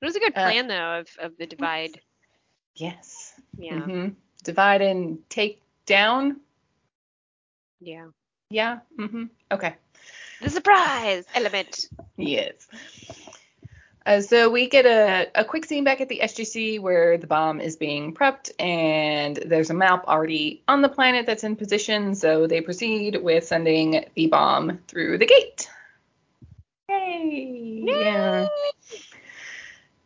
It 0.01 0.05
was 0.05 0.15
a 0.15 0.19
good 0.19 0.33
Uh, 0.35 0.41
plan 0.43 0.67
though 0.67 0.99
of, 0.99 1.07
of 1.19 1.37
the 1.37 1.45
divide. 1.45 1.99
Yes. 2.75 3.33
Yeah. 3.57 3.79
hmm 3.79 4.07
Divide 4.43 4.81
and 4.81 5.19
take 5.29 5.61
down. 5.85 6.41
Yeah. 7.79 8.07
Yeah. 8.49 8.79
Mm-hmm. 8.99 9.25
Okay. 9.51 9.75
The 10.41 10.49
surprise 10.49 11.25
element. 11.33 11.87
Yes. 12.17 12.67
Uh, 14.05 14.19
so 14.19 14.49
we 14.49 14.67
get 14.67 14.85
a, 14.85 15.29
a 15.35 15.45
quick 15.45 15.65
scene 15.65 15.83
back 15.83 16.01
at 16.01 16.09
the 16.09 16.19
SGC 16.23 16.79
where 16.79 17.17
the 17.17 17.27
bomb 17.27 17.61
is 17.61 17.77
being 17.77 18.13
prepped, 18.13 18.51
and 18.59 19.37
there's 19.37 19.69
a 19.69 19.73
MALP 19.73 20.05
already 20.07 20.61
on 20.67 20.81
the 20.81 20.89
planet 20.89 21.25
that's 21.25 21.43
in 21.43 21.55
position. 21.55 22.13
So 22.15 22.47
they 22.47 22.61
proceed 22.61 23.21
with 23.21 23.45
sending 23.45 24.05
the 24.15 24.27
bomb 24.27 24.79
through 24.87 25.19
the 25.19 25.25
gate. 25.25 25.69
Yay! 26.89 27.83
Yeah. 27.85 28.47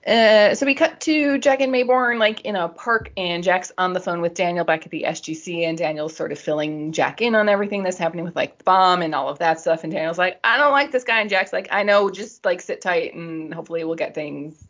Uh, 0.07 0.55
so 0.55 0.65
we 0.65 0.73
cut 0.73 1.01
to 1.01 1.37
Jack 1.37 1.59
and 1.59 1.73
Maybourne 1.73 2.17
like 2.17 2.41
in 2.41 2.55
a 2.55 2.69
park, 2.69 3.11
and 3.17 3.43
Jack's 3.43 3.73
on 3.77 3.91
the 3.91 3.99
phone 3.99 4.21
with 4.21 4.35
Daniel 4.35 4.63
back 4.63 4.85
at 4.85 4.91
the 4.91 5.03
SGC, 5.05 5.67
and 5.67 5.77
Daniel's 5.77 6.15
sort 6.15 6.31
of 6.31 6.39
filling 6.39 6.93
Jack 6.93 7.21
in 7.21 7.35
on 7.35 7.49
everything 7.49 7.83
that's 7.83 7.97
happening 7.97 8.23
with 8.23 8.35
like 8.35 8.57
the 8.57 8.63
bomb 8.63 9.01
and 9.01 9.13
all 9.13 9.27
of 9.27 9.39
that 9.39 9.59
stuff. 9.59 9.83
And 9.83 9.91
Daniel's 9.91 10.17
like, 10.17 10.39
I 10.45 10.57
don't 10.57 10.71
like 10.71 10.91
this 10.91 11.03
guy, 11.03 11.19
and 11.19 11.29
Jack's 11.29 11.51
like, 11.51 11.67
I 11.71 11.83
know, 11.83 12.09
just 12.09 12.45
like 12.45 12.61
sit 12.61 12.79
tight, 12.79 13.15
and 13.15 13.53
hopefully 13.53 13.83
we'll 13.83 13.95
get 13.95 14.15
things 14.15 14.65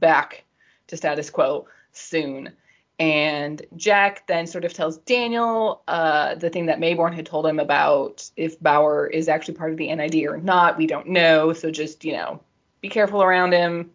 back 0.00 0.44
to 0.86 0.96
status 0.96 1.28
quo 1.28 1.66
soon. 1.92 2.50
And 2.98 3.60
Jack 3.76 4.26
then 4.28 4.46
sort 4.46 4.64
of 4.64 4.72
tells 4.72 4.96
Daniel 4.98 5.82
uh, 5.88 6.36
the 6.36 6.48
thing 6.48 6.66
that 6.66 6.80
Maybourne 6.80 7.14
had 7.14 7.26
told 7.26 7.46
him 7.46 7.58
about 7.58 8.30
if 8.34 8.58
Bauer 8.60 9.06
is 9.06 9.28
actually 9.28 9.54
part 9.54 9.72
of 9.72 9.76
the 9.76 9.94
NID 9.94 10.24
or 10.24 10.38
not. 10.38 10.78
We 10.78 10.86
don't 10.86 11.08
know, 11.08 11.52
so 11.52 11.70
just 11.70 12.02
you 12.02 12.14
know, 12.14 12.40
be 12.80 12.88
careful 12.88 13.22
around 13.22 13.52
him 13.52 13.90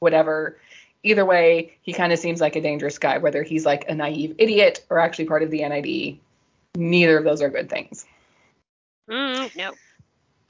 whatever. 0.00 0.58
Either 1.02 1.24
way, 1.24 1.76
he 1.82 1.92
kind 1.92 2.12
of 2.12 2.18
seems 2.18 2.40
like 2.40 2.56
a 2.56 2.60
dangerous 2.60 2.98
guy, 2.98 3.18
whether 3.18 3.42
he's 3.42 3.64
like 3.64 3.88
a 3.88 3.94
naive 3.94 4.34
idiot 4.38 4.84
or 4.90 4.98
actually 4.98 5.26
part 5.26 5.42
of 5.42 5.50
the 5.50 5.66
NID. 5.66 6.18
Neither 6.76 7.18
of 7.18 7.24
those 7.24 7.42
are 7.42 7.48
good 7.48 7.70
things. 7.70 8.06
Mm, 9.08 9.54
no. 9.56 9.72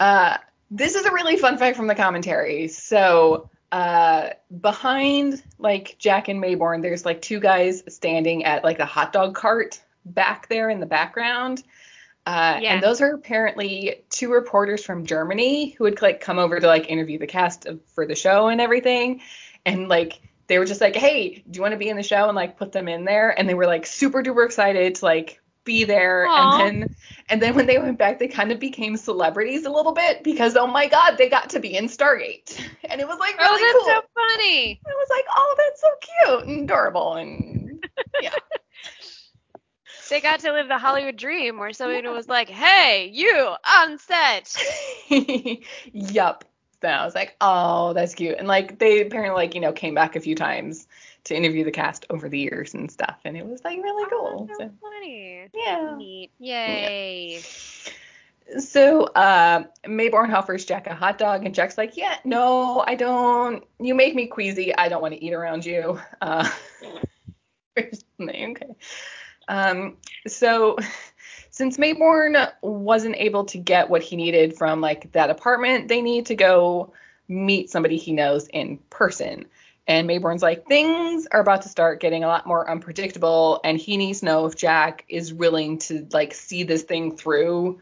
Uh, 0.01 0.39
this 0.71 0.95
is 0.95 1.05
a 1.05 1.13
really 1.13 1.37
fun 1.37 1.59
fact 1.59 1.77
from 1.77 1.87
the 1.87 1.95
commentary. 1.95 2.69
So, 2.69 3.51
uh, 3.73 4.31
behind 4.61 5.43
like 5.59 5.97
Jack 5.99 6.29
and 6.29 6.43
Maybourne, 6.43 6.83
there's 6.83 7.05
like 7.05 7.21
two 7.21 7.41
guys 7.41 7.83
standing 7.89 8.45
at 8.45 8.65
like 8.65 8.79
a 8.79 8.87
hot 8.87 9.13
dog 9.13 9.35
cart 9.35 9.81
back 10.07 10.49
there 10.49 10.71
in 10.71 10.81
the 10.81 10.87
background. 10.87 11.63
Uh, 12.27 12.59
Yeah. 12.61 12.75
And 12.75 12.83
those 12.83 13.01
are 13.01 13.15
apparently 13.15 14.03
two 14.11 14.33
reporters 14.33 14.85
from 14.85 15.07
Germany 15.07 15.71
who 15.71 15.85
would 15.85 16.03
like 16.03 16.21
come 16.21 16.39
over 16.39 16.59
to 16.59 16.67
like 16.67 16.91
interview 16.91 17.19
the 17.19 17.27
cast 17.27 17.67
of, 17.67 17.81
for 17.95 18.05
the 18.07 18.15
show 18.17 18.49
and 18.49 18.61
everything. 18.61 19.21
And 19.65 19.89
like 19.89 20.21
they 20.49 20.59
were 20.59 20.65
just 20.67 20.81
like, 20.81 20.97
hey, 20.97 21.43
do 21.51 21.57
you 21.57 21.63
want 21.63 21.73
to 21.73 21.79
be 21.79 21.89
in 21.89 21.97
the 21.97 22.03
show 22.03 22.27
and 22.29 22.37
like 22.37 22.57
put 22.59 22.73
them 22.73 22.89
in 22.89 23.05
there? 23.05 23.31
And 23.39 23.49
they 23.49 23.55
were 23.55 23.67
like 23.67 23.87
super 23.87 24.23
duper 24.23 24.45
excited 24.45 24.97
to 24.97 25.05
like 25.05 25.41
be 25.65 25.83
there. 25.85 26.27
Aw. 26.29 26.65
And 26.67 26.83
then 26.83 26.97
and 27.29 27.43
then 27.43 27.55
when 27.57 27.67
they 27.67 27.79
went 27.79 27.99
back, 27.99 28.19
they 28.21 28.29
kind 28.29 28.53
of 28.53 28.61
became 28.61 28.97
celebrities 28.97 29.65
a 29.65 29.71
little 29.71 29.93
bit 29.93 30.23
because 30.23 30.57
oh 30.57 30.67
my 30.69 30.87
god, 30.87 31.17
they 31.19 31.29
got 31.29 31.51
to 31.51 31.61
be 31.61 31.77
in 31.77 31.87
Stargate, 31.87 32.61
and 32.85 33.01
it 33.01 33.07
was 33.09 33.19
like 33.19 33.37
really 33.39 33.51
Oh, 33.51 33.55
really 33.57 33.73
that's 33.73 33.85
cool. 33.85 34.03
so 34.03 34.37
funny. 34.37 34.81
I 34.87 34.95
was 34.95 35.09
like, 35.11 35.25
oh, 35.35 35.55
that's 35.59 35.81
so 35.81 35.89
cute 36.01 36.49
and 36.49 36.71
adorable 36.71 37.15
and 37.15 37.85
yeah. 38.23 38.31
They 40.09 40.21
got 40.21 40.41
to 40.41 40.53
live 40.53 40.69
the 40.69 40.79
Hollywood 40.79 41.17
dream 41.17 41.59
where 41.59 41.73
someone 41.73 42.05
was 42.13 42.29
like, 42.29 42.49
"Hey, 42.49 43.11
you 43.13 43.55
on 43.65 43.99
set." 43.99 44.55
yup. 45.93 46.45
So 46.83 46.89
I 46.89 47.05
was 47.05 47.15
like, 47.15 47.37
oh, 47.41 47.93
that's 47.95 48.15
cute. 48.15 48.37
And 48.39 48.47
like 48.47 48.79
they 48.79 49.01
apparently 49.01 49.35
like, 49.43 49.55
you 49.55 49.61
know, 49.61 49.73
came 49.73 49.95
back 49.95 50.15
a 50.15 50.21
few 50.21 50.35
times 50.35 50.87
to 51.25 51.35
interview 51.35 51.65
the 51.65 51.71
cast 51.71 52.05
over 52.11 52.29
the 52.29 52.39
years 52.39 52.75
and 52.75 52.91
stuff. 52.91 53.19
And 53.25 53.37
it 53.37 53.47
was 53.47 53.65
like 53.65 53.83
really 53.83 54.09
cool. 54.11 54.43
Oh, 54.43 54.47
that's 54.47 54.59
So, 54.59 54.71
funny. 54.81 55.49
yeah. 55.55 55.97
Neat. 55.97 56.31
Yay. 56.39 57.41
So 58.59 59.05
uh 59.05 59.65
Maybourne 59.85 60.33
offers 60.33 60.65
Jack 60.65 60.87
a 60.87 60.95
hot 60.95 61.19
dog 61.19 61.45
and 61.45 61.55
Jack's 61.55 61.77
like, 61.79 61.97
Yeah, 61.97 62.17
no, 62.25 62.85
I 62.87 62.95
don't 62.95 63.65
you 63.81 63.95
make 63.95 64.15
me 64.15 64.27
queasy. 64.27 64.75
I 64.77 64.89
don't 64.89 65.03
want 65.03 65.15
to 65.15 65.25
eat 65.25 65.33
around 65.33 65.65
you. 65.67 65.99
Uh 66.21 66.49
okay. 67.79 68.67
Um 69.49 69.97
so 70.27 70.77
since 71.51 71.79
Maybourne 71.79 72.53
wasn't 72.61 73.17
able 73.17 73.45
to 73.47 73.59
get 73.59 73.89
what 73.89 74.03
he 74.03 74.17
needed 74.17 74.57
from 74.57 74.81
like 74.81 75.11
that 75.13 75.31
apartment, 75.31 75.89
they 75.89 76.03
need 76.03 76.27
to 76.27 76.35
go 76.35 76.93
meet 77.29 77.71
somebody 77.71 77.97
he 77.97 78.13
knows 78.13 78.47
in 78.49 78.79
person. 78.91 79.47
And 79.89 80.09
Maybourne's 80.09 80.43
like, 80.43 80.67
things 80.67 81.27
are 81.31 81.41
about 81.41 81.63
to 81.63 81.69
start 81.69 82.01
getting 82.01 82.25
a 82.25 82.27
lot 82.27 82.47
more 82.47 82.69
unpredictable, 82.69 83.61
and 83.63 83.79
he 83.79 83.97
needs 83.97 84.19
to 84.19 84.27
know 84.27 84.47
if 84.47 84.57
Jack 84.57 85.05
is 85.09 85.33
willing 85.33 85.79
to 85.79 86.07
like 86.13 86.35
see 86.35 86.65
this 86.65 86.83
thing 86.83 87.17
through 87.17 87.81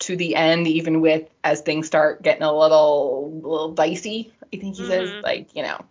to 0.00 0.16
the 0.16 0.36
end, 0.36 0.66
even 0.68 1.00
with 1.00 1.28
as 1.44 1.60
things 1.60 1.86
start 1.88 2.22
getting 2.22 2.42
a 2.44 2.56
little 2.56 3.32
little 3.42 3.72
dicey. 3.72 4.32
I 4.52 4.56
think 4.56 4.76
he 4.76 4.86
says, 4.86 5.10
Mhm. 5.10 5.22
like, 5.22 5.54
you 5.54 5.62
know, 5.62 5.84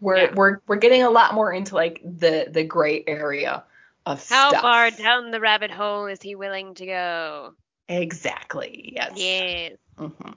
we're 0.00 0.16
Yeah. 0.16 0.34
we're 0.34 0.60
we're 0.66 0.76
getting 0.76 1.02
a 1.02 1.10
lot 1.10 1.34
more 1.34 1.52
into 1.52 1.74
like 1.74 2.00
the 2.04 2.46
the 2.50 2.64
gray 2.64 3.02
area 3.06 3.64
of 4.08 4.28
How 4.28 4.48
stuff. 4.50 4.62
far 4.62 4.90
down 4.90 5.30
the 5.30 5.40
rabbit 5.40 5.70
hole 5.70 6.06
is 6.06 6.22
he 6.22 6.34
willing 6.34 6.74
to 6.74 6.86
go? 6.86 7.54
Exactly. 7.88 8.92
Yes. 8.94 9.12
Yes. 9.16 9.76
Mhm. 9.98 10.34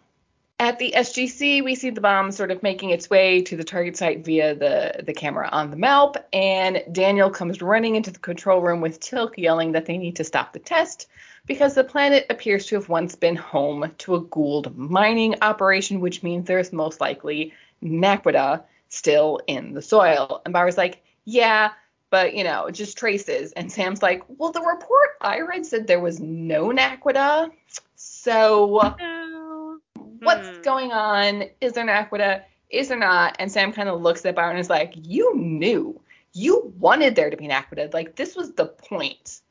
At 0.59 0.77
the 0.77 0.93
SGC, 0.95 1.63
we 1.63 1.73
see 1.73 1.89
the 1.89 2.01
bomb 2.01 2.31
sort 2.31 2.51
of 2.51 2.61
making 2.61 2.91
its 2.91 3.09
way 3.09 3.41
to 3.41 3.57
the 3.57 3.63
target 3.63 3.97
site 3.97 4.23
via 4.23 4.53
the, 4.53 5.03
the 5.03 5.13
camera 5.13 5.49
on 5.51 5.71
the 5.71 5.75
MALP, 5.77 6.17
and 6.33 6.83
Daniel 6.91 7.31
comes 7.31 7.63
running 7.63 7.95
into 7.95 8.11
the 8.11 8.19
control 8.19 8.61
room 8.61 8.79
with 8.79 8.99
Teal'c 8.99 9.33
yelling 9.37 9.71
that 9.71 9.87
they 9.87 9.97
need 9.97 10.17
to 10.17 10.23
stop 10.23 10.53
the 10.53 10.59
test 10.59 11.07
because 11.47 11.73
the 11.73 11.83
planet 11.83 12.27
appears 12.29 12.67
to 12.67 12.75
have 12.75 12.89
once 12.89 13.15
been 13.15 13.35
home 13.35 13.91
to 13.99 14.13
a 14.13 14.21
Goa'uld 14.21 14.75
mining 14.75 15.35
operation, 15.41 15.99
which 15.99 16.21
means 16.21 16.45
there's 16.45 16.71
most 16.71 17.01
likely 17.01 17.53
naquadah 17.83 18.63
still 18.89 19.39
in 19.47 19.73
the 19.73 19.81
soil. 19.81 20.43
And 20.45 20.53
Bauer's 20.53 20.77
like, 20.77 21.01
yeah, 21.25 21.71
but 22.11 22.35
you 22.35 22.43
know, 22.43 22.69
just 22.69 22.97
traces. 22.97 23.51
And 23.53 23.71
Sam's 23.71 24.03
like, 24.03 24.21
well, 24.27 24.51
the 24.51 24.61
report 24.61 25.09
I 25.21 25.39
read 25.39 25.65
said 25.65 25.87
there 25.87 25.99
was 25.99 26.19
no 26.19 26.67
naquadah. 26.69 27.49
So 27.95 28.95
No. 28.99 29.79
what's 30.19 30.47
Hmm. 30.47 30.61
going 30.61 30.91
on? 30.91 31.45
Is 31.59 31.73
there 31.73 31.87
an 31.87 31.89
Aquita? 31.89 32.43
Is 32.69 32.89
there 32.89 32.99
not? 32.99 33.35
And 33.39 33.51
Sam 33.51 33.73
kind 33.73 33.89
of 33.89 34.01
looks 34.01 34.25
at 34.25 34.35
Byron 34.35 34.51
and 34.51 34.59
is 34.59 34.69
like, 34.69 34.93
You 34.95 35.35
knew. 35.35 35.99
You 36.33 36.73
wanted 36.79 37.15
there 37.15 37.29
to 37.29 37.35
be 37.37 37.45
an 37.45 37.51
Aquita. 37.51 37.93
Like, 37.93 38.15
this 38.15 38.35
was 38.35 38.53
the 38.53 38.67
point. 38.67 39.41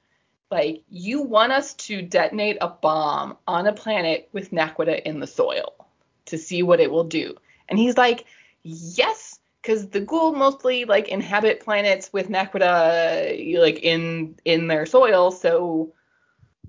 Like, 0.51 0.83
you 0.89 1.23
want 1.23 1.53
us 1.53 1.75
to 1.75 2.03
detonate 2.03 2.59
a 2.61 2.69
bomb 2.69 3.37
on 3.47 3.67
a 3.67 3.73
planet 3.73 4.29
with 4.33 4.51
naquadah 4.51 5.03
in 5.03 5.21
the 5.21 5.27
soil 5.27 5.75
to 6.27 6.39
see 6.39 6.63
what 6.63 6.81
it 6.81 6.91
will 6.91 7.05
do. 7.05 7.35
And 7.69 7.79
he's 7.79 7.97
like, 7.97 8.25
Yes, 8.63 9.30
because 9.61 9.89
the 9.89 10.01
Goa'uld 10.01 10.37
mostly 10.37 10.85
like 10.85 11.09
inhabit 11.09 11.61
planets 11.61 12.13
with 12.13 12.29
naquadah 12.29 13.59
like 13.59 13.81
in 13.81 14.37
in 14.45 14.67
their 14.69 14.87
soil. 14.87 15.31
So 15.31 15.93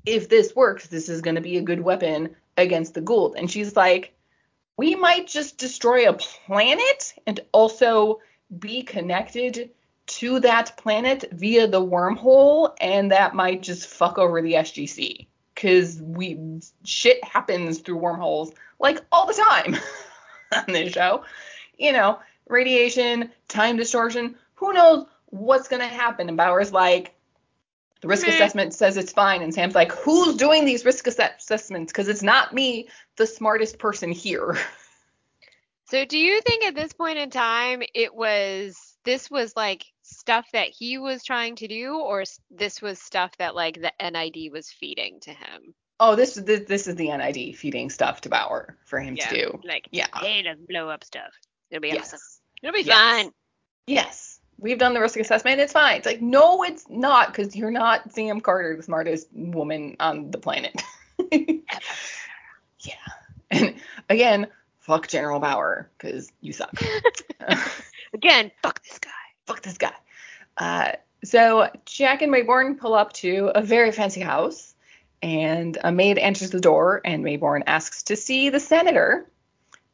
if 0.06 0.30
this 0.30 0.56
works, 0.56 0.88
this 0.88 1.10
is 1.10 1.22
going 1.22 1.36
to 1.36 1.42
be 1.42 1.58
a 1.58 1.62
good 1.62 1.82
weapon 1.82 2.36
against 2.58 2.94
the 2.94 3.02
Goa'uld. 3.02 3.36
And 3.38 3.50
she's 3.50 3.76
like, 3.76 4.14
we 4.78 4.96
might 4.96 5.28
just 5.28 5.58
destroy 5.58 6.10
a 6.10 6.14
planet 6.14 7.14
and 7.28 7.39
also 7.52 8.20
be 8.60 8.82
connected 8.82 9.70
to 10.08 10.39
that 10.42 10.76
planet 10.78 11.26
via 11.32 11.68
the 11.68 11.82
wormhole, 11.82 12.76
and 12.82 13.12
that 13.12 13.36
might 13.36 13.62
just 13.62 13.88
fuck 13.88 14.18
over 14.18 14.42
the 14.42 14.54
SGC. 14.54 15.28
Cause 15.56 16.02
we 16.02 16.39
shit 16.84 17.24
happens 17.24 17.80
through 17.80 17.98
wormholes 17.98 18.52
like 18.80 19.00
all 19.12 19.28
the 19.28 19.34
time 19.34 19.76
on 20.56 20.74
this 20.74 20.94
show. 20.94 21.24
You 21.78 21.94
know, 21.94 22.20
radiation, 22.52 23.32
time 23.47 23.78
distortion, 23.78 24.36
who 24.56 24.74
knows 24.74 25.06
what's 25.28 25.68
gonna 25.68 25.88
happen? 25.88 26.28
And 26.28 26.38
Bauer's 26.38 26.72
like, 26.72 27.16
the 28.02 28.08
risk 28.08 28.28
assessment 28.28 28.74
says 28.74 28.97
it's 28.97 29.14
fine, 29.14 29.43
and 29.43 29.54
Sam's 29.54 29.76
like, 29.76 29.91
who's 29.91 30.36
doing 30.36 30.66
these 30.66 30.86
risk 30.86 31.08
asse- 31.08 31.38
assessments? 31.39 31.91
Because 31.91 32.08
it's 32.08 32.24
not 32.24 32.54
me, 32.54 32.89
the 33.16 33.28
smartest 33.28 33.80
person 33.80 34.12
here. 34.12 34.58
So 35.89 36.06
do 36.06 36.18
you 36.18 36.39
think 36.39 36.64
at 36.64 36.74
this 36.74 36.93
point 36.93 37.18
in 37.18 37.30
time 37.30 37.84
it 37.93 38.16
was 38.16 38.78
this 39.04 39.30
was 39.30 39.54
like 39.58 39.84
stuff 40.04 40.47
that 40.54 40.70
he 40.70 40.97
was 40.97 41.22
trying 41.22 41.58
to 41.58 41.68
do 41.68 41.99
or 41.99 42.24
this 42.49 42.82
was 42.82 42.97
stuff 42.97 43.36
that 43.39 43.56
like 43.56 43.82
the 43.82 43.91
NID 43.99 44.54
was 44.54 44.70
feeding 44.72 45.20
to 45.24 45.32
him? 45.32 45.74
Oh, 45.99 46.16
this 46.16 46.36
this, 46.36 46.62
this 46.62 46.88
is 46.88 46.95
the 46.95 47.10
NID 47.10 47.58
feeding 47.58 47.89
stuff 47.89 48.22
to 48.22 48.30
Bauer 48.30 48.78
for 48.86 49.02
him 49.02 49.18
to 49.18 49.28
do. 49.28 49.60
Like, 49.66 49.89
Yeah. 49.91 50.08
hey, 50.16 50.43
let's 50.45 50.62
blow 50.62 50.88
up 50.88 51.04
stuff. 51.04 51.34
It'll 51.70 51.82
be 51.82 51.89
Yes. 51.89 52.14
awesome. 52.14 52.20
It'll 52.62 52.74
be 52.74 52.84
Yes. 52.84 52.95
fine. 52.97 53.32
Yes. 53.88 54.39
We've 54.59 54.78
done 54.78 54.93
the 54.93 55.01
risk 55.01 55.18
assessment. 55.20 55.59
It's 55.59 55.74
fine. 55.74 55.97
It's 55.97 56.05
like, 56.05 56.22
no, 56.22 56.64
it's 56.64 56.86
not, 56.88 57.28
because 57.34 57.55
you're 57.55 57.72
not 57.72 58.12
Sam 58.14 58.41
Carter, 58.41 58.78
the 58.78 58.84
smartest 58.84 59.28
woman 59.34 59.95
on 59.99 60.30
the 60.30 60.38
planet. 60.38 60.80
yeah. 61.32 62.93
And 63.49 63.76
again, 64.09 64.47
fuck 64.80 65.07
General 65.07 65.39
Bauer, 65.39 65.89
because 65.97 66.32
you 66.41 66.53
suck. 66.53 66.72
Again, 68.14 68.51
fuck 68.62 68.84
this 68.84 68.99
guy. 68.99 69.09
fuck 69.47 69.62
this 69.62 69.78
guy. 69.78 69.93
Uh, 70.57 70.91
so 71.24 71.70
Jack 71.86 72.22
and 72.22 72.32
Maybourne 72.32 72.78
pull 72.78 72.93
up 72.93 73.14
to 73.14 73.51
a 73.55 73.62
very 73.62 73.91
fancy 73.91 74.22
house, 74.22 74.74
and 75.24 75.78
a 75.84 75.91
maid 75.91 76.18
answers 76.18 76.49
the 76.51 76.59
door, 76.59 77.01
and 77.05 77.24
Maybourne 77.24 77.64
asks 77.68 78.03
to 78.03 78.16
see 78.16 78.49
the 78.49 78.59
senator. 78.59 79.30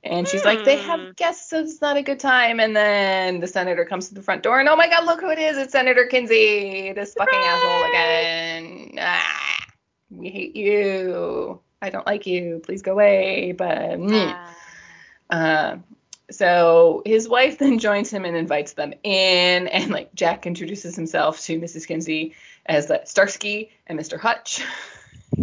And 0.03 0.27
she's 0.27 0.45
like, 0.45 0.63
they 0.63 0.77
Hmm. 0.77 0.89
have 0.89 1.15
guests, 1.15 1.49
so 1.49 1.59
it's 1.59 1.81
not 1.81 1.97
a 1.97 2.01
good 2.03 2.19
time. 2.19 2.59
And 2.59 2.75
then 2.75 3.39
the 3.39 3.47
senator 3.47 3.83
comes 3.85 4.07
to 4.09 4.13
the 4.13 4.21
front 4.21 4.43
door, 4.43 4.59
and 4.59 4.69
oh 4.69 4.75
my 4.75 4.87
god, 4.87 5.05
look 5.05 5.21
who 5.21 5.29
it 5.29 5.39
is! 5.39 5.57
It's 5.57 5.71
Senator 5.71 6.05
Kinsey, 6.05 6.93
this 6.93 7.13
fucking 7.13 7.33
asshole 7.39 7.83
again. 7.89 8.91
Ah, 8.99 9.65
we 10.11 10.29
hate 10.29 10.55
you. 10.55 11.59
I 11.81 11.89
don't 11.89 12.05
like 12.07 12.25
you. 12.25 12.61
Please 12.63 12.81
go 12.81 12.93
away. 12.93 13.51
But. 13.51 13.99
Ah. 14.11 14.55
Uh, 15.29 15.77
so 16.29 17.01
his 17.05 17.27
wife 17.27 17.57
then 17.57 17.79
joins 17.79 18.09
him 18.11 18.25
and 18.25 18.35
invites 18.35 18.73
them 18.73 18.93
in, 19.03 19.67
and 19.67 19.91
like 19.91 20.13
Jack 20.13 20.45
introduces 20.45 20.95
himself 20.95 21.41
to 21.41 21.59
Mrs. 21.59 21.87
Kinsey 21.87 22.35
as 22.65 22.89
uh, 22.91 23.03
Starsky 23.05 23.71
and 23.87 23.99
Mr. 23.99 24.19
Hutch. 24.19 24.61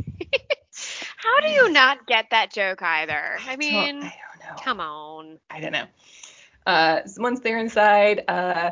How 1.17 1.41
do 1.41 1.49
you 1.55 1.73
not 1.73 2.07
get 2.07 2.31
that 2.31 2.53
joke 2.53 2.83
either? 2.83 3.39
I 3.49 3.57
mean, 3.57 4.03
I 4.03 4.13
know. 4.51 4.57
come 4.63 4.81
on. 4.81 5.39
I 5.51 5.61
don't 5.61 5.73
know. 5.73 5.87
Uh, 6.67 7.05
so 7.05 7.23
once 7.23 7.41
they're 7.41 7.59
inside, 7.59 8.25
uh, 8.29 8.71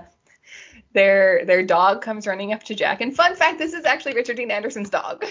their 0.94 1.44
their 1.44 1.62
dog 1.62 2.02
comes 2.02 2.26
running 2.26 2.52
up 2.52 2.62
to 2.64 2.74
Jack. 2.74 3.00
And 3.00 3.14
fun 3.14 3.34
fact, 3.34 3.58
this 3.58 3.72
is 3.72 3.84
actually 3.84 4.14
Richard 4.14 4.36
Dean 4.36 4.50
Anderson's 4.50 4.90
dog. 4.90 5.24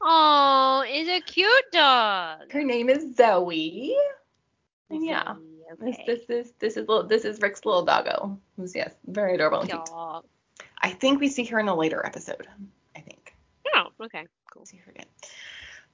Oh, 0.00 0.84
it's 0.86 1.08
a 1.08 1.20
cute 1.20 1.70
dog. 1.72 2.52
Her 2.52 2.62
name 2.62 2.88
is 2.88 3.16
Zoe. 3.16 3.96
And 4.90 5.04
yeah, 5.04 5.34
this 5.80 5.96
Okay. 5.96 6.04
this 6.06 6.20
is 6.28 6.52
this 6.58 6.76
is 6.76 6.86
little 6.88 7.06
this 7.06 7.24
is 7.24 7.40
Rick's 7.40 7.64
little 7.64 7.84
doggo. 7.84 8.38
Who's 8.56 8.74
yes, 8.74 8.92
very 9.06 9.34
adorable 9.34 9.60
and 9.60 9.70
cute. 9.70 9.88
I 10.82 10.90
think 10.90 11.20
we 11.20 11.28
see 11.28 11.44
her 11.46 11.58
in 11.58 11.68
a 11.68 11.74
later 11.74 12.04
episode. 12.04 12.46
I 12.94 13.00
think. 13.00 13.34
Oh, 13.74 13.88
okay, 14.04 14.26
cool. 14.52 14.64
see 14.66 14.76
her 14.78 14.90
again. 14.92 15.06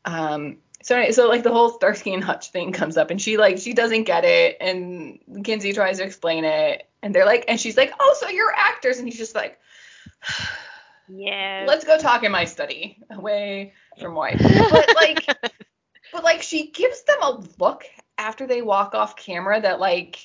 Um, 0.05 0.59
so 0.83 0.97
anyway, 0.97 1.13
so 1.13 1.29
like 1.29 1.43
the 1.43 1.53
whole 1.53 1.71
Starsky 1.71 2.13
and 2.13 2.25
Hutch 2.25 2.51
thing 2.51 2.73
comes 2.73 2.97
up, 2.97 3.11
and 3.11 3.21
she 3.21 3.37
like 3.37 3.59
she 3.59 3.73
doesn't 3.73 4.05
get 4.05 4.25
it, 4.25 4.57
and 4.61 5.19
Kinsey 5.45 5.73
tries 5.73 5.99
to 5.99 6.05
explain 6.05 6.45
it, 6.45 6.89
and 7.03 7.15
they're 7.15 7.27
like, 7.27 7.45
and 7.49 7.61
she's 7.61 7.77
like, 7.77 7.93
oh, 7.99 8.17
so 8.19 8.29
you're 8.29 8.53
actors, 8.57 8.99
and 8.99 9.07
he's 9.07 9.19
just 9.19 9.35
like, 9.35 9.59
Yeah. 11.09 11.65
let's 11.69 11.85
go 11.85 11.99
talk 11.99 12.25
in 12.25 12.33
my 12.33 12.45
study, 12.45 12.99
away 13.11 13.75
from 13.99 14.15
wife. 14.15 14.41
But 14.71 14.95
like, 14.97 15.27
but 16.13 16.25
like 16.25 16.43
she 16.43 16.71
gives 16.71 17.03
them 17.05 17.19
a 17.23 17.43
look 17.59 17.85
after 18.19 18.47
they 18.47 18.63
walk 18.63 18.95
off 18.95 19.17
camera 19.17 19.61
that 19.61 19.81
like 19.81 20.19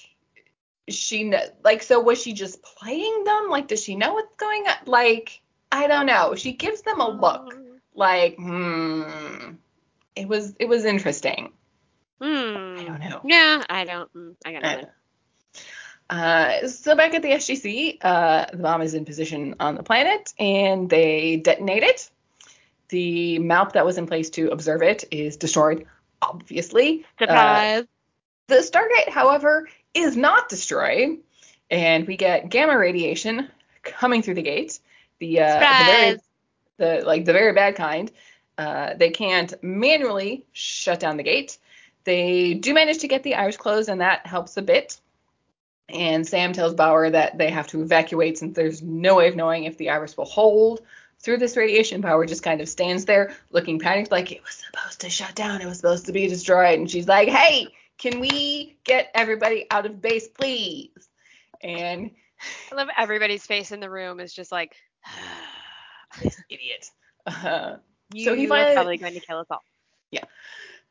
she 0.90 1.34
like 1.64 1.84
so 1.84 2.00
was 2.00 2.22
she 2.22 2.34
just 2.34 2.64
playing 2.64 3.24
them? 3.26 3.50
Like 3.50 3.68
does 3.68 3.84
she 3.84 3.96
know 3.96 4.14
what's 4.14 4.36
going 4.38 4.66
on? 4.68 4.76
Like 4.86 5.42
I 5.72 5.88
don't 5.88 6.06
know. 6.06 6.36
She 6.36 6.54
gives 6.54 6.82
them 6.82 7.02
a 7.02 7.10
look 7.10 7.54
like 7.94 8.36
hmm. 8.38 9.56
It 10.18 10.28
was 10.28 10.56
it 10.60 10.68
was 10.68 10.86
interesting. 10.86 11.54
Hmm. 12.22 12.26
I 12.26 12.84
don't 12.86 13.00
know. 13.00 13.22
Yeah, 13.24 13.64
I 13.70 13.86
don't. 13.86 14.14
mm, 14.14 14.36
I 14.46 14.52
got 14.52 14.62
nothing. 14.64 14.86
Uh, 16.10 16.68
so 16.68 16.96
back 16.96 17.14
at 17.14 17.22
the 17.22 17.32
SGC, 17.32 17.98
uh, 18.02 18.46
the 18.52 18.58
bomb 18.58 18.82
is 18.82 18.94
in 18.94 19.06
position 19.06 19.56
on 19.60 19.76
the 19.76 19.84
planet, 19.84 20.34
and 20.40 20.90
they 20.90 21.38
detonate 21.38 21.84
it. 21.84 22.10
The 22.90 23.40
MALP 23.40 23.74
that 23.74 23.86
was 23.86 23.98
in 23.98 24.08
place 24.08 24.30
to 24.32 24.50
observe 24.50 24.82
it 24.82 25.04
is 25.12 25.36
destroyed, 25.36 25.86
obviously. 26.22 27.06
Uh, 27.20 27.26
Surprise. 27.26 27.86
the 28.48 28.56
Stargate, 28.56 29.10
however, 29.10 29.68
is 29.94 30.16
not 30.16 30.48
destroyed, 30.48 31.18
and 31.70 32.08
we 32.08 32.16
get 32.16 32.50
gamma 32.50 32.78
radiation 32.78 33.50
coming 33.84 34.22
through 34.22 34.36
the 34.36 34.44
gate. 34.44 34.80
The, 35.20 35.42
uh, 35.42 35.54
the 35.60 35.86
very 35.86 36.20
the 36.78 37.06
like 37.06 37.26
the 37.26 37.34
very 37.34 37.54
bad 37.54 37.76
kind. 37.76 38.12
Uh, 38.58 38.96
they 38.96 39.12
can't 39.12 39.54
manually 39.64 40.46
shut 40.52 41.00
down 41.00 41.18
the 41.18 41.24
gate. 41.24 41.58
They 42.04 42.54
do 42.54 42.74
manage 42.74 43.00
to 43.00 43.08
get 43.08 43.24
the 43.24 43.36
Iris 43.36 43.58
closed, 43.58 43.90
and 43.90 44.02
that 44.02 44.26
helps 44.26 44.58
a 44.58 44.62
bit. 44.62 45.00
And 45.90 46.28
Sam 46.28 46.54
tells 46.54 46.74
Bauer 46.74 47.10
that 47.10 47.38
they 47.38 47.52
have 47.52 47.68
to 47.68 47.82
evacuate 47.82 48.38
since 48.38 48.56
there's 48.56 48.82
no 48.82 49.16
way 49.16 49.28
of 49.28 49.36
knowing 49.36 49.64
if 49.64 49.78
the 49.78 49.90
Iris 49.90 50.18
will 50.18 50.26
hold 50.26 50.82
through 51.20 51.38
this 51.38 51.56
radiation. 51.56 52.02
Bauer 52.02 52.26
just 52.26 52.44
kind 52.44 52.62
of 52.62 52.68
stands 52.68 53.06
there 53.06 53.34
looking 53.52 53.80
panicked, 53.80 54.12
like 54.12 54.32
it 54.32 54.44
was 54.44 54.64
supposed 54.66 55.02
to 55.02 55.10
shut 55.10 55.36
down, 55.36 55.62
it 55.62 55.66
was 55.66 55.78
supposed 55.78 56.06
to 56.08 56.12
be 56.12 56.28
destroyed. 56.28 56.80
And 56.80 56.90
she's 56.90 57.08
like, 57.08 57.30
"Hey, 57.30 57.68
can 57.98 58.20
we 58.20 58.78
get 58.84 59.12
everybody 59.14 59.66
out 59.70 59.86
of 59.86 60.02
base, 60.02 60.28
please?" 60.28 61.10
And 61.62 62.12
I 62.72 62.76
love 62.76 62.90
everybody's 62.98 63.46
face 63.46 63.72
in 63.72 63.80
the 63.80 63.90
room 63.90 64.20
is 64.20 64.34
just 64.34 64.52
like, 64.52 64.76
this 66.22 66.42
idiot. 66.50 66.90
Uh, 67.26 67.78
you 68.14 68.26
So 68.26 68.36
he 68.36 68.50
are 68.50 68.74
probably 68.74 68.98
going 68.98 69.14
to 69.14 69.20
kill 69.20 69.40
us 69.40 69.48
all. 69.50 69.64
Yeah. 70.12 70.24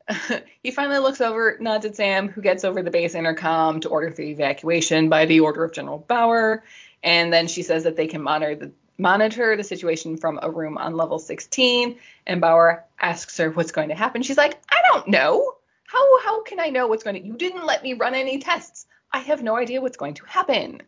he 0.63 0.71
finally 0.71 0.99
looks 0.99 1.21
over, 1.21 1.57
nods 1.59 1.85
at 1.85 1.95
Sam, 1.95 2.29
who 2.29 2.41
gets 2.41 2.63
over 2.63 2.81
the 2.81 2.91
base 2.91 3.15
intercom 3.15 3.81
to 3.81 3.89
order 3.89 4.09
the 4.09 4.29
evacuation 4.29 5.09
by 5.09 5.25
the 5.25 5.41
order 5.41 5.63
of 5.63 5.73
General 5.73 5.99
Bauer. 5.99 6.63
And 7.03 7.31
then 7.31 7.47
she 7.47 7.63
says 7.63 7.83
that 7.83 7.95
they 7.95 8.07
can 8.07 8.21
monitor 8.21 8.55
the 8.55 8.71
monitor 8.99 9.55
the 9.55 9.63
situation 9.63 10.17
from 10.17 10.39
a 10.41 10.49
room 10.49 10.77
on 10.77 10.95
level 10.95 11.19
16. 11.19 11.97
And 12.25 12.41
Bauer 12.41 12.85
asks 12.99 13.37
her 13.37 13.51
what's 13.51 13.71
going 13.71 13.89
to 13.89 13.95
happen. 13.95 14.23
She's 14.23 14.37
like, 14.37 14.59
I 14.69 14.77
don't 14.91 15.07
know. 15.07 15.53
How 15.85 16.19
how 16.21 16.41
can 16.43 16.59
I 16.59 16.69
know 16.69 16.87
what's 16.87 17.03
going 17.03 17.21
to? 17.21 17.25
You 17.25 17.33
didn't 17.33 17.65
let 17.65 17.83
me 17.83 17.93
run 17.93 18.13
any 18.13 18.39
tests. 18.39 18.85
I 19.11 19.19
have 19.19 19.41
no 19.41 19.55
idea 19.55 19.81
what's 19.81 19.97
going 19.97 20.15
to 20.15 20.25
happen. 20.25 20.81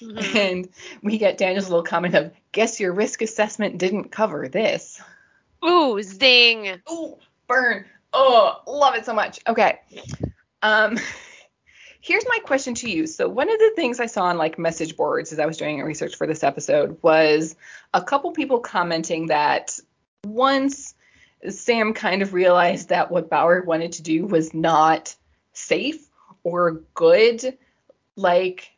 Mhm. 0.00 0.34
And 0.34 0.68
we 1.02 1.18
get 1.18 1.38
Daniel's 1.38 1.68
little 1.68 1.84
comment 1.84 2.14
of, 2.14 2.32
guess 2.50 2.80
your 2.80 2.92
risk 2.92 3.22
assessment 3.22 3.78
didn't 3.78 4.10
cover 4.10 4.48
this. 4.48 5.00
Ooh, 5.64 6.02
zing. 6.02 6.80
Ooh, 6.90 7.16
burn. 7.46 7.84
Oh, 8.12 8.60
love 8.66 8.94
it 8.94 9.04
so 9.04 9.14
much. 9.14 9.40
Okay. 9.48 9.80
Um 10.62 10.98
here's 12.02 12.24
my 12.28 12.38
question 12.44 12.74
to 12.74 12.90
you. 12.90 13.06
So 13.06 13.28
one 13.28 13.50
of 13.50 13.58
the 13.58 13.72
things 13.74 14.00
I 14.00 14.06
saw 14.06 14.24
on 14.24 14.36
like 14.36 14.58
message 14.58 14.96
boards 14.96 15.32
as 15.32 15.38
I 15.38 15.46
was 15.46 15.56
doing 15.56 15.80
research 15.80 16.16
for 16.16 16.26
this 16.26 16.42
episode 16.42 16.98
was 17.02 17.56
a 17.94 18.02
couple 18.02 18.32
people 18.32 18.60
commenting 18.60 19.28
that 19.28 19.78
once 20.24 20.94
Sam 21.48 21.94
kind 21.94 22.22
of 22.22 22.34
realized 22.34 22.90
that 22.90 23.10
what 23.10 23.30
Bauer 23.30 23.62
wanted 23.62 23.92
to 23.92 24.02
do 24.02 24.26
was 24.26 24.52
not 24.52 25.14
safe 25.52 26.08
or 26.44 26.82
good, 26.94 27.56
like 28.16 28.70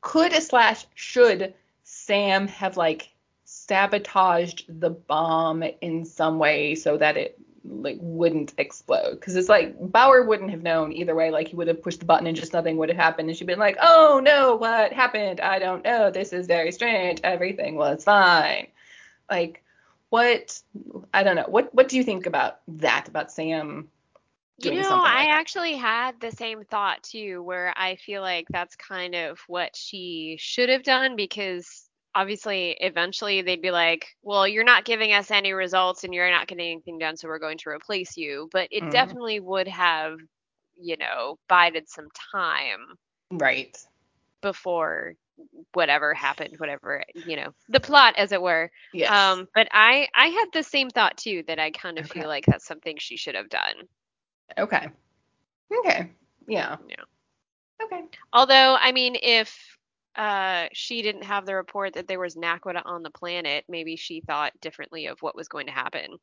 could 0.00 0.32
slash 0.32 0.86
should 0.94 1.54
Sam 1.84 2.48
have 2.48 2.76
like 2.76 3.08
sabotaged 3.66 4.80
the 4.80 4.90
bomb 4.90 5.62
in 5.80 6.04
some 6.04 6.38
way 6.38 6.74
so 6.74 6.96
that 6.96 7.16
it 7.16 7.38
like 7.64 7.98
wouldn't 8.00 8.52
explode. 8.58 9.12
Because 9.12 9.36
it's 9.36 9.48
like 9.48 9.74
Bauer 9.80 10.22
wouldn't 10.24 10.50
have 10.50 10.62
known 10.62 10.92
either 10.92 11.14
way. 11.14 11.30
Like 11.30 11.48
he 11.48 11.56
would 11.56 11.68
have 11.68 11.82
pushed 11.82 12.00
the 12.00 12.06
button 12.06 12.26
and 12.26 12.36
just 12.36 12.52
nothing 12.52 12.76
would 12.76 12.90
have 12.90 12.98
happened. 12.98 13.28
And 13.28 13.36
she'd 13.38 13.46
been 13.46 13.58
like 13.58 13.76
oh 13.80 14.20
no 14.22 14.56
what 14.56 14.92
happened? 14.92 15.40
I 15.40 15.58
don't 15.58 15.84
know. 15.84 16.10
This 16.10 16.32
is 16.32 16.46
very 16.46 16.72
strange. 16.72 17.20
Everything 17.24 17.76
was 17.76 18.04
fine. 18.04 18.68
Like 19.30 19.62
what 20.10 20.60
I 21.12 21.22
don't 21.22 21.36
know. 21.36 21.46
What 21.48 21.74
what 21.74 21.88
do 21.88 21.96
you 21.96 22.04
think 22.04 22.26
about 22.26 22.60
that 22.68 23.08
about 23.08 23.32
Sam 23.32 23.88
You 24.58 24.74
know, 24.74 24.82
something 24.82 25.10
I 25.10 25.24
that? 25.24 25.38
actually 25.40 25.76
had 25.76 26.20
the 26.20 26.32
same 26.32 26.64
thought 26.64 27.02
too, 27.02 27.42
where 27.42 27.72
I 27.76 27.96
feel 27.96 28.20
like 28.20 28.46
that's 28.50 28.76
kind 28.76 29.14
of 29.14 29.40
what 29.48 29.74
she 29.74 30.36
should 30.38 30.68
have 30.68 30.82
done 30.82 31.16
because 31.16 31.83
obviously 32.14 32.76
eventually 32.80 33.42
they'd 33.42 33.62
be 33.62 33.70
like, 33.70 34.06
well, 34.22 34.46
you're 34.46 34.64
not 34.64 34.84
giving 34.84 35.12
us 35.12 35.30
any 35.30 35.52
results 35.52 36.04
and 36.04 36.14
you're 36.14 36.30
not 36.30 36.46
getting 36.48 36.72
anything 36.72 36.98
done, 36.98 37.16
so 37.16 37.28
we're 37.28 37.38
going 37.38 37.58
to 37.58 37.70
replace 37.70 38.16
you. 38.16 38.48
But 38.52 38.68
it 38.70 38.88
Mhm. 38.88 38.90
definitely 38.90 39.40
would 39.40 39.68
have, 39.68 40.16
you 40.76 40.96
know, 40.96 41.38
bided 41.48 41.88
some 41.88 42.08
time 42.32 42.80
right 43.30 43.76
before 44.42 45.14
whatever 45.74 46.14
happened, 46.14 46.54
whatever, 46.58 47.04
you 47.14 47.36
know, 47.36 47.50
the 47.68 47.80
plot 47.80 48.14
as 48.16 48.32
it 48.32 48.42
were. 48.42 48.70
yes 48.92 49.08
Um, 49.08 49.46
but 49.54 49.68
I 49.72 50.08
I 50.14 50.28
had 50.28 50.46
the 50.52 50.62
same 50.62 50.90
thought 50.90 51.16
too 51.16 51.42
that 51.46 51.58
I 51.58 51.70
kind 51.70 51.98
of 51.98 52.06
Okay. 52.06 52.06
feel 52.06 52.28
like 52.28 52.46
that's 52.46 52.66
something 52.66 52.96
she 52.98 53.16
should 53.16 53.34
have 53.34 53.48
done. 53.48 53.88
okay 54.58 54.88
okay 55.72 56.10
yeah 56.46 56.76
Yeah. 56.86 57.04
okay 57.82 58.04
Although, 58.32 58.76
I 58.80 58.92
mean, 58.92 59.16
if 59.20 59.73
uh, 60.16 60.68
she 60.72 61.02
didn't 61.02 61.24
have 61.24 61.46
the 61.46 61.54
report 61.54 61.94
that 61.94 62.06
there 62.08 62.20
was 62.20 62.36
naquadah 62.36 62.82
on 62.84 63.02
the 63.02 63.10
planet, 63.10 63.64
maybe 63.68 63.96
she 63.96 64.20
thought 64.20 64.52
differently 64.60 65.06
of 65.06 65.20
what 65.22 65.36
was 65.36 65.48
going 65.48 65.66
to 65.66 65.72
happen. 65.72 66.18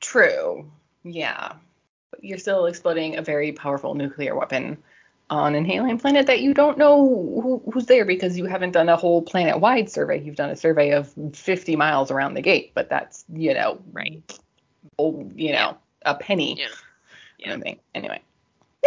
True. 0.00 0.70
Yeah. 1.02 1.52
But 2.10 2.24
you're 2.24 2.38
still 2.38 2.66
exploding 2.66 3.16
a 3.16 3.22
very 3.22 3.52
powerful 3.52 3.94
nuclear 3.94 4.34
weapon 4.34 4.78
on 5.30 5.54
an 5.54 5.70
alien 5.70 5.98
planet 5.98 6.26
that 6.26 6.40
you 6.42 6.52
don't 6.54 6.76
know 6.78 6.98
who, 7.42 7.62
who's 7.72 7.86
there 7.86 8.04
because 8.04 8.36
you 8.36 8.44
haven't 8.44 8.72
done 8.72 8.88
a 8.88 8.96
whole 8.96 9.22
planet 9.22 9.58
wide 9.58 9.90
survey. 9.90 10.20
You've 10.20 10.36
done 10.36 10.50
a 10.50 10.56
survey 10.56 10.90
of 10.90 11.12
50 11.32 11.76
miles 11.76 12.10
around 12.10 12.34
the 12.34 12.42
gate, 12.42 12.72
but 12.74 12.88
that's, 12.90 13.24
you 13.32 13.54
know, 13.54 13.80
Right. 13.92 14.22
you 14.98 15.52
know, 15.52 15.78
a 16.02 16.14
penny. 16.14 16.56
Yeah. 16.58 16.68
Yeah. 17.38 17.48
kind 17.48 17.60
of 17.60 17.62
thing. 17.64 17.80
Anyway. 17.94 18.20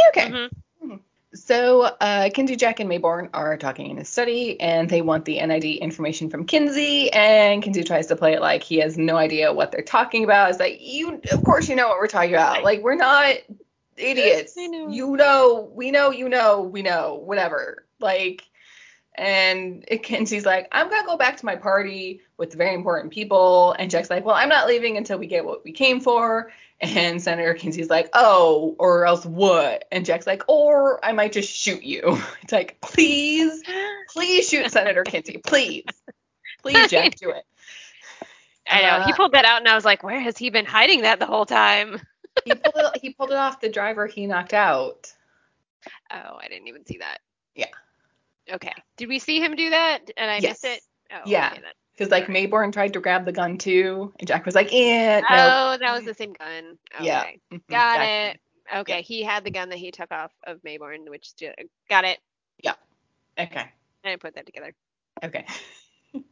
Okay. 0.09 0.29
Mhm. 0.29 0.99
So, 1.37 1.83
uh, 1.83 2.29
Kinsey, 2.33 2.55
Jack, 2.55 2.79
and 2.79 2.89
Maybourne 2.89 3.29
are 3.33 3.57
talking 3.57 3.89
in 3.89 3.97
his 3.97 4.09
study, 4.09 4.59
and 4.59 4.89
they 4.89 5.01
want 5.01 5.25
the 5.25 5.45
NID 5.45 5.65
information 5.65 6.29
from 6.29 6.45
Kinsey. 6.45 7.11
And 7.11 7.61
Kinsey 7.63 7.83
tries 7.83 8.07
to 8.07 8.15
play 8.15 8.33
it 8.33 8.41
like 8.41 8.63
he 8.63 8.77
has 8.77 8.97
no 8.97 9.15
idea 9.15 9.53
what 9.53 9.71
they're 9.71 9.81
talking 9.81 10.23
about. 10.23 10.49
It's 10.49 10.59
like, 10.59 10.79
you, 10.81 11.21
of 11.31 11.43
course, 11.43 11.69
you 11.69 11.75
know 11.75 11.87
what 11.87 11.97
we're 11.97 12.07
talking 12.07 12.33
about. 12.33 12.63
Like, 12.63 12.81
we're 12.81 12.95
not 12.95 13.35
idiots. 13.97 14.55
Know. 14.55 14.89
You 14.89 15.15
know, 15.15 15.71
we 15.73 15.91
know, 15.91 16.11
you 16.11 16.29
know, 16.29 16.61
we 16.61 16.81
know, 16.81 17.21
whatever. 17.23 17.85
Like, 17.99 18.43
and 19.15 19.85
Kinsey's 20.03 20.45
like, 20.45 20.67
I'm 20.71 20.89
gonna 20.89 21.07
go 21.07 21.17
back 21.17 21.37
to 21.37 21.45
my 21.45 21.55
party 21.55 22.21
with 22.37 22.53
very 22.53 22.73
important 22.73 23.11
people. 23.11 23.73
And 23.77 23.89
Jack's 23.89 24.09
like, 24.09 24.25
Well, 24.25 24.35
I'm 24.35 24.49
not 24.49 24.67
leaving 24.67 24.97
until 24.97 25.17
we 25.17 25.27
get 25.27 25.45
what 25.45 25.63
we 25.63 25.71
came 25.71 25.99
for. 25.99 26.51
And 26.79 27.21
Senator 27.21 27.55
Kinsey's 27.55 27.89
like, 27.89 28.09
Oh, 28.13 28.75
or 28.77 29.05
else 29.05 29.25
what? 29.25 29.85
And 29.91 30.05
Jack's 30.05 30.27
like, 30.27 30.43
Or 30.47 31.03
I 31.03 31.11
might 31.13 31.31
just 31.31 31.51
shoot 31.51 31.83
you. 31.83 32.21
It's 32.43 32.53
like, 32.53 32.79
please, 32.81 33.61
please 34.13 34.47
shoot 34.47 34.71
Senator 34.71 35.03
Kinsey, 35.03 35.37
please, 35.39 35.83
please, 36.61 36.89
Jack, 36.89 37.15
do 37.15 37.31
it. 37.31 37.43
I 38.69 38.81
know. 38.81 39.03
he 39.05 39.11
Uh, 39.11 39.15
pulled 39.15 39.31
that 39.33 39.45
out, 39.45 39.59
and 39.59 39.67
I 39.67 39.75
was 39.75 39.85
like, 39.85 40.03
where 40.03 40.19
has 40.19 40.37
he 40.37 40.49
been 40.49 40.65
hiding 40.65 41.01
that 41.01 41.19
the 41.19 41.25
whole 41.25 41.45
time? 41.45 41.99
He 42.45 42.53
pulled 42.53 42.75
it. 42.95 43.01
He 43.01 43.09
pulled 43.13 43.31
it 43.31 43.35
off 43.37 43.59
the 43.59 43.67
driver 43.67 44.05
he 44.05 44.27
knocked 44.27 44.53
out. 44.53 45.11
Oh, 46.11 46.37
I 46.39 46.47
didn't 46.47 46.67
even 46.67 46.85
see 46.85 46.99
that. 46.99 47.17
Yeah. 47.55 47.65
Okay. 48.49 48.71
Did 48.95 49.09
we 49.09 49.17
see 49.19 49.41
him 49.41 49.55
do 49.55 49.71
that? 49.71 50.11
And 50.15 50.29
I 50.31 50.35
Yes. 50.35 50.61
missed 50.63 50.65
it? 50.65 50.81
Oh, 51.11 51.21
Yeah. 51.25 51.49
okay. 51.53 51.61
Because 51.97 52.11
like 52.11 52.27
Maybourne 52.27 52.71
tried 52.71 52.93
to 52.93 52.99
grab 52.99 53.25
the 53.25 53.31
gun 53.31 53.57
too, 53.57 54.13
and 54.19 54.27
Jack 54.27 54.45
was 54.45 54.53
like, 54.53 54.71
"Yeah, 54.71 55.21
no." 55.21 55.27
Oh, 55.29 55.77
that 55.79 55.95
was 55.95 56.05
the 56.05 56.13
same 56.13 56.33
gun. 56.33 56.77
Okay. 56.95 57.05
Yeah. 57.05 57.25
Mhm, 57.51 57.61
Got 57.69 58.01
it. 58.01 58.39
Okay, 58.75 59.01
he 59.01 59.23
had 59.23 59.43
the 59.43 59.51
gun 59.51 59.69
that 59.69 59.79
he 59.79 59.91
took 59.91 60.11
off 60.11 60.31
of 60.45 60.61
Maybourne, 60.61 61.09
which 61.09 61.31
got 61.89 62.05
it. 62.05 62.19
Yeah. 62.63 62.73
Okay. 63.39 63.61
I 64.03 64.09
didn't 64.09 64.21
put 64.21 64.35
that 64.35 64.45
together. 64.45 64.73
Okay. 65.23 65.45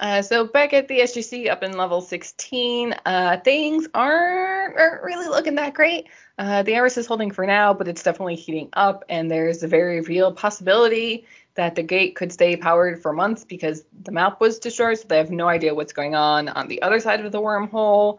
Uh, 0.00 0.22
so 0.22 0.46
back 0.46 0.72
at 0.72 0.86
the 0.86 1.00
SGC 1.00 1.50
up 1.50 1.64
in 1.64 1.76
level 1.76 2.00
16, 2.00 2.94
uh, 3.04 3.36
things 3.38 3.88
aren't, 3.94 4.78
aren't 4.78 5.02
really 5.02 5.26
looking 5.26 5.56
that 5.56 5.74
great. 5.74 6.06
Uh, 6.38 6.62
the 6.62 6.76
Iris 6.76 6.96
is 6.96 7.06
holding 7.06 7.32
for 7.32 7.44
now, 7.44 7.74
but 7.74 7.88
it's 7.88 8.04
definitely 8.04 8.36
heating 8.36 8.68
up, 8.74 9.04
and 9.08 9.28
there's 9.28 9.64
a 9.64 9.66
very 9.66 10.00
real 10.02 10.32
possibility 10.32 11.26
that 11.58 11.74
the 11.74 11.82
gate 11.82 12.14
could 12.14 12.32
stay 12.32 12.56
powered 12.56 13.02
for 13.02 13.12
months 13.12 13.44
because 13.44 13.84
the 14.04 14.12
MALP 14.12 14.40
was 14.40 14.60
destroyed, 14.60 14.96
so 14.98 15.08
they 15.08 15.18
have 15.18 15.32
no 15.32 15.48
idea 15.48 15.74
what's 15.74 15.92
going 15.92 16.14
on 16.14 16.48
on 16.48 16.68
the 16.68 16.80
other 16.82 17.00
side 17.00 17.24
of 17.26 17.32
the 17.32 17.40
wormhole. 17.40 18.18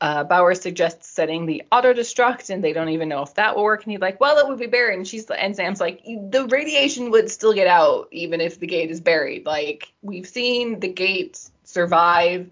Uh, 0.00 0.24
Bauer 0.24 0.54
suggests 0.54 1.06
setting 1.08 1.44
the 1.44 1.62
auto 1.70 1.92
destruct, 1.92 2.48
and 2.48 2.64
they 2.64 2.72
don't 2.72 2.88
even 2.88 3.08
know 3.08 3.22
if 3.22 3.34
that 3.34 3.54
will 3.54 3.64
work. 3.64 3.82
And 3.84 3.92
he's 3.92 4.00
like, 4.00 4.18
"Well, 4.20 4.38
it 4.38 4.48
would 4.48 4.58
be 4.58 4.66
buried." 4.66 4.96
And 4.96 5.06
she's 5.06 5.28
and 5.30 5.54
Sam's 5.54 5.80
like, 5.80 6.02
"The 6.04 6.46
radiation 6.50 7.10
would 7.10 7.30
still 7.30 7.52
get 7.52 7.66
out 7.66 8.08
even 8.10 8.40
if 8.40 8.58
the 8.58 8.66
gate 8.66 8.90
is 8.90 9.00
buried. 9.00 9.44
Like 9.44 9.92
we've 10.02 10.26
seen 10.26 10.80
the 10.80 10.88
gate 10.88 11.50
survive 11.64 12.48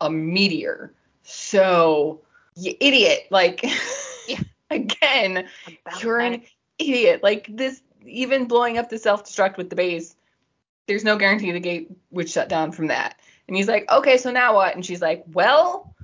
a 0.00 0.08
meteor, 0.10 0.92
so 1.24 2.20
you 2.54 2.74
idiot. 2.78 3.26
Like 3.30 3.64
Yeah. 4.28 4.38
again, 4.70 5.48
About 5.86 6.02
you're 6.02 6.18
that. 6.18 6.32
an 6.34 6.42
idiot. 6.78 7.22
Like 7.22 7.46
this, 7.48 7.82
even 8.06 8.46
blowing 8.46 8.78
up 8.78 8.88
the 8.88 8.98
self 8.98 9.24
destruct 9.24 9.56
with 9.56 9.70
the 9.70 9.76
base, 9.76 10.14
there's 10.86 11.04
no 11.04 11.16
guarantee 11.16 11.52
the 11.52 11.60
gate 11.60 11.90
would 12.10 12.28
shut 12.28 12.48
down 12.48 12.72
from 12.72 12.88
that. 12.88 13.18
And 13.48 13.56
he's 13.56 13.68
like, 13.68 13.90
okay, 13.90 14.16
so 14.18 14.30
now 14.30 14.54
what? 14.54 14.74
And 14.74 14.84
she's 14.84 15.02
like, 15.02 15.24
well, 15.32 15.94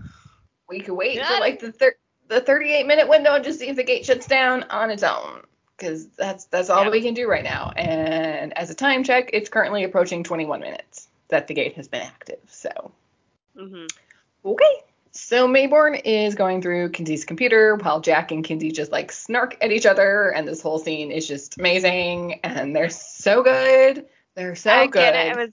we 0.69 0.81
could 0.81 0.95
wait 0.95 1.25
for 1.25 1.41
like 1.41 1.61
the 1.61 1.73
thir- 1.73 1.97
the 2.29 2.41
38 2.41 2.87
minute 2.87 3.09
window 3.09 3.35
and 3.35 3.45
just 3.45 3.59
see 3.59 3.69
if 3.69 3.77
the 3.77 3.85
gate 3.85 4.05
shuts 4.05 4.27
down 4.27 4.65
on 4.65 4.91
its 4.91 5.03
own. 5.03 5.43
Because 5.77 6.09
that's 6.09 6.45
that's 6.47 6.71
all 6.71 6.85
Yeah. 6.85 6.91
we 6.91 7.01
can 7.01 7.15
do 7.15 7.29
right 7.29 7.45
now. 7.45 7.73
And 7.77 8.57
as 8.59 8.71
a 8.71 8.75
time 8.75 9.05
check, 9.05 9.31
it's 9.33 9.49
currently 9.49 9.85
approaching 9.85 10.25
21 10.25 10.61
minutes 10.61 11.09
that 11.29 11.47
the 11.47 11.55
gate 11.55 11.75
has 11.75 11.89
been 11.89 12.03
active. 12.03 12.41
So 12.49 12.93
Mhm. 13.57 13.89
Okay. 14.45 14.83
So 15.19 15.49
Maybourne 15.49 16.01
is 16.05 16.37
going 16.37 16.63
through 16.63 16.91
Kinsey's 16.91 17.25
computer 17.25 17.75
while 17.75 18.01
Jack 18.01 18.31
and 18.31 18.45
Kinsey 18.45 18.71
just 18.71 18.93
like 18.93 19.11
snark 19.11 19.57
at 19.61 19.73
each 19.73 19.85
other, 19.85 20.31
and 20.31 20.47
this 20.47 20.63
whole 20.63 20.79
scene 20.79 21.11
is 21.11 21.27
just 21.27 21.59
amazing, 21.59 22.41
and 22.45 22.75
they're 22.75 22.89
so 22.89 23.43
good. 23.43 24.07
They're 24.37 24.55
so 24.55 24.83
again, 24.83 24.91
good. 24.91 25.15
I 25.15 25.37
was 25.37 25.51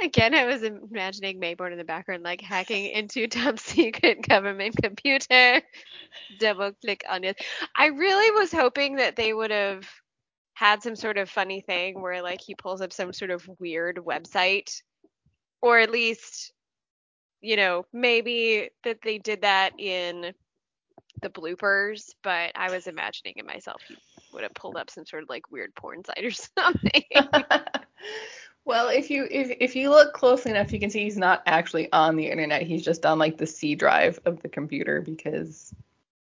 again, 0.00 0.34
I 0.34 0.46
was 0.46 0.62
imagining 0.62 1.38
Maybourne 1.38 1.72
in 1.72 1.78
the 1.78 1.84
background, 1.84 2.22
like 2.22 2.40
hacking 2.40 2.86
into 2.86 3.26
top 3.28 3.58
secret 3.58 4.26
government 4.26 4.76
computer. 4.82 5.60
Double 6.40 6.72
click 6.72 7.04
on 7.08 7.22
it. 7.24 7.38
I 7.76 7.88
really 7.88 8.30
was 8.30 8.50
hoping 8.50 8.96
that 8.96 9.16
they 9.16 9.34
would 9.34 9.50
have 9.50 9.86
had 10.54 10.82
some 10.82 10.96
sort 10.96 11.18
of 11.18 11.28
funny 11.28 11.60
thing 11.60 12.00
where 12.00 12.22
like 12.22 12.40
he 12.40 12.54
pulls 12.54 12.80
up 12.80 12.94
some 12.94 13.12
sort 13.12 13.30
of 13.30 13.46
weird 13.58 13.98
website, 13.98 14.80
or 15.60 15.78
at 15.78 15.90
least, 15.90 16.52
you 17.42 17.56
know, 17.56 17.84
maybe 17.92 18.70
that 18.84 19.02
they 19.02 19.18
did 19.18 19.42
that 19.42 19.72
in 19.78 20.32
the 21.20 21.28
bloopers. 21.28 22.14
But 22.22 22.52
I 22.54 22.70
was 22.70 22.86
imagining 22.86 23.34
it 23.36 23.46
myself. 23.46 23.82
He 23.86 23.96
would 24.32 24.44
have 24.44 24.54
pulled 24.54 24.76
up 24.76 24.88
some 24.88 25.04
sort 25.04 25.24
of 25.24 25.28
like 25.28 25.50
weird 25.50 25.74
porn 25.74 26.04
site 26.04 26.24
or 26.24 26.30
something. 26.60 27.02
well, 28.64 28.88
if 28.88 29.10
you 29.10 29.26
if 29.30 29.56
if 29.60 29.76
you 29.76 29.90
look 29.90 30.14
closely 30.14 30.52
enough, 30.52 30.72
you 30.72 30.80
can 30.80 30.90
see 30.90 31.02
he's 31.02 31.18
not 31.18 31.42
actually 31.46 31.92
on 31.92 32.16
the 32.16 32.26
internet. 32.26 32.62
He's 32.62 32.84
just 32.84 33.04
on 33.04 33.18
like 33.18 33.36
the 33.36 33.46
C 33.46 33.74
drive 33.74 34.18
of 34.24 34.40
the 34.42 34.48
computer 34.48 35.00
because 35.00 35.74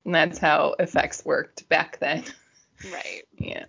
that's 0.06 0.38
how 0.38 0.74
effects 0.78 1.24
worked 1.24 1.68
back 1.68 1.98
then. 1.98 2.24
right. 2.92 3.22
yeah. 3.38 3.64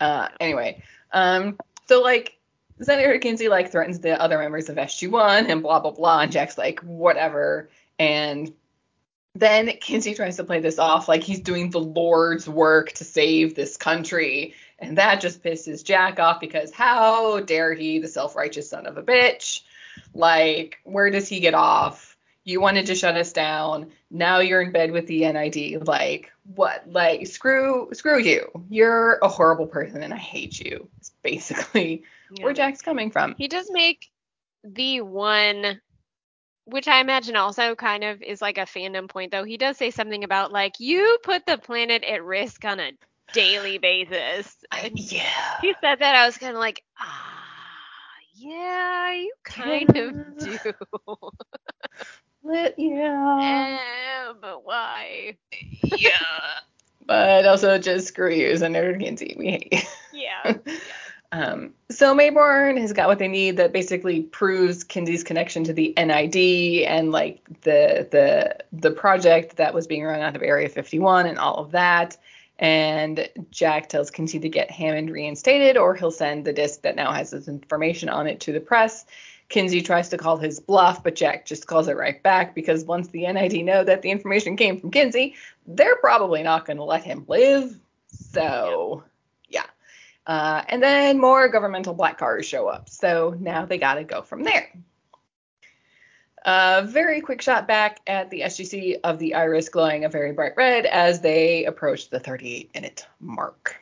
Uh, 0.00 0.28
anyway, 0.40 0.82
um, 1.12 1.58
so 1.86 2.00
like 2.00 2.38
Senator 2.80 3.18
Kinsey 3.18 3.48
like 3.48 3.70
threatens 3.70 4.00
the 4.00 4.20
other 4.20 4.38
members 4.38 4.68
of 4.68 4.76
SG1 4.76 5.48
and 5.48 5.62
blah 5.62 5.80
blah 5.80 5.92
blah, 5.92 6.20
and 6.20 6.32
Jack's 6.32 6.58
like 6.58 6.80
whatever, 6.80 7.70
and 7.98 8.52
then 9.34 9.68
Kinsey 9.80 10.14
tries 10.14 10.36
to 10.36 10.44
play 10.44 10.60
this 10.60 10.78
off 10.78 11.08
like 11.08 11.22
he's 11.22 11.40
doing 11.40 11.70
the 11.70 11.80
Lord's 11.80 12.48
work 12.48 12.92
to 12.92 13.04
save 13.04 13.54
this 13.54 13.76
country, 13.76 14.54
and 14.78 14.98
that 14.98 15.20
just 15.20 15.42
pisses 15.42 15.84
Jack 15.84 16.18
off 16.18 16.40
because 16.40 16.72
how 16.72 17.40
dare 17.40 17.74
he, 17.74 17.98
the 17.98 18.08
self-righteous 18.08 18.70
son 18.70 18.86
of 18.86 18.96
a 18.96 19.02
bitch? 19.02 19.62
Like, 20.12 20.78
where 20.84 21.10
does 21.10 21.28
he 21.28 21.40
get 21.40 21.54
off? 21.54 22.13
You 22.44 22.60
wanted 22.60 22.86
to 22.86 22.94
shut 22.94 23.16
us 23.16 23.32
down. 23.32 23.90
Now 24.10 24.40
you're 24.40 24.60
in 24.60 24.70
bed 24.72 24.90
with 24.92 25.06
the 25.06 25.20
NID. 25.32 25.86
Like, 25.86 26.30
what? 26.54 26.84
Like, 26.86 27.26
screw, 27.26 27.88
screw 27.94 28.18
you. 28.20 28.48
You're 28.68 29.18
a 29.22 29.28
horrible 29.28 29.66
person, 29.66 30.02
and 30.02 30.12
I 30.12 30.18
hate 30.18 30.60
you. 30.60 30.88
It's 30.98 31.10
basically 31.22 32.02
Yeah. 32.30 32.44
where 32.44 32.52
Jack's 32.52 32.82
coming 32.82 33.10
from. 33.10 33.34
He 33.38 33.48
does 33.48 33.70
make 33.72 34.10
the 34.62 35.00
one, 35.00 35.80
which 36.66 36.86
I 36.88 37.00
imagine 37.00 37.36
also 37.36 37.74
kind 37.74 38.04
of 38.04 38.22
is 38.22 38.42
like 38.42 38.58
a 38.58 38.62
fandom 38.62 39.08
point, 39.08 39.32
though. 39.32 39.44
He 39.44 39.56
does 39.56 39.76
say 39.78 39.90
something 39.90 40.22
about 40.24 40.52
like 40.52 40.74
you 40.80 41.18
put 41.22 41.46
the 41.46 41.56
planet 41.58 42.04
at 42.04 42.22
risk 42.24 42.64
on 42.64 42.78
a 42.80 42.92
daily 43.32 43.78
basis. 43.78 44.54
Yeah. 44.92 45.22
he 45.62 45.74
said 45.80 46.00
that 46.00 46.14
I 46.14 46.26
was 46.26 46.36
kind 46.36 46.52
of 46.52 46.58
like, 46.60 46.82
ah, 46.98 47.40
yeah, 48.34 49.12
you 49.14 49.32
kind 49.44 49.96
of 49.96 50.38
do. 50.38 50.58
Yeah. 52.44 53.78
Eh, 54.28 54.32
but 54.40 54.64
why? 54.64 55.36
yeah. 55.82 56.10
But 57.06 57.44
also 57.44 57.76
just 57.76 58.08
screw 58.08 58.32
you, 58.32 58.56
Senator 58.56 58.96
Kinsey. 58.96 59.36
We 59.38 59.50
hate 59.50 59.68
you. 59.70 59.80
Yeah. 60.14 60.54
Um, 61.32 61.74
so 61.90 62.14
Maybourne 62.14 62.80
has 62.80 62.92
got 62.92 63.08
what 63.08 63.18
they 63.18 63.26
need 63.26 63.56
that 63.56 63.72
basically 63.72 64.22
proves 64.22 64.84
Kinsey's 64.84 65.24
connection 65.24 65.64
to 65.64 65.72
the 65.72 65.92
NID 65.96 66.86
and 66.86 67.10
like 67.10 67.40
the 67.62 68.06
the 68.08 68.56
the 68.72 68.92
project 68.92 69.56
that 69.56 69.74
was 69.74 69.88
being 69.88 70.04
run 70.04 70.20
out 70.20 70.36
of 70.36 70.42
Area 70.42 70.68
51 70.68 71.26
and 71.26 71.36
all 71.36 71.56
of 71.56 71.72
that. 71.72 72.16
And 72.60 73.28
Jack 73.50 73.88
tells 73.88 74.12
Kinsey 74.12 74.38
to 74.38 74.48
get 74.48 74.70
Hammond 74.70 75.10
reinstated, 75.10 75.76
or 75.76 75.96
he'll 75.96 76.12
send 76.12 76.44
the 76.44 76.52
disc 76.52 76.82
that 76.82 76.94
now 76.94 77.10
has 77.10 77.32
this 77.32 77.48
information 77.48 78.08
on 78.08 78.28
it 78.28 78.38
to 78.42 78.52
the 78.52 78.60
press. 78.60 79.04
Kinsey 79.48 79.82
tries 79.82 80.08
to 80.08 80.16
call 80.16 80.36
his 80.36 80.58
bluff, 80.58 81.02
but 81.02 81.14
Jack 81.14 81.46
just 81.46 81.66
calls 81.66 81.88
it 81.88 81.96
right 81.96 82.22
back 82.22 82.54
because 82.54 82.84
once 82.84 83.08
the 83.08 83.26
NID 83.30 83.64
know 83.64 83.84
that 83.84 84.02
the 84.02 84.10
information 84.10 84.56
came 84.56 84.80
from 84.80 84.90
Kinsey, 84.90 85.34
they're 85.66 85.96
probably 85.96 86.42
not 86.42 86.66
going 86.66 86.78
to 86.78 86.84
let 86.84 87.04
him 87.04 87.24
live. 87.28 87.78
So, 88.06 89.04
yeah. 89.48 89.66
Uh, 90.26 90.62
and 90.68 90.82
then 90.82 91.18
more 91.18 91.48
governmental 91.48 91.94
black 91.94 92.18
cars 92.18 92.46
show 92.46 92.68
up. 92.68 92.88
So 92.88 93.36
now 93.38 93.64
they 93.66 93.78
got 93.78 93.94
to 93.94 94.04
go 94.04 94.22
from 94.22 94.42
there. 94.44 94.72
A 96.46 96.84
very 96.86 97.20
quick 97.20 97.40
shot 97.40 97.66
back 97.66 98.00
at 98.06 98.30
the 98.30 98.42
SGC 98.42 99.00
of 99.04 99.18
the 99.18 99.34
iris 99.34 99.68
glowing 99.68 100.04
a 100.04 100.08
very 100.08 100.32
bright 100.32 100.52
red 100.56 100.84
as 100.84 101.20
they 101.20 101.64
approach 101.64 102.10
the 102.10 102.20
38 102.20 102.74
minute 102.74 103.06
mark. 103.20 103.80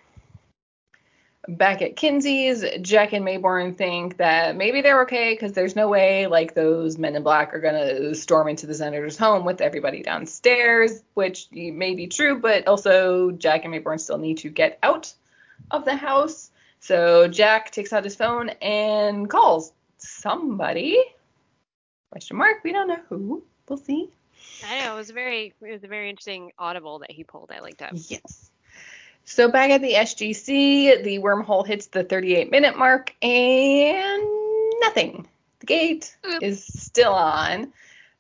Back 1.49 1.83
at 1.83 1.97
Kinsey's, 1.97 2.65
Jack 2.83 3.13
and 3.13 3.25
Maybourne 3.25 3.77
think 3.77 4.19
that 4.19 4.55
maybe 4.55 4.81
they're 4.81 5.03
okay 5.03 5.35
because 5.35 5.53
there's 5.53 5.75
no 5.75 5.89
way 5.89 6.29
like 6.29 6.55
those 6.55 6.99
men 6.99 7.17
in 7.17 7.25
black 7.25 7.53
are 7.53 7.59
gonna 7.59 8.15
storm 8.15 8.47
into 8.47 8.69
the 8.69 8.75
senator's 8.75 9.19
home 9.19 9.45
with 9.45 9.61
everybody 9.61 10.03
downstairs, 10.03 11.03
which 11.15 11.49
may 11.51 11.97
be 11.97 12.07
true, 12.07 12.39
but 12.39 12.69
also 12.69 13.33
Jack 13.33 13.65
and 13.65 13.75
Maybourne 13.75 13.99
still 13.99 14.19
need 14.19 14.39
to 14.39 14.51
get 14.51 14.79
out 14.85 15.13
of 15.73 15.85
the 15.85 15.97
house. 15.97 16.51
So 16.79 17.27
Jack 17.27 17.73
takes 17.73 17.93
out 17.93 18.05
his 18.05 18.15
phone 18.15 18.51
and 18.61 19.29
calls 19.29 19.73
somebody. 19.99 21.03
Question 22.13 22.37
mark. 22.37 22.63
We 22.63 22.73
don't 22.73 22.87
know 22.87 23.01
who. 23.09 23.43
We'll 23.69 23.79
see. 23.79 24.11
I 24.65 24.85
know 24.85 24.95
it 24.95 24.97
was 24.97 25.11
very 25.11 25.55
it 25.61 25.73
was 25.73 25.83
a 25.83 25.89
very 25.89 26.09
interesting 26.09 26.53
audible 26.57 27.01
that 27.01 27.11
he 27.11 27.25
pulled. 27.25 27.51
I 27.51 27.59
liked 27.59 27.79
that. 27.79 27.95
Yes. 27.95 28.52
So 29.25 29.51
back 29.51 29.71
at 29.71 29.83
the 29.83 29.95
SGC, 29.95 31.05
the 31.05 31.19
wormhole 31.19 31.67
hits 31.67 31.87
the 31.87 32.05
38 32.05 32.51
minute 32.51 32.77
mark 32.77 33.15
and 33.23 34.23
nothing. 34.81 35.29
The 35.61 35.67
gate 35.67 36.17
Oop. 36.27 36.43
is 36.43 36.65
still 36.65 37.15
on. 37.15 37.73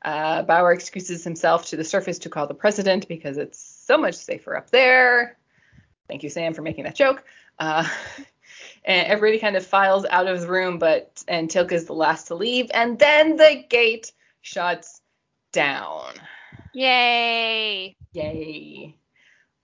Uh, 0.05 0.42
Bauer 0.42 0.72
excuses 0.72 1.22
himself 1.22 1.66
to 1.66 1.76
the 1.76 1.84
surface 1.84 2.18
to 2.20 2.28
call 2.28 2.46
the 2.46 2.55
president 2.55 3.09
because 3.09 3.36
it's 3.36 3.59
so 3.59 3.96
much 3.96 4.14
safer 4.14 4.57
up 4.57 4.70
there. 4.70 5.36
Thank 6.09 6.22
you, 6.22 6.30
Sam, 6.30 6.55
for 6.55 6.62
making 6.62 6.84
that 6.84 6.94
joke. 6.94 7.24
Uh, 7.59 7.88
and 8.84 9.07
everybody 9.07 9.38
kind 9.38 9.57
of 9.57 9.64
files 9.64 10.05
out 10.11 10.26
of 10.26 10.40
the 10.40 10.48
room, 10.48 10.78
but 10.78 11.22
and 11.28 11.48
Teal'c's 11.48 11.84
the 11.84 11.94
last 11.94 12.28
to 12.28 12.34
leave, 12.34 12.70
and 12.74 12.98
then 12.98 13.36
the 13.36 13.64
gate 13.68 14.12
shuts 14.40 15.00
down. 15.53 16.12
Yay! 16.74 17.96
Yay. 18.12 18.96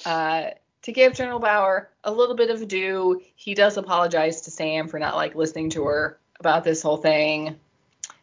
Uh, 0.04 0.50
to 0.88 0.92
give 0.92 1.12
General 1.12 1.38
Bauer 1.38 1.90
a 2.02 2.10
little 2.10 2.34
bit 2.34 2.48
of 2.48 2.66
due, 2.66 3.20
he 3.36 3.54
does 3.54 3.76
apologize 3.76 4.40
to 4.40 4.50
Sam 4.50 4.88
for 4.88 4.98
not 4.98 5.16
like 5.16 5.34
listening 5.34 5.68
to 5.70 5.84
her 5.84 6.18
about 6.40 6.64
this 6.64 6.80
whole 6.80 6.96
thing. 6.96 7.56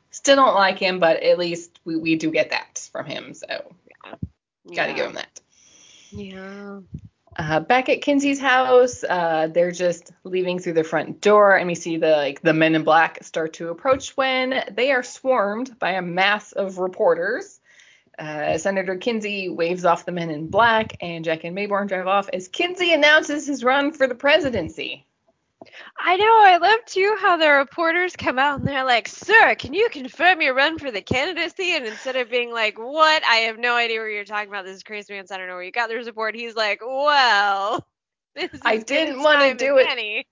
Still 0.09 0.37
don't 0.37 0.55
like 0.55 0.79
him, 0.79 0.97
but 0.97 1.21
at 1.21 1.37
least 1.37 1.79
we, 1.85 1.95
we 1.95 2.15
do 2.15 2.31
get 2.31 2.49
that 2.49 2.89
from 2.91 3.05
him, 3.05 3.35
so 3.35 3.45
yeah. 3.47 4.15
gotta 4.75 4.89
yeah. 4.89 4.95
give 4.95 5.05
him 5.05 5.13
that. 5.13 5.39
Yeah. 6.09 6.79
Uh, 7.35 7.59
back 7.59 7.87
at 7.89 8.01
Kinsey's 8.01 8.39
house, 8.39 9.03
uh, 9.03 9.47
they're 9.53 9.71
just 9.71 10.11
leaving 10.23 10.57
through 10.57 10.73
the 10.73 10.83
front 10.83 11.21
door, 11.21 11.55
and 11.55 11.67
we 11.67 11.75
see 11.75 11.97
the 11.97 12.15
like 12.15 12.41
the 12.41 12.53
men 12.53 12.73
in 12.73 12.83
black 12.83 13.23
start 13.23 13.53
to 13.53 13.69
approach 13.69 14.17
when 14.17 14.63
they 14.71 14.91
are 14.91 15.03
swarmed 15.03 15.77
by 15.77 15.91
a 15.91 16.01
mass 16.01 16.51
of 16.51 16.79
reporters. 16.79 17.54
Uh, 18.17 18.57
Senator 18.57 18.95
Kinsey 18.95 19.49
waves 19.49 19.85
off 19.85 20.05
the 20.05 20.11
men 20.11 20.29
in 20.29 20.47
black, 20.47 20.95
and 21.01 21.25
Jack 21.25 21.43
and 21.43 21.55
Maybourne 21.55 21.87
drive 21.87 22.07
off 22.07 22.29
as 22.31 22.47
Kinsey 22.47 22.93
announces 22.93 23.45
his 23.45 23.63
run 23.63 23.91
for 23.91 24.07
the 24.07 24.15
presidency. 24.15 25.05
I 25.97 26.15
know. 26.17 26.37
I 26.41 26.57
love 26.57 26.85
too 26.85 27.15
how 27.19 27.37
the 27.37 27.49
reporters 27.49 28.15
come 28.15 28.37
out 28.37 28.59
and 28.59 28.67
they're 28.67 28.83
like, 28.85 29.07
"Sir, 29.07 29.55
can 29.55 29.73
you 29.73 29.89
confirm 29.89 30.41
your 30.41 30.53
run 30.53 30.77
for 30.77 30.91
the 30.91 31.01
candidacy?" 31.01 31.75
And 31.75 31.85
instead 31.85 32.15
of 32.15 32.29
being 32.29 32.51
like, 32.51 32.77
"What? 32.77 33.23
I 33.25 33.37
have 33.47 33.57
no 33.57 33.75
idea 33.75 33.99
what 33.99 34.05
you're 34.05 34.25
talking 34.25 34.49
about. 34.49 34.65
This 34.65 34.77
is 34.77 34.83
crazy 34.83 35.13
pants. 35.13 35.31
I 35.31 35.37
don't 35.37 35.47
know 35.47 35.55
where 35.55 35.63
you 35.63 35.71
got 35.71 35.89
the 35.89 35.95
report." 35.95 36.35
He's 36.35 36.55
like, 36.55 36.81
"Well, 36.85 37.85
this 38.35 38.49
I 38.63 38.77
didn't 38.77 39.21
wanna 39.21 39.55
do 39.55 39.77
it. 39.77 39.87
any." 39.89 40.27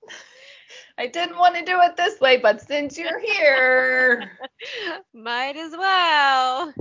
I 0.97 1.07
didn't 1.07 1.37
want 1.37 1.55
to 1.55 1.65
do 1.65 1.79
it 1.81 1.97
this 1.97 2.19
way, 2.19 2.37
but 2.37 2.61
since 2.61 2.97
you're 2.97 3.19
here, 3.19 4.37
Might 5.13 5.55
as 5.57 5.71
well. 5.71 6.73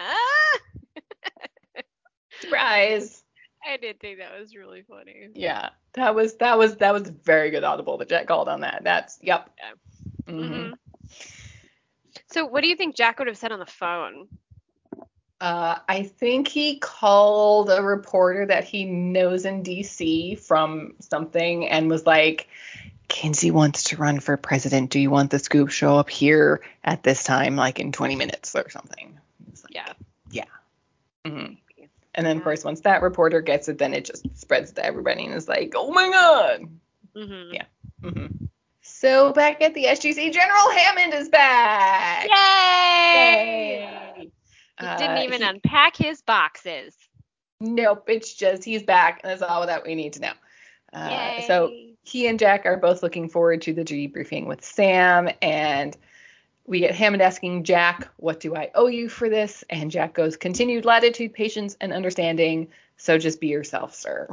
Ah, 0.00 0.58
surprise. 2.40 3.22
I 3.66 3.76
did 3.76 4.00
think 4.00 4.18
that 4.18 4.38
was 4.38 4.56
really 4.56 4.82
funny. 4.82 5.28
Yeah, 5.34 5.70
that 5.94 6.14
was 6.14 6.36
that 6.36 6.58
was 6.58 6.76
that 6.76 6.94
was 6.94 7.08
very 7.08 7.50
good 7.50 7.64
audible 7.64 7.98
that 7.98 8.08
Jack 8.08 8.26
called 8.26 8.48
on 8.48 8.60
that. 8.60 8.82
That's 8.84 9.18
yep. 9.22 9.50
Yeah. 9.58 10.32
Mhm. 10.32 10.68
hmm 10.68 10.72
So, 12.28 12.46
what 12.46 12.62
do 12.62 12.68
you 12.68 12.76
think 12.76 12.96
Jack 12.96 13.18
would 13.18 13.28
have 13.28 13.36
said 13.38 13.52
on 13.52 13.58
the 13.58 13.66
phone? 13.66 14.28
Uh, 15.40 15.78
I 15.88 16.02
think 16.02 16.48
he 16.48 16.78
called 16.78 17.70
a 17.70 17.82
reporter 17.82 18.46
that 18.46 18.64
he 18.64 18.84
knows 18.84 19.46
in 19.46 19.62
DC 19.62 20.38
from 20.38 20.94
something 21.00 21.68
and 21.68 21.88
was 21.90 22.06
like, 22.06 22.48
Kinsey 23.08 23.50
wants 23.50 23.84
to 23.84 23.96
run 23.96 24.20
for 24.20 24.36
president. 24.36 24.90
Do 24.90 25.00
you 25.00 25.10
want 25.10 25.30
the 25.30 25.38
scoop 25.38 25.70
show 25.70 25.96
up 25.96 26.10
here 26.10 26.62
at 26.84 27.02
this 27.02 27.24
time, 27.24 27.56
like 27.56 27.80
in 27.80 27.92
20 27.92 28.16
minutes 28.16 28.54
or 28.54 28.68
something? 28.70 29.19
It's 29.64 29.74
like, 29.86 29.96
Yeah. 30.30 30.44
mhm. 31.26 31.56
And 32.14 32.26
then, 32.26 32.38
of 32.38 32.42
course, 32.42 32.64
once 32.64 32.80
that 32.80 33.02
reporter 33.02 33.40
gets 33.40 33.68
it, 33.68 33.78
then 33.78 33.94
it 33.94 34.04
just 34.04 34.26
spreads 34.36 34.72
to 34.72 34.84
everybody 34.84 35.24
and 35.26 35.34
is 35.34 35.48
like, 35.48 35.74
oh 35.76 35.92
my 35.92 36.08
God. 36.10 36.66
hmm 37.14 37.52
Yeah. 37.52 37.64
hmm 38.02 38.26
So 38.82 39.32
back 39.32 39.62
at 39.62 39.74
the 39.74 39.84
SGC, 39.84 40.32
General 40.32 40.70
Hammond 40.72 41.14
is 41.14 41.28
back. 41.28 42.24
Yay! 42.28 43.78
Yay! 44.16 44.30
He 44.80 44.86
Uh, 44.86 44.96
didn't 44.96 45.18
even 45.18 45.42
he- 45.42 45.46
unpack 45.48 45.96
his 45.96 46.20
boxes. 46.22 46.96
Nope, 47.60 48.04
it's 48.08 48.32
just 48.34 48.64
he's 48.64 48.82
back, 48.82 49.20
and 49.22 49.30
that's 49.30 49.42
all 49.42 49.66
that 49.66 49.84
we 49.86 49.94
need 49.94 50.14
to 50.14 50.20
know. 50.20 50.32
Uh, 50.94 51.10
Yay. 51.38 51.44
so 51.46 51.70
he 52.02 52.26
and 52.26 52.38
Jack 52.38 52.64
are 52.64 52.78
both 52.78 53.02
looking 53.02 53.28
forward 53.28 53.60
to 53.62 53.72
the 53.74 53.84
debriefing 53.84 54.46
with 54.46 54.64
Sam, 54.64 55.28
and 55.42 55.96
we 56.70 56.78
get 56.78 56.94
Hammond 56.94 57.20
asking 57.20 57.64
Jack, 57.64 58.08
"What 58.16 58.38
do 58.38 58.54
I 58.54 58.70
owe 58.76 58.86
you 58.86 59.08
for 59.08 59.28
this?" 59.28 59.64
And 59.68 59.90
Jack 59.90 60.14
goes, 60.14 60.36
"Continued 60.36 60.84
latitude, 60.84 61.34
patience, 61.34 61.76
and 61.80 61.92
understanding. 61.92 62.68
So 62.96 63.18
just 63.18 63.40
be 63.40 63.48
yourself, 63.48 63.94
sir." 63.94 64.28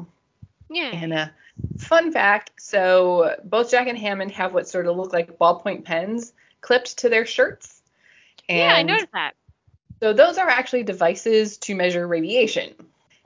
yeah. 0.69 0.91
And 0.93 1.13
a 1.13 1.33
fun 1.79 2.11
fact: 2.11 2.51
so 2.59 3.35
both 3.43 3.71
Jack 3.71 3.87
and 3.87 3.97
Hammond 3.97 4.31
have 4.31 4.53
what 4.53 4.69
sort 4.69 4.85
of 4.85 4.95
look 4.95 5.11
like 5.11 5.39
ballpoint 5.39 5.83
pens 5.83 6.31
clipped 6.61 6.99
to 6.99 7.09
their 7.09 7.25
shirts. 7.25 7.81
And 8.47 8.59
yeah, 8.59 8.75
I 8.75 8.83
noticed 8.83 9.11
that. 9.13 9.33
so 9.99 10.13
those 10.13 10.37
are 10.37 10.47
actually 10.47 10.83
devices 10.83 11.57
to 11.57 11.75
measure 11.75 12.07
radiation. 12.07 12.75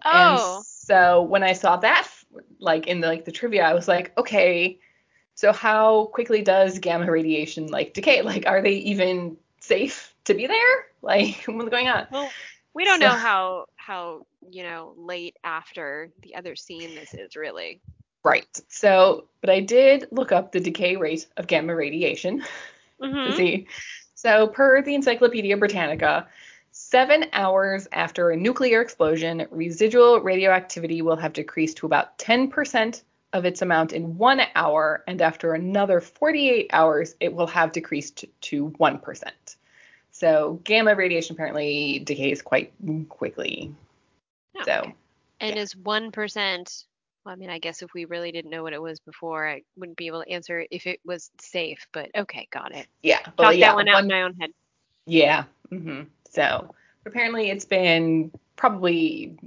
Oh. 0.05 0.55
And 0.57 0.65
so 0.65 1.21
when 1.23 1.43
I 1.43 1.51
saw 1.51 1.75
that, 1.77 2.07
like 2.59 2.87
in 2.87 3.01
the, 3.01 3.07
like 3.07 3.25
the 3.25 3.31
trivia, 3.31 3.63
I 3.63 3.73
was 3.73 3.89
like, 3.89 4.17
okay, 4.17 4.79
so 5.35 5.51
how 5.53 6.05
quickly 6.13 6.41
does 6.41 6.79
gamma 6.79 7.09
radiation 7.09 7.67
like 7.67 7.93
decay? 7.93 8.21
Like, 8.21 8.45
are 8.47 8.61
they 8.61 8.73
even 8.73 9.37
safe 9.59 10.13
to 10.25 10.33
be 10.33 10.47
there? 10.47 10.57
Like, 11.03 11.43
what's 11.47 11.69
going 11.69 11.87
on? 11.87 12.05
Well, 12.11 12.29
we 12.75 12.85
don't 12.85 12.99
So- 12.99 13.07
know 13.07 13.15
how 13.15 13.65
how 13.75 14.27
you 14.51 14.61
know 14.61 14.93
late 14.95 15.35
after 15.43 16.11
the 16.21 16.35
other 16.35 16.55
scene 16.55 16.93
this 16.93 17.13
is 17.15 17.35
really. 17.35 17.81
Right. 18.23 18.47
So, 18.69 19.25
but 19.41 19.49
I 19.49 19.61
did 19.61 20.07
look 20.11 20.31
up 20.31 20.51
the 20.51 20.59
decay 20.59 20.95
rate 20.95 21.25
of 21.37 21.47
gamma 21.47 21.75
radiation 21.75 22.39
to 23.01 23.07
Mm-hmm. 23.07 23.35
see. 23.35 23.67
So, 24.13 24.47
per 24.47 24.83
the 24.83 24.93
Encyclopedia 24.93 25.57
Britannica, 25.57 26.27
seven 26.71 27.25
hours 27.33 27.87
after 27.91 28.29
a 28.29 28.37
nuclear 28.37 28.79
explosion, 28.81 29.47
residual 29.49 30.21
radioactivity 30.21 31.01
will 31.01 31.15
have 31.15 31.33
decreased 31.33 31.77
to 31.77 31.87
about 31.87 32.19
10% 32.19 33.01
of 33.33 33.45
its 33.45 33.61
amount 33.61 33.93
in 33.93 34.17
one 34.17 34.41
hour, 34.55 35.03
and 35.07 35.21
after 35.21 35.53
another 35.53 36.01
48 36.01 36.69
hours, 36.73 37.15
it 37.19 37.33
will 37.33 37.47
have 37.47 37.71
decreased 37.71 38.25
to 38.41 38.69
1%. 38.71 39.23
So, 40.11 40.59
gamma 40.65 40.93
radiation 40.95 41.35
apparently 41.35 41.99
decays 41.99 42.41
quite 42.41 42.73
quickly. 43.07 43.73
So, 44.65 44.91
And 45.39 45.57
is 45.57 45.75
one 45.75 46.11
percent? 46.11 46.85
Well, 47.25 47.33
I 47.33 47.35
mean, 47.37 47.49
I 47.49 47.59
guess 47.59 47.81
if 47.81 47.93
we 47.93 48.05
really 48.05 48.31
didn't 48.31 48.51
know 48.51 48.63
what 48.63 48.73
it 48.73 48.81
was 48.81 48.99
before, 48.99 49.47
I 49.47 49.61
wouldn't 49.77 49.97
be 49.97 50.07
able 50.07 50.23
to 50.23 50.29
answer 50.29 50.65
if 50.69 50.85
it 50.85 50.99
was 51.05 51.31
safe. 51.39 51.87
But 51.93 52.09
okay, 52.15 52.47
got 52.51 52.75
it. 52.75 52.87
yeah, 53.01 53.19
but 53.37 53.57
yeah, 53.57 53.69
that 53.69 53.75
one 53.75 53.87
out 53.87 53.93
one- 53.95 54.03
in 54.05 54.09
my 54.09 54.21
own 54.23 54.35
head. 54.35 54.51
Yeah. 55.05 55.45
hmm 55.69 56.01
So 56.29 56.75
apparently 57.05 57.49
it's 57.49 57.65
been 57.65 58.31
probably 58.55 59.37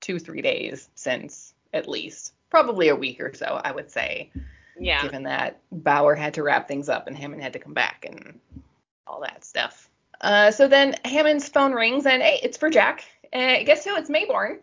two, 0.00 0.18
three 0.18 0.40
days 0.42 0.88
since 0.94 1.52
at 1.72 1.88
least. 1.88 2.32
Probably 2.50 2.88
a 2.88 2.96
week 2.96 3.20
or 3.20 3.32
so, 3.34 3.60
I 3.64 3.72
would 3.72 3.90
say, 3.90 4.30
Yeah. 4.78 5.02
given 5.02 5.24
that 5.24 5.60
Bauer 5.72 6.14
had 6.14 6.34
to 6.34 6.42
wrap 6.42 6.68
things 6.68 6.88
up 6.88 7.06
and 7.06 7.16
Hammond 7.16 7.42
had 7.42 7.52
to 7.54 7.58
come 7.58 7.74
back 7.74 8.06
and 8.08 8.40
all 9.06 9.20
that 9.20 9.44
stuff. 9.44 9.88
Uh, 10.20 10.50
so 10.50 10.66
then 10.68 10.94
Hammond's 11.04 11.48
phone 11.48 11.72
rings 11.72 12.06
and 12.06 12.22
hey, 12.22 12.40
it's 12.42 12.56
for 12.56 12.70
Jack. 12.70 13.04
And 13.32 13.66
guess 13.66 13.84
who? 13.84 13.96
It's 13.96 14.08
Maybourne, 14.08 14.58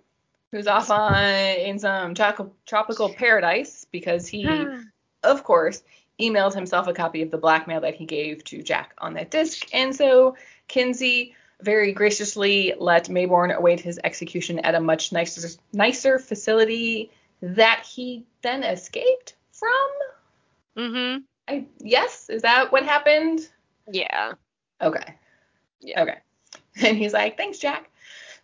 who's 0.51 0.67
off 0.67 0.89
on 1.01 1.15
in 1.15 1.77
some 1.79 2.15
tropical 2.15 2.55
tropical 2.65 3.13
paradise 3.13 3.85
because 3.91 4.27
he 4.27 4.65
of 5.23 5.43
course, 5.43 5.83
emailed 6.19 6.53
himself 6.53 6.87
a 6.87 6.93
copy 6.93 7.21
of 7.21 7.31
the 7.31 7.37
blackmail 7.37 7.81
that 7.81 7.95
he 7.95 8.05
gave 8.05 8.43
to 8.45 8.61
Jack 8.61 8.93
on 8.99 9.13
that 9.13 9.31
disc. 9.31 9.67
And 9.73 9.95
so 9.95 10.35
Kinsey 10.67 11.35
very 11.61 11.93
graciously 11.93 12.73
let 12.77 13.05
Maybourne 13.09 13.55
await 13.55 13.79
his 13.79 13.99
execution 14.03 14.59
at 14.59 14.75
a 14.75 14.79
much 14.79 15.11
nicer, 15.11 15.47
nicer 15.71 16.19
facility 16.19 17.09
that 17.43 17.85
he 17.85 18.25
then 18.41 18.63
escaped 18.63 19.35
from. 19.51 19.89
mm-hmm. 20.77 21.21
I 21.47 21.65
yes, 21.79 22.29
is 22.29 22.41
that 22.43 22.71
what 22.71 22.83
happened? 22.83 23.49
Yeah. 23.91 24.33
Okay. 24.81 25.15
Yeah. 25.81 26.03
Okay. 26.03 26.17
And 26.83 26.97
he's 26.97 27.13
like, 27.13 27.37
thanks, 27.37 27.59
Jack. 27.59 27.91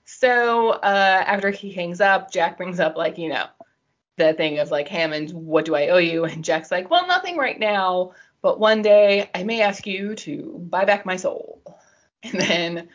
So 0.06 0.70
uh, 0.70 1.24
after 1.26 1.50
he 1.50 1.72
hangs 1.72 2.00
up, 2.00 2.32
Jack 2.32 2.58
brings 2.58 2.80
up 2.80 2.96
like, 2.96 3.18
you 3.18 3.30
know, 3.30 3.48
the 4.18 4.34
thing 4.34 4.60
of 4.60 4.70
like, 4.70 4.88
Hammond, 4.88 5.32
what 5.32 5.66
do 5.66 5.74
I 5.74 5.88
owe 5.88 5.98
you? 5.98 6.26
And 6.26 6.44
Jack's 6.44 6.70
like, 6.70 6.92
well, 6.92 7.08
nothing 7.08 7.38
right 7.38 7.60
now, 7.60 8.12
but 8.44 8.60
one 8.60 8.84
day 8.84 9.32
I 9.34 9.44
may 9.44 9.62
ask 9.62 9.88
you 9.88 10.14
to 10.16 10.64
buy 10.70 10.86
back 10.86 11.06
my 11.08 11.16
soul. 11.16 11.64
And 12.22 12.40
then 12.40 12.90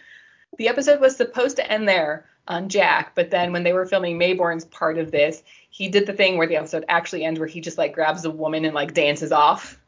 the 0.59 0.68
episode 0.68 1.00
was 1.00 1.16
supposed 1.16 1.57
to 1.57 1.68
end 1.68 1.88
there 1.88 2.26
on 2.49 2.68
Jack, 2.68 3.12
but 3.14 3.30
then 3.30 3.53
when 3.53 3.62
they 3.62 3.72
were 3.72 3.86
filming 3.86 4.18
Maybourne's 4.18 4.66
part 4.66 4.99
of 4.99 5.11
this, 5.11 5.42
he 5.70 5.88
did 5.88 6.07
the 6.07 6.12
thing 6.12 6.36
where 6.36 6.47
the 6.47 6.57
episode 6.57 6.84
actually 6.88 7.24
ends 7.24 7.40
where 7.40 7.49
he 7.49 7.61
just 7.61 7.78
like 7.78 7.95
grabs 7.95 8.24
a 8.24 8.30
woman 8.30 8.64
and 8.64 8.74
like 8.74 8.95
dances 8.95 9.32
off 9.32 9.80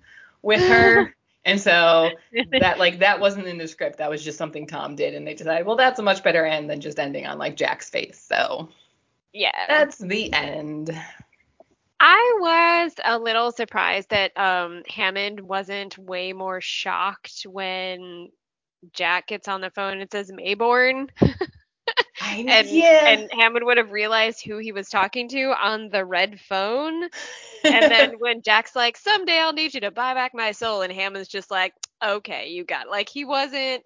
with 0.42 0.60
her. 0.60 1.14
and 1.44 1.60
so 1.60 2.10
that 2.60 2.78
like 2.78 2.98
that 3.00 3.20
wasn't 3.20 3.46
in 3.46 3.58
the 3.58 3.68
script. 3.68 3.98
That 3.98 4.10
was 4.10 4.24
just 4.24 4.38
something 4.38 4.66
Tom 4.66 4.96
did, 4.96 5.14
and 5.14 5.26
they 5.26 5.34
decided, 5.34 5.66
well, 5.66 5.76
that's 5.76 5.98
a 5.98 6.02
much 6.02 6.22
better 6.22 6.44
end 6.46 6.70
than 6.70 6.80
just 6.80 6.98
ending 6.98 7.26
on 7.26 7.38
like 7.38 7.56
Jack's 7.56 7.90
face. 7.90 8.18
So 8.18 8.68
Yeah. 9.32 9.66
that's 9.68 9.98
the 9.98 10.32
end. 10.32 10.96
I 11.98 12.36
was 12.40 12.92
a 13.04 13.18
little 13.18 13.52
surprised 13.52 14.10
that 14.10 14.36
um, 14.36 14.82
Hammond 14.88 15.40
wasn't 15.40 15.96
way 15.96 16.32
more 16.34 16.60
shocked 16.60 17.46
when 17.48 18.28
Jack 18.92 19.28
gets 19.28 19.48
on 19.48 19.62
the 19.62 19.70
phone 19.70 20.00
and 20.00 20.10
says 20.10 20.30
Maybourne. 20.30 21.08
And, 22.34 22.68
yeah. 22.68 23.08
and 23.08 23.30
Hammond 23.32 23.64
would 23.64 23.76
have 23.76 23.92
realized 23.92 24.44
who 24.44 24.58
he 24.58 24.72
was 24.72 24.88
talking 24.88 25.28
to 25.28 25.52
on 25.52 25.88
the 25.88 26.04
red 26.04 26.40
phone. 26.40 27.04
And 27.64 27.90
then 27.90 28.14
when 28.18 28.42
Jack's 28.42 28.76
like, 28.76 28.96
someday 28.96 29.38
I'll 29.38 29.52
need 29.52 29.74
you 29.74 29.80
to 29.80 29.90
buy 29.90 30.14
back 30.14 30.34
my 30.34 30.52
soul, 30.52 30.82
and 30.82 30.92
Hammond's 30.92 31.28
just 31.28 31.50
like, 31.50 31.74
okay, 32.04 32.48
you 32.48 32.64
got 32.64 32.86
it. 32.86 32.90
Like 32.90 33.08
he 33.08 33.24
wasn't, 33.24 33.84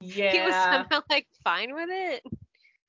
yeah. 0.00 0.32
he 0.32 0.40
was 0.40 0.54
somehow 0.54 1.02
like 1.08 1.26
fine 1.44 1.74
with 1.74 1.88
it. 1.90 2.22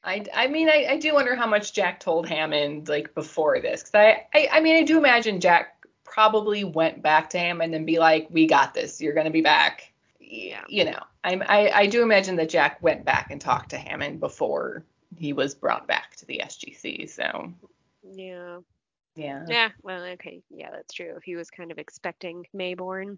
I, 0.04 0.26
I 0.34 0.48
mean, 0.48 0.68
I, 0.68 0.88
I 0.90 0.98
do 0.98 1.14
wonder 1.14 1.36
how 1.36 1.48
much 1.48 1.74
Jack 1.74 2.00
told 2.00 2.28
Hammond 2.28 2.90
like 2.90 3.14
before 3.14 3.60
this, 3.60 3.84
because 3.84 3.96
I, 3.96 4.26
I, 4.34 4.50
I 4.54 4.60
mean, 4.62 4.76
I 4.76 4.84
do 4.84 4.98
imagine 4.98 5.40
Jack 5.40 5.86
probably 6.04 6.64
went 6.64 7.02
back 7.02 7.30
to 7.32 7.40
Hammond 7.40 7.76
and 7.76 7.86
be 7.86 8.00
like, 8.00 8.28
"We 8.32 8.48
got 8.48 8.74
this. 8.74 9.00
You're 9.00 9.14
gonna 9.14 9.30
be 9.30 9.42
back." 9.42 9.92
Yeah. 10.20 10.64
You 10.68 10.86
know, 10.86 11.00
I'm, 11.24 11.44
I, 11.48 11.70
I 11.70 11.86
do 11.88 12.02
imagine 12.02 12.36
that 12.38 12.50
Jack 12.50 12.82
went 12.82 13.06
back 13.06 13.30
and 13.32 13.40
talked 13.40 13.70
to 13.72 13.78
Hammond 13.78 14.20
before 14.20 14.84
he 15.18 15.34
was 15.34 15.54
brought 15.54 15.88
back 15.88 16.16
to 16.18 16.26
the 16.26 16.42
SGC. 16.44 17.10
So 17.10 17.54
Yeah. 18.04 18.60
yeah, 19.16 19.46
Yeah. 19.48 19.70
Well, 19.84 20.04
okay. 20.04 20.42
Yeah, 20.50 20.72
that's 20.72 20.94
true. 20.94 21.14
If 21.18 21.24
he 21.24 21.36
was 21.36 21.50
kind 21.52 21.72
of 21.72 21.78
expecting 21.78 22.46
Maybourne. 22.56 23.18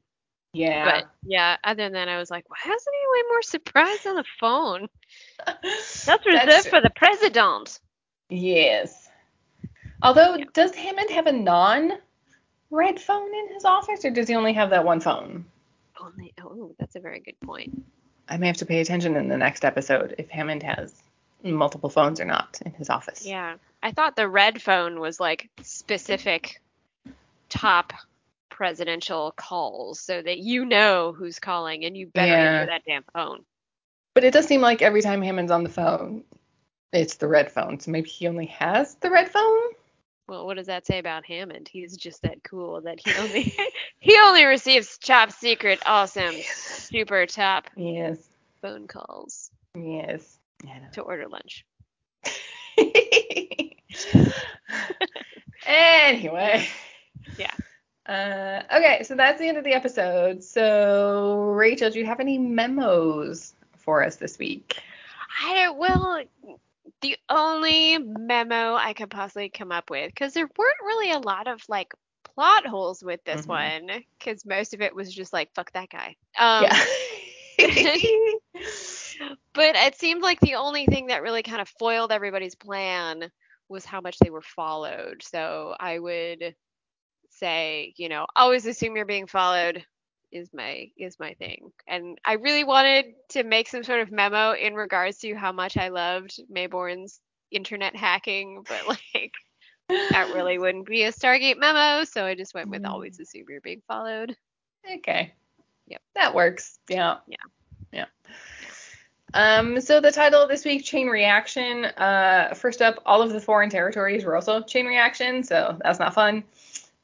yeah. 0.51 0.83
But 1.01 1.09
yeah, 1.23 1.55
other 1.63 1.83
than 1.83 1.93
that, 1.93 2.09
I 2.09 2.17
was 2.17 2.29
like, 2.29 2.49
why 2.49 2.57
isn't 2.65 2.93
he 2.93 3.07
way 3.13 3.23
more 3.29 3.41
surprised 3.41 4.05
on 4.07 4.15
the 4.15 4.25
phone? 4.39 4.87
That's 5.45 6.25
reserved 6.25 6.67
for 6.67 6.81
the 6.81 6.91
president. 6.95 7.79
Yes. 8.29 9.07
Although, 10.01 10.35
Yeah. 10.35 10.45
does 10.53 10.75
Hammond 10.75 11.09
have 11.11 11.27
a 11.27 11.31
non 11.31 11.93
red 12.69 12.99
phone 12.99 13.33
in 13.33 13.53
his 13.53 13.63
office, 13.65 14.03
or 14.03 14.09
does 14.09 14.27
he 14.27 14.35
only 14.35 14.53
have 14.53 14.71
that 14.71 14.83
one 14.83 14.99
phone? 14.99 15.45
Only. 16.01 16.33
Oh, 16.43 16.75
that's 16.79 16.95
a 16.95 16.99
very 16.99 17.19
good 17.19 17.39
point. 17.39 17.83
I 18.29 18.37
may 18.37 18.47
have 18.47 18.57
to 18.57 18.65
pay 18.65 18.79
attention 18.79 19.15
in 19.15 19.27
the 19.27 19.37
next 19.37 19.65
episode 19.65 20.15
if 20.17 20.29
Hammond 20.29 20.63
has 20.63 20.93
multiple 21.43 21.89
phones 21.89 22.19
or 22.21 22.25
not 22.25 22.59
in 22.65 22.71
his 22.73 22.89
office. 22.89 23.25
Yeah. 23.25 23.55
I 23.81 23.91
thought 23.91 24.15
the 24.15 24.29
red 24.29 24.61
phone 24.61 24.99
was 24.99 25.19
like 25.19 25.49
specific 25.61 26.61
top 27.49 27.93
presidential 28.49 29.33
calls 29.35 29.99
so 29.99 30.21
that 30.21 30.37
you 30.37 30.63
know 30.63 31.11
who's 31.11 31.39
calling 31.39 31.83
and 31.85 31.97
you 31.97 32.07
better 32.07 32.31
Yeah. 32.31 32.59
answer 32.59 32.65
that 32.67 32.83
damn 32.85 33.03
phone. 33.13 33.43
But 34.13 34.23
it 34.23 34.31
does 34.31 34.45
seem 34.45 34.61
like 34.61 34.81
every 34.81 35.01
time 35.01 35.21
Hammond's 35.21 35.51
on 35.51 35.63
the 35.63 35.69
phone, 35.69 36.23
it's 36.93 37.15
the 37.15 37.27
red 37.27 37.51
phone. 37.51 37.79
So 37.79 37.91
maybe 37.91 38.09
he 38.09 38.27
only 38.27 38.45
has 38.47 38.95
the 38.95 39.09
red 39.09 39.29
phone. 39.29 39.61
Well, 40.33 40.47
what 40.47 40.57
does 40.57 40.65
that 40.65 40.87
say 40.87 40.97
about 40.97 41.25
Hammond? 41.27 41.69
He's 41.71 41.95
just 41.95 42.23
that 42.23 42.43
cool 42.43 42.81
that 42.81 42.99
he 42.99 43.13
only 43.19 43.53
he 43.99 44.17
only 44.19 44.45
receives 44.45 44.97
top 44.97 45.31
secret, 45.31 45.79
awesome, 45.85 46.33
super 46.41 47.27
top 47.27 47.69
Yes. 47.75 48.17
phone 48.59 48.87
calls 48.87 49.51
Yes. 49.75 50.39
Yeah, 50.65 50.79
to 50.93 51.01
order 51.01 51.27
lunch. 51.27 51.63
anyway. 55.67 56.67
Yeah. 57.37 57.51
Uh, 58.07 58.63
okay, 58.75 59.03
so 59.03 59.13
that's 59.13 59.39
the 59.39 59.47
end 59.47 59.59
of 59.59 59.63
the 59.63 59.73
episode. 59.73 60.43
So, 60.43 61.51
Rachel, 61.55 61.91
do 61.91 61.99
you 61.99 62.07
have 62.07 62.19
any 62.19 62.39
memos 62.39 63.53
for 63.77 64.03
us 64.03 64.15
this 64.15 64.39
week? 64.39 64.81
I 65.45 65.53
don't. 65.65 65.77
Well, 65.77 66.23
the 67.03 67.17
only 67.29 67.99
memo 67.99 68.73
I 68.73 68.93
could 68.93 69.11
possibly 69.11 69.49
come 69.49 69.71
up 69.71 69.91
with, 69.91 70.09
because 70.09 70.33
there 70.33 70.49
weren't 70.57 70.81
really 70.83 71.11
a 71.11 71.19
lot 71.19 71.47
of 71.47 71.61
like 71.69 71.93
plot 72.23 72.65
holes 72.65 73.03
with 73.03 73.23
this 73.25 73.45
Mhm. 73.45 73.49
one, 73.49 74.03
because 74.17 74.45
most 74.45 74.73
of 74.73 74.81
it 74.81 74.95
was 74.95 75.13
just 75.13 75.31
like 75.33 75.53
fuck 75.53 75.71
that 75.73 75.89
guy. 75.89 76.15
Um, 76.39 76.63
yeah. 76.63 76.77
but 79.53 79.75
it 79.75 79.95
seemed 79.95 80.23
like 80.23 80.39
the 80.39 80.55
only 80.55 80.87
thing 80.87 81.07
that 81.07 81.21
really 81.21 81.43
kind 81.43 81.61
of 81.61 81.69
foiled 81.77 82.11
everybody's 82.11 82.55
plan 82.55 83.29
was 83.69 83.85
how 83.85 84.01
much 84.01 84.17
they 84.19 84.31
were 84.31 84.41
followed. 84.41 85.21
So 85.23 85.75
I 85.79 85.99
would 85.99 86.55
say, 87.29 87.93
you 87.97 88.09
know, 88.09 88.25
always 88.35 88.65
assume 88.65 88.95
you're 88.95 89.05
being 89.05 89.27
followed 89.27 89.85
is 90.33 90.49
my 90.53 90.89
is 90.97 91.19
my 91.19 91.33
thing. 91.35 91.71
And 91.87 92.17
I 92.25 92.33
really 92.33 92.63
wanted 92.63 93.05
to 93.29 93.43
make 93.43 93.69
some 93.69 93.83
sort 93.83 94.01
of 94.01 94.11
memo 94.11 94.53
in 94.53 94.73
regards 94.73 95.19
to 95.19 95.35
how 95.35 95.51
much 95.51 95.77
I 95.77 95.89
loved 95.89 96.39
Maybourne's 96.51 97.19
internet 97.51 97.95
hacking, 97.95 98.65
but 98.67 98.87
like 99.13 99.33
that 99.87 100.33
really 100.33 100.57
wouldn't 100.59 100.87
be 100.87 101.03
a 101.03 101.11
Stargate 101.11 101.57
memo, 101.59 102.03
so 102.03 102.25
I 102.25 102.35
just 102.35 102.53
went 102.53 102.69
with 102.69 102.81
Mm. 102.81 102.89
always 102.89 103.19
assume 103.19 103.45
you're 103.47 103.61
being 103.61 103.83
followed. 103.87 104.35
Okay. 104.97 105.33
Yep. 105.87 106.01
That 106.15 106.33
works. 106.33 106.79
Yeah. 106.89 107.17
Yeah. 107.27 107.37
Yeah. 107.91 108.05
Um, 109.35 109.81
so 109.81 109.99
the 109.99 110.11
title 110.11 110.41
of 110.41 110.49
this 110.49 110.65
week, 110.65 110.83
Chain 110.83 111.07
Reaction. 111.07 111.85
Uh, 111.85 112.53
first 112.55 112.81
up, 112.81 113.01
all 113.05 113.21
of 113.21 113.31
the 113.31 113.41
foreign 113.41 113.69
territories 113.69 114.25
were 114.25 114.35
also 114.35 114.61
Chain 114.61 114.85
Reaction, 114.85 115.43
so 115.43 115.77
that's 115.83 115.99
not 115.99 116.13
fun. 116.13 116.43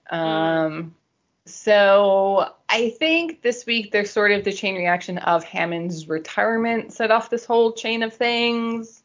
Um, 0.10 0.96
so 1.46 2.54
I 2.70 2.92
think 2.92 3.42
this 3.42 3.66
week 3.66 3.92
there's 3.92 4.12
sort 4.12 4.32
of 4.32 4.44
the 4.44 4.54
chain 4.54 4.76
reaction 4.76 5.18
of 5.18 5.44
Hammond's 5.44 6.08
retirement 6.08 6.94
set 6.94 7.10
off 7.10 7.30
this 7.30 7.44
whole 7.44 7.74
chain 7.74 8.04
of 8.04 8.14
things 8.14 9.02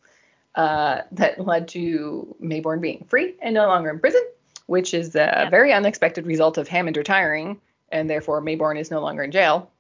uh, 0.55 1.01
that 1.13 1.41
led 1.45 1.69
to 1.69 2.37
Maybourne 2.43 2.81
being 2.81 3.05
free 3.09 3.35
and 3.41 3.55
no 3.55 3.67
longer 3.67 3.89
in 3.91 3.99
prison, 3.99 4.23
which 4.67 4.93
is 4.93 5.15
a 5.17 5.33
Yep. 5.45 5.51
very 5.51 5.73
unexpected 5.73 6.27
result 6.27 6.59
of 6.59 6.69
Hammond 6.69 6.97
retiring, 6.99 7.59
and 7.91 8.09
therefore 8.09 8.43
Maybourne 8.43 8.79
is 8.79 8.91
no 8.91 9.01
longer 9.01 9.23
in 9.23 9.31
jail. 9.31 9.71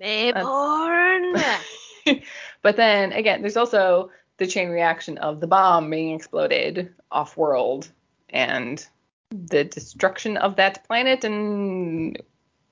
Maybourne. 0.00 1.40
but 2.62 2.76
then 2.76 3.12
again, 3.12 3.40
there's 3.40 3.56
also 3.56 4.10
the 4.38 4.46
chain 4.46 4.68
reaction 4.68 5.16
of 5.18 5.40
the 5.40 5.46
bomb 5.46 5.90
being 5.90 6.14
exploded 6.14 6.92
off 7.10 7.36
world 7.36 7.88
and 8.30 8.86
the 9.30 9.64
destruction 9.64 10.36
of 10.38 10.56
that 10.56 10.84
planet 10.86 11.24
and 11.24 12.20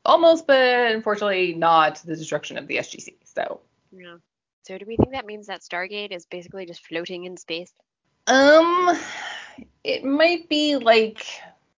almost 0.07 0.47
but 0.47 0.93
unfortunately 0.93 1.55
not 1.55 1.97
the 2.05 2.17
destruction 2.17 2.57
of 2.57 2.67
the 2.67 2.77
SGC. 2.77 3.17
So 3.25 3.61
yeah. 3.93 4.17
So 4.63 4.79
do 4.79 4.85
we 4.87 4.97
think 4.97 5.13
that 5.13 5.27
means 5.27 5.47
that 5.47 5.61
Stargate 5.61 6.11
is 6.13 6.27
basically 6.27 6.67
just 6.67 6.85
floating 6.87 7.25
in 7.25 7.37
space? 7.37 7.73
um 8.29 8.99
it 9.85 10.05
might 10.05 10.49
be 10.49 10.77
like 10.77 11.25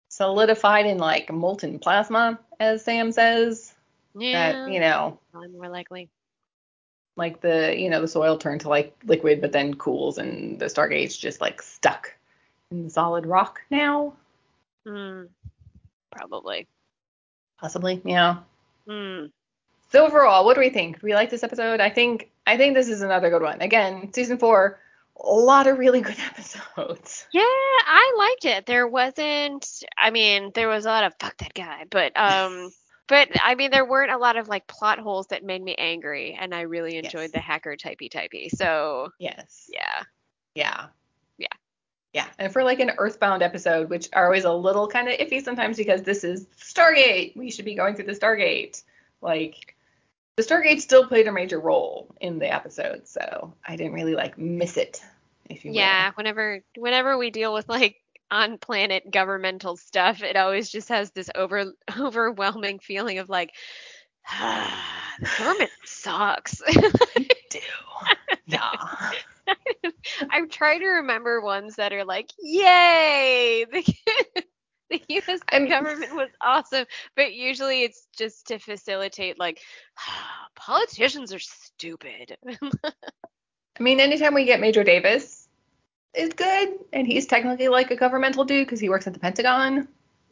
solidified 0.08 0.86
in 0.86 0.98
like 0.98 1.30
molten 1.32 1.78
plasma 1.78 2.38
as 2.60 2.84
Sam 2.84 3.12
says. 3.12 3.74
Yeah. 4.18 4.52
That, 4.52 4.72
you 4.72 4.80
know, 4.80 5.18
probably 5.32 5.50
more 5.50 5.68
likely. 5.68 6.08
like 7.16 7.40
the 7.40 7.74
you 7.76 7.90
know 7.90 8.00
the 8.00 8.08
soil 8.08 8.38
turned 8.38 8.60
to 8.62 8.68
like 8.68 8.96
liquid 9.04 9.40
but 9.40 9.52
then 9.52 9.74
cools 9.74 10.18
and 10.18 10.58
the 10.58 10.66
stargate's 10.66 11.16
just 11.16 11.40
like 11.40 11.60
stuck 11.60 12.14
in 12.70 12.84
the 12.84 12.90
solid 12.90 13.26
rock 13.26 13.60
now 13.70 14.14
Hmm. 14.86 15.24
Probably. 16.10 16.66
Possibly 17.60 18.00
yeah 18.04 18.38
Hmm. 18.88 19.26
so 19.90 20.06
overall 20.06 20.44
what 20.44 20.54
do 20.54 20.60
we 20.60 20.70
think 20.70 21.00
do 21.00 21.06
we 21.06 21.14
like 21.14 21.30
this 21.30 21.42
episode 21.42 21.80
i 21.80 21.90
think 21.90 22.30
i 22.46 22.56
think 22.56 22.74
this 22.74 22.88
is 22.88 23.02
another 23.02 23.28
good 23.30 23.42
one 23.42 23.60
again 23.60 24.12
season 24.12 24.38
four 24.38 24.78
a 25.22 25.28
lot 25.32 25.66
of 25.66 25.78
really 25.78 26.00
good 26.00 26.16
episodes 26.30 27.26
Yeah, 27.32 27.42
I 27.42 28.14
liked 28.16 28.44
it. 28.44 28.66
There 28.66 28.86
wasn't 28.86 29.66
I 29.98 30.10
mean, 30.10 30.52
there 30.54 30.68
was 30.68 30.86
a 30.86 30.88
lot 30.88 31.04
of 31.04 31.12
fuck 31.20 31.36
that 31.38 31.54
guy, 31.54 31.84
but 31.90 32.16
um 32.16 32.70
but 33.08 33.28
I 33.42 33.54
mean 33.56 33.70
there 33.72 33.84
weren't 33.84 34.12
a 34.12 34.18
lot 34.18 34.36
of 34.36 34.46
like 34.48 34.66
plot 34.68 34.98
holes 35.00 35.26
that 35.28 35.42
made 35.44 35.62
me 35.62 35.74
angry 35.76 36.36
and 36.40 36.54
I 36.54 36.62
really 36.62 36.96
enjoyed 36.96 37.22
Yes. 37.22 37.32
the 37.32 37.40
hacker 37.40 37.76
typey 37.76 38.08
typey. 38.10 38.48
So 38.50 39.08
yes 39.18 39.68
yeah 39.72 40.04
Yeah. 40.54 40.86
Yeah. 42.12 42.26
And 42.38 42.52
for 42.52 42.64
like 42.64 42.80
an 42.80 42.92
earthbound 42.98 43.42
episode 43.42 43.90
which 43.90 44.08
are 44.12 44.24
always 44.24 44.44
a 44.44 44.52
little 44.52 44.88
kind 44.88 45.08
of 45.08 45.18
iffy 45.18 45.42
sometimes 45.42 45.76
because 45.76 46.02
this 46.02 46.24
is 46.24 46.46
stargate. 46.58 47.36
We 47.36 47.50
should 47.50 47.64
be 47.64 47.74
going 47.74 47.94
through 47.94 48.06
the 48.06 48.12
stargate. 48.12 48.82
Like 49.20 49.76
the 50.36 50.42
stargate 50.42 50.80
still 50.80 51.06
played 51.06 51.26
a 51.26 51.32
major 51.32 51.60
role 51.60 52.14
in 52.20 52.38
the 52.38 52.52
episode 52.52 53.08
so 53.08 53.52
i 53.66 53.74
didn't 53.74 53.92
really 53.92 54.14
like 54.14 54.38
miss 54.38 54.76
it 54.76 55.02
if 55.50 55.64
you 55.64 55.70
will. 55.70 55.78
Yeah, 55.78 56.12
whenever 56.14 56.60
whenever 56.76 57.16
we 57.16 57.30
deal 57.30 57.54
with 57.54 57.68
like 57.68 57.96
on 58.30 58.58
planet 58.58 59.10
governmental 59.10 59.76
stuff, 59.76 60.22
it 60.22 60.36
always 60.36 60.70
just 60.70 60.88
has 60.88 61.10
this 61.10 61.30
over 61.34 61.72
overwhelming 61.98 62.78
feeling 62.78 63.18
of 63.18 63.28
like 63.28 63.52
the 65.20 65.28
government 65.38 65.70
sucks. 65.84 66.62
do. 67.50 67.58
Yeah 68.46 68.70
I'm 70.30 70.48
trying 70.48 70.80
to 70.80 70.86
remember 70.86 71.40
ones 71.40 71.76
that 71.76 71.92
are 71.92 72.04
like, 72.04 72.30
yay, 72.38 73.64
the, 73.72 73.94
the 74.90 75.02
U.S. 75.08 75.40
I'm- 75.50 75.68
government 75.68 76.14
was 76.14 76.30
awesome, 76.40 76.86
but 77.16 77.32
usually 77.34 77.82
it's 77.82 78.06
just 78.16 78.46
to 78.48 78.58
facilitate 78.58 79.38
like 79.38 79.60
politicians 80.54 81.32
are 81.32 81.38
stupid. 81.38 82.36
i 82.84 83.82
mean 83.82 84.00
anytime 84.00 84.34
we 84.34 84.44
get 84.44 84.60
major 84.60 84.82
davis 84.82 85.48
is 86.14 86.30
good 86.30 86.68
and 86.92 87.06
he's 87.06 87.26
technically 87.26 87.68
like 87.68 87.90
a 87.90 87.96
governmental 87.96 88.44
dude 88.44 88.66
because 88.66 88.80
he 88.80 88.88
works 88.88 89.06
at 89.06 89.12
the 89.12 89.20
pentagon 89.20 89.86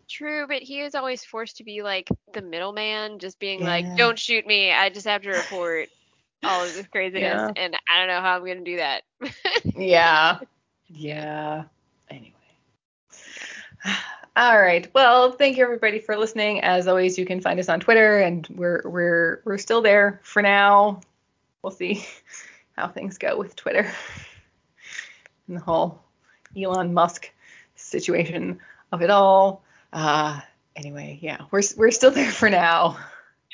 True, 0.08 0.46
but 0.46 0.62
he 0.62 0.80
is 0.82 0.94
always 0.94 1.24
forced 1.24 1.56
to 1.56 1.64
be 1.64 1.82
like 1.82 2.08
the 2.32 2.40
middleman, 2.40 3.18
just 3.18 3.40
being 3.40 3.60
Yeah. 3.60 3.66
like, 3.66 3.96
"Don't 3.96 4.16
shoot 4.16 4.46
me. 4.46 4.70
I 4.70 4.88
just 4.88 5.04
have 5.06 5.22
to 5.22 5.30
report 5.30 5.88
all 6.44 6.64
of 6.64 6.74
this 6.74 6.86
craziness, 6.88 7.22
Yeah. 7.22 7.52
and 7.56 7.76
I 7.92 7.98
don't 7.98 8.08
know 8.08 8.20
how 8.20 8.36
I'm 8.36 8.46
gonna 8.46 8.60
do 8.62 8.76
that." 8.76 9.02
yeah. 9.76 10.38
Yeah. 10.88 11.64
Anyway. 12.10 12.32
All 14.36 14.60
right. 14.60 14.88
Well 14.94 15.32
thank 15.32 15.56
you 15.56 15.64
everybody 15.64 15.98
for 15.98 16.16
listening. 16.16 16.60
As 16.60 16.86
always 16.88 17.18
you 17.18 17.24
can 17.24 17.40
find 17.40 17.58
us 17.58 17.68
on 17.68 17.80
twitter 17.80 18.18
and 18.18 18.46
we're 18.54 18.82
we're 18.84 19.40
we're 19.44 19.58
still 19.58 19.80
there 19.82 20.20
for 20.22 20.42
now. 20.42 21.00
We'll 21.62 21.70
see 21.72 22.04
how 22.76 22.88
things 22.88 23.16
go 23.18 23.36
with 23.38 23.56
twitter 23.56 23.90
and 25.48 25.56
the 25.56 25.60
whole 25.60 26.00
elon 26.56 26.92
musk 26.92 27.30
situation 27.76 28.60
of 28.92 29.02
it 29.02 29.10
all. 29.10 29.64
Uh 29.92 30.40
anyway 30.76 31.18
yeah 31.22 31.38
we're 31.50 31.62
we're 31.78 31.90
still 31.90 32.10
there 32.10 32.30
for 32.30 32.50
now 32.50 32.98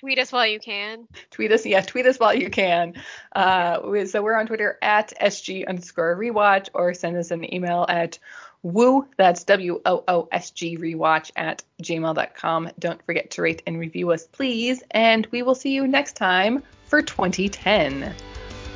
Tweet 0.03 0.19
us 0.19 0.33
while 0.33 0.47
you 0.47 0.61
can. 0.61 1.07
tweet 1.31 1.53
us 1.53 1.65
yeah 1.65 1.81
tweet 1.81 2.07
us 2.07 2.19
while 2.19 2.35
you 2.35 2.51
can 2.51 2.95
uh 3.35 4.05
so 4.05 4.23
we're 4.23 4.39
on 4.39 4.47
twitter 4.47 4.77
at 4.83 5.13
sg 5.23 5.67
underscore 5.67 6.17
rewatch 6.17 6.69
or 6.75 6.93
send 6.93 7.17
us 7.17 7.31
an 7.31 7.55
email 7.55 7.87
at 7.89 8.19
woo 8.63 9.07
that's 9.17 9.45
w-o-o-s-g 9.45 10.77
rewatch 10.77 11.31
at 11.37 11.63
gmail.com 11.83 12.71
don't 12.79 13.03
forget 13.07 13.31
to 13.31 13.43
rate 13.43 13.63
and 13.67 13.79
review 13.79 14.11
us 14.11 14.27
please 14.27 14.83
and 14.91 15.27
we 15.31 15.43
will 15.43 15.55
see 15.55 15.71
you 15.73 15.87
next 15.87 16.17
time 16.17 16.63
for 16.87 17.01
2010 17.01 18.13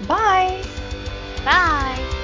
bye 0.07 0.63
Bye. 1.47 2.16